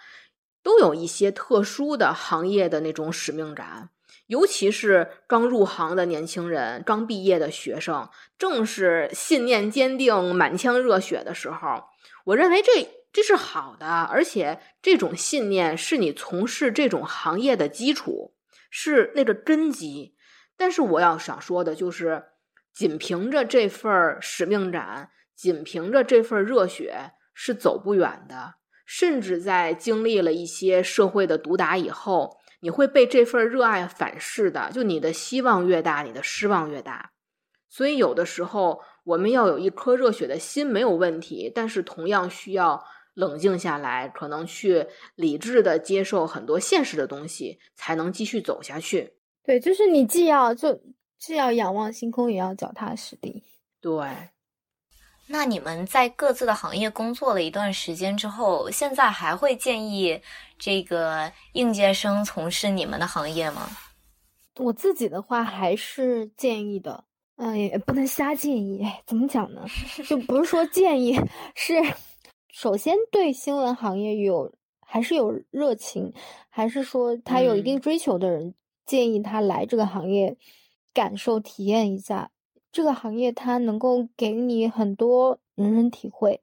[0.62, 3.88] 都有一些特殊的行业的那种使命感。
[4.28, 11.84] 尤其是刚入行的年轻人、刚毕业的学生，正是信念坚定、满腔热血的时候。
[12.24, 18.34] 我认为这这是好的，而且这种信念是你从事这种行业的基础，
[18.70, 20.14] 是那个根基。
[20.56, 22.24] 但是我要想说的就是，
[22.72, 25.10] 仅凭着这份使命感。
[25.34, 34.70] 仅凭着这份热血是走不远的，甚至在经历了一些社会的毒打以后，你会被这份热爱反噬的。
[34.72, 37.12] 就你的希望越大，你的失望越大。
[37.68, 42.82] 所以有的时候我们要有一颗热血的心没有问题，但是同样需要
[43.14, 49.14] 冷静下来，可能去理智的接受很多现实的东西，才能继续走下去。
[49.44, 50.80] 对，就是你既要就
[51.18, 53.44] 既要仰望星空，也要脚踏实地。
[53.80, 54.30] 对。
[55.30, 60.18] 那你们在各自的行业工作了一段时间之后，现在还会建议
[60.58, 63.68] 这个应届生从事你们的行业吗？
[64.56, 67.04] 我自己的话还是建议的，
[67.36, 68.82] 嗯，也不能瞎建议。
[68.82, 69.66] 哎，怎么讲呢？
[70.08, 71.20] 就不是说建议，
[71.54, 71.74] 是
[72.50, 76.12] 首先对新闻行业有还是有热情，
[76.48, 78.54] 还是说他有一定追求的人，
[78.86, 80.36] 建议他来这个行业
[80.94, 82.30] 感受体验一下。
[82.70, 86.40] 这个行业它能够给你很多人生体会，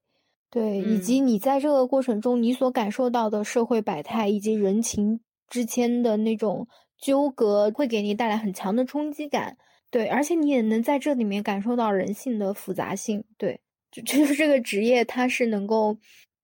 [0.50, 9.58] 对，以及你在这个过程中你所感受到的社会百态以及人情之间的那种纠葛，会给你带来很强的冲击感，
[9.92, 13.62] 对，而且你也能在这里面感受到人性的复杂性，对，
[13.92, 15.98] 就 就是这个职业它是能够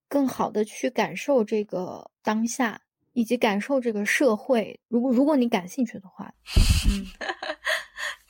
[0.08, 2.82] 更好的去感受这个当下，
[3.14, 4.80] 以及感受这个社会。
[4.88, 6.34] 如果如果你感兴趣的话，
[6.88, 7.06] 嗯。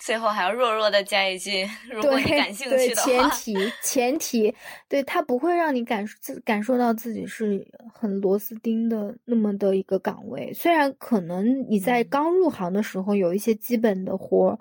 [0.03, 4.55] 最后还要弱弱的加一句： 如果你感兴趣的话，前 提前提，
[4.89, 10.51] 对他不会让你感自感受到自己是很螺丝钉的那么的一个岗位。
[10.53, 14.59] 虽然可能你在刚入行的时候有一些基本的活，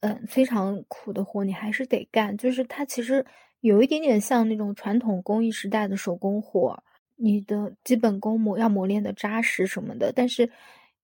[0.00, 2.36] 嗯，非常苦的活，你还是得干。
[2.38, 3.24] 就是它其实
[3.60, 6.82] 有一点点像那种传统工艺时代的手工活，
[7.16, 10.10] 你的基本功磨要磨练的扎实什么的。
[10.14, 10.48] 但是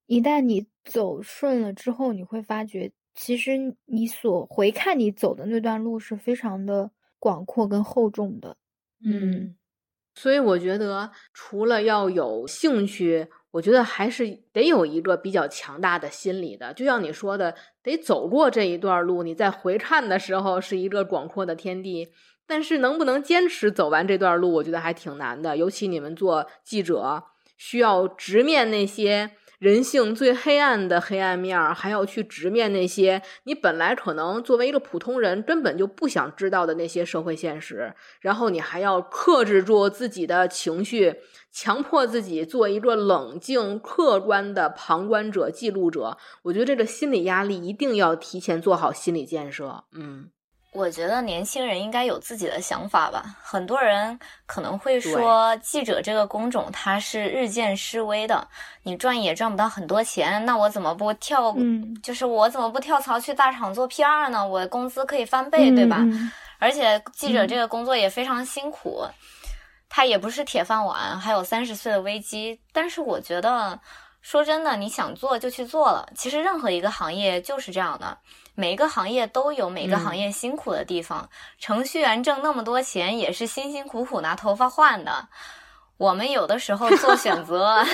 [0.07, 2.91] 一旦你走顺了之后，你会发觉，
[3.21, 8.57] 其实你所回看你走的那段路是非常的广阔跟厚重的。
[9.05, 9.57] 嗯，
[10.15, 16.73] 所以我觉得除了要有兴趣，我觉得还是得有一个比较强大的心理的。
[16.73, 22.13] 就像你说的，得走过这一段路，你在回看的时候是一个广阔的天地。
[22.47, 25.57] 但是能不能坚持走完这段路，我觉得还挺难的。
[25.57, 27.25] 尤其你们做记者，
[27.57, 29.33] 需要直面那些。
[29.59, 41.17] 人性最黑暗的黑暗面儿，还要去直面那些你本来可能作为一个普通人根本就不想知道的那些社会现实，然后你还要克制住自己的情绪，
[41.51, 46.17] 强迫自己做一个冷静、客观的旁观者、记录者。
[46.43, 49.85] 我觉得这个心理压力一定要提前做好心理建设。
[49.93, 50.31] 嗯。
[50.73, 53.25] 我觉得年轻人应该有自己的想法吧。
[53.43, 58.47] 很多人可能会说，记者这个工种它是日渐式微的，
[58.83, 60.45] 你赚也赚不到很多钱。
[60.45, 61.55] 那我怎么不跳？
[62.03, 64.47] 就是我怎么不跳槽去大厂做 PR 呢？
[64.47, 66.05] 我工资可以翻倍，对吧？
[66.59, 69.07] 而且记者这个工作也非常辛苦，
[69.89, 72.61] 他也不是铁饭碗，还有三十岁的危机。
[72.73, 73.81] 但是我觉得，
[74.21, 76.07] 说真的，你想做就去做了。
[76.15, 78.19] 其实任何一个行业就是这样的。
[78.59, 81.31] 每个行业都有每个行业辛苦的地方。
[81.61, 85.29] 程序员挣那么多钱，也是辛辛苦苦拿头发换的。
[85.97, 87.85] 我们有的时候做选择，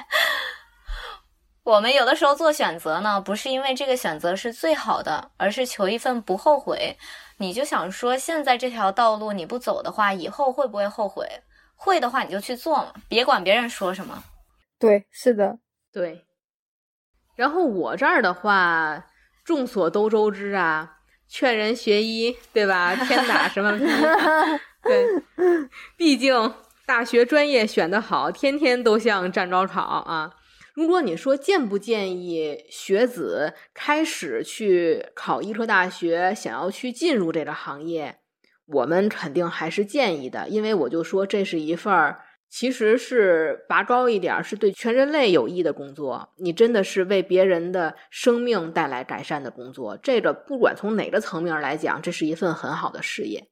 [1.64, 6.96] 我们有的时候做选择呢，不是因为这个选择是最好的，而是求一份不后悔。
[7.36, 11.28] 你就想说，现在这条道路你不走的话，以后会不会后悔？
[11.76, 14.24] 会的话，你就去做嘛，别管别人说什么。
[14.78, 15.58] 对，是的，
[15.92, 16.24] 对。
[17.36, 19.08] 然后我这儿的话。
[19.44, 20.98] 众所都周知啊，
[21.28, 22.94] 劝人学医，对吧？
[22.94, 23.78] 天打什么？
[24.84, 25.06] 对，
[25.96, 26.54] 毕竟
[26.86, 30.34] 大学专业选的好，天天都像站招考啊。
[30.74, 38.20] 如果你说建不建议学子开始去考医科大学，想要去进入这个行业，
[38.66, 42.22] 我们肯定还是建议的，因为我就说这是一份儿。
[42.54, 46.28] 其实是拔高一点，是对全人类有益的工作。
[46.36, 49.96] 你真的是为别人的生命带来改善的工作。
[49.96, 53.48] 这个不管从哪个层面来讲，这是一份很好的事业。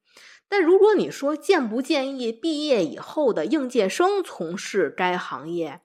[0.50, 5.80] 但如果你说建不建议毕业以后的应届生从事该行业，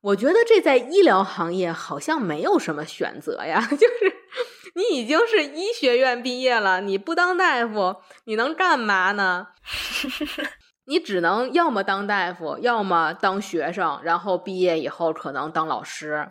[0.00, 3.60] 我觉得这在医疗行业好像没有什么选择呀。
[3.70, 4.14] 就是
[4.76, 9.48] 你已经是医学院毕业了，你不当大夫，你能干嘛呢？
[10.86, 16.26] 你只能要么当大夫，要么当学生，然后毕业以后可能当老师。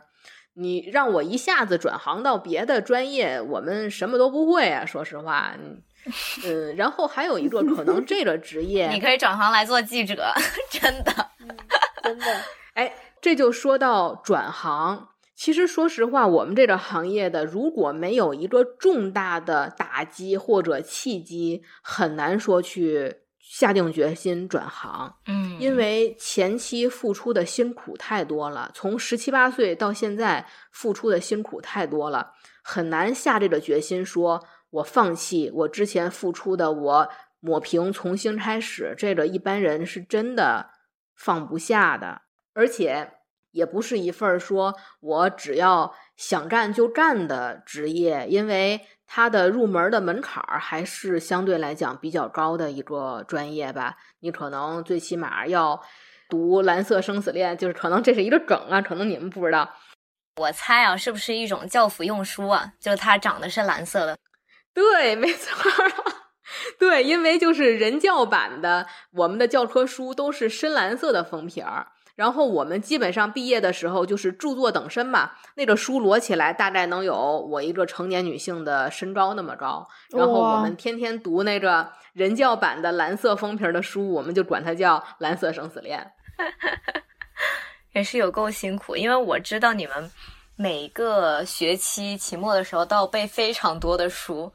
[0.56, 4.86] 你让我一下子转行到别的专业，我们什么都不会啊！
[4.86, 5.56] 说实话，
[6.44, 10.34] 嗯， 然后还有一个可能，这个职业你可以转行来做记者，
[10.70, 11.14] 真的，
[12.04, 12.26] 真的。
[12.74, 15.10] 哎，这就说到转行。
[15.34, 23.20] 其实说实话，我们这个行业的如果没有一个重大的打击或者契机，很难说去。
[23.50, 37.10] 下定决心转行，嗯，因为前期付出的辛苦太多了，从十七八岁到现在付出的辛苦太多了，很难下这个决心，说我放弃我之前付出的，我
[37.40, 38.94] 抹平，重新开始。
[38.96, 40.70] 这个一般人是真的
[41.16, 42.22] 放不下的，
[42.54, 43.14] 而且
[43.52, 48.82] 也不是一份说我只要想干就干的职业，因为。
[49.12, 55.82] 它的入门的门槛儿还是相对来讲比较高的一个专业吧，你可能最起码要
[56.30, 59.68] 读《蓝色生死恋》，就是可能这是一个梗啊，可能你们不知道。
[60.36, 62.72] 我猜啊，是不是一种教辅用书啊？
[62.80, 64.16] 就是它长得是蓝色的。
[64.76, 65.58] 对，没错。
[66.78, 71.88] 对，因为就是人教版的，我们的教科书都是深蓝色的封皮儿。
[72.20, 79.88] 然后我们基本上毕业的时候就是著作等身嘛，那个书摞起来大概能有我一个成年女性的身高那么高。
[80.10, 86.12] 然后我们天天读那个人教版的蓝色封皮的书，我们就管它叫《蓝色生死恋
[87.94, 90.12] 》。也是有够辛苦，因为我知道你们
[90.58, 94.52] 每个学期期末的时候都要背非常多的书。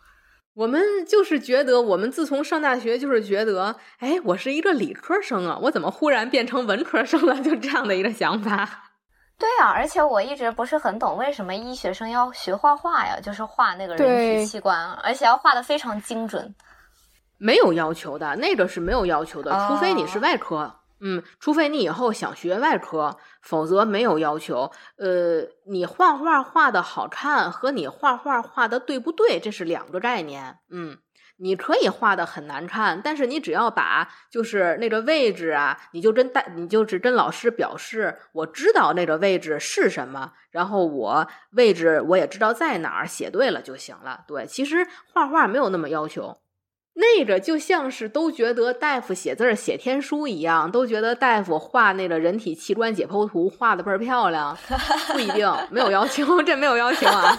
[0.54, 7.34] 我们就是觉得，我们自从上大学就是觉得，哎，我是一个理科生啊，我怎么忽然变成文科生了？
[7.42, 8.90] 就这样的一个想法。
[9.36, 13.18] 对啊，而且我一直不是很懂，为什么医学生要学画画呀？
[13.20, 16.54] 就是画那个人体器官，而且要画的非常精准。
[17.36, 20.72] 没有要求的，那个是没有要求的，除非你是外科。
[21.00, 24.70] 嗯，除非你以后想学外科，否则没有要求。
[24.96, 30.58] 呃，你画画画的好看和你画画画的对不对，这是两个概念。
[30.70, 30.96] 嗯，
[31.36, 44.24] 你可以画的很难看，但是你只要把就是那个位置啊，你就跟大，你就只跟老师表示我知道那个位置是什么，然后我位置我也知道在哪儿，写对了就行了。
[44.26, 46.38] 对，其实画画没有那么要求，
[46.96, 54.56] 那个就像是都觉得大夫写字儿写天书一样，都觉得大夫画那个人体器官解剖图画的倍儿漂亮，
[55.12, 57.36] 不一定，没有要求，这没有要求啊。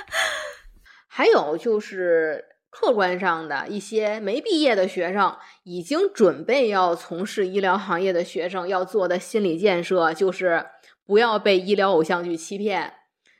[1.08, 10.66] 还有就是客观上的一些没毕业的学生，已经准备要从事医疗行业的学生要做的心理建设，就是
[11.06, 12.92] 不要被医疗偶像剧欺骗。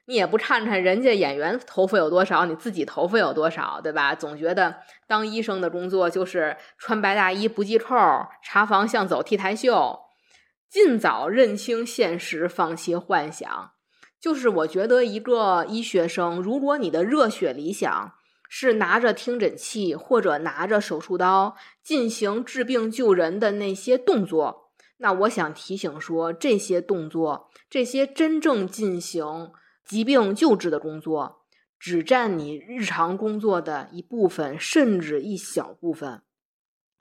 [0.06, 4.14] 你也不看看人家演员头发有多少，你自己头发有多少，对吧？
[4.14, 4.76] 总觉得
[5.06, 7.96] 当医生的工作就是穿白大衣不系扣，
[8.42, 10.00] 查房像走 T 台秀。
[10.68, 13.70] 尽早认清现实，放弃幻想。
[14.20, 18.12] 就是我觉得一个医学生，如果你的热血理想
[18.48, 29.52] 是拿着听诊器或者拿着手术刀进行治病救人的那些动作，那我想提醒说，这些动作，这些真正进行
[29.84, 31.44] 疾病救治的工作，
[31.78, 36.22] 只占你日常工作的一部分，甚至一小部分。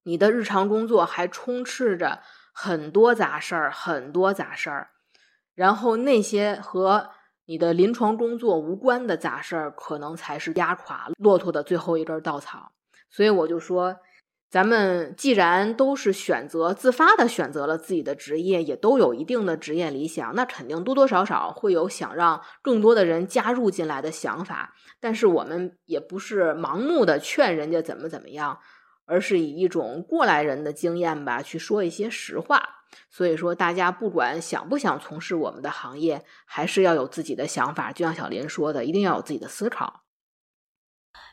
[0.04, 2.22] 你的日常工作还充斥着
[2.54, 4.90] 很多杂事儿，很多杂事儿。
[5.56, 7.12] 然后那些和
[7.46, 12.74] 你的临床工作无关的杂事儿，可能才是压垮骆驼的最后一根稻草。
[13.10, 13.96] 所以我就说，
[14.54, 24.76] 咱们既然都是选择自发的选择了自己的职业，也都有一定的职业理想，那肯定多多少少会有想让更多的人加入进来的想法。
[25.00, 28.60] 但是我们也不是盲目的劝人家怎么怎么样，
[29.06, 32.62] 而是以一种过来人的经验吧，去说一些实话。
[33.10, 37.92] 所以说，大家不管想不想从事我们的行业，还是要有自己的想法。
[37.92, 40.04] 就像小林说的，一定要有自己的思考。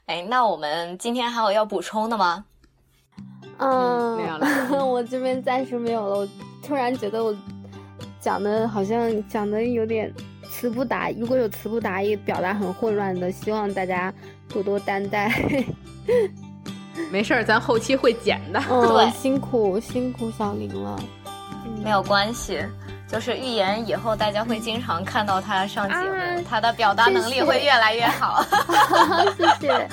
[0.06, 2.47] 哎，那我们今天还有要补充的吗？
[3.59, 4.84] 嗯， 没有了。
[4.84, 6.18] 我这边暂时没有了。
[6.18, 6.28] 我
[6.62, 7.34] 突然觉得我
[8.20, 10.12] 讲的好像讲的有点
[10.51, 14.12] 词不达，如果有词不达意、表达很混乱的，希望大家
[14.48, 15.32] 多多担待。
[17.10, 18.60] 没事儿，咱后期会剪的。
[18.68, 20.98] 对辛苦辛苦小林了。
[21.82, 22.62] 没有关系，
[23.09, 28.44] 就是预言以后大家会经常看到他上节目，啊他的表达能力会越来越好。
[29.36, 29.88] 谢谢，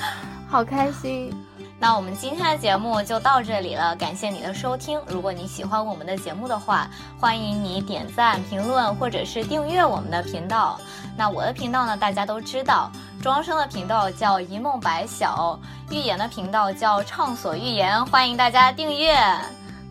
[0.48, 1.32] 好开心。
[1.80, 5.00] 那我们今天的节目就到这里了，感谢你的收听。
[5.06, 6.88] 如果你喜欢我们的节目的话，
[7.20, 10.78] 欢迎你点赞、评论或者是订阅我们的频道。
[11.16, 12.90] 那我的频道呢，大家都知道，
[13.22, 15.58] 庄生的频道叫一梦白晓，
[15.90, 19.16] 预言的频道叫畅所欲言，欢迎大家订阅。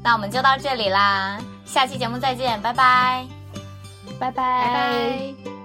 [0.04, 3.26] 那我们就到这里啦，下期节目再见，拜拜。
[4.20, 5.57] 拜拜拜拜。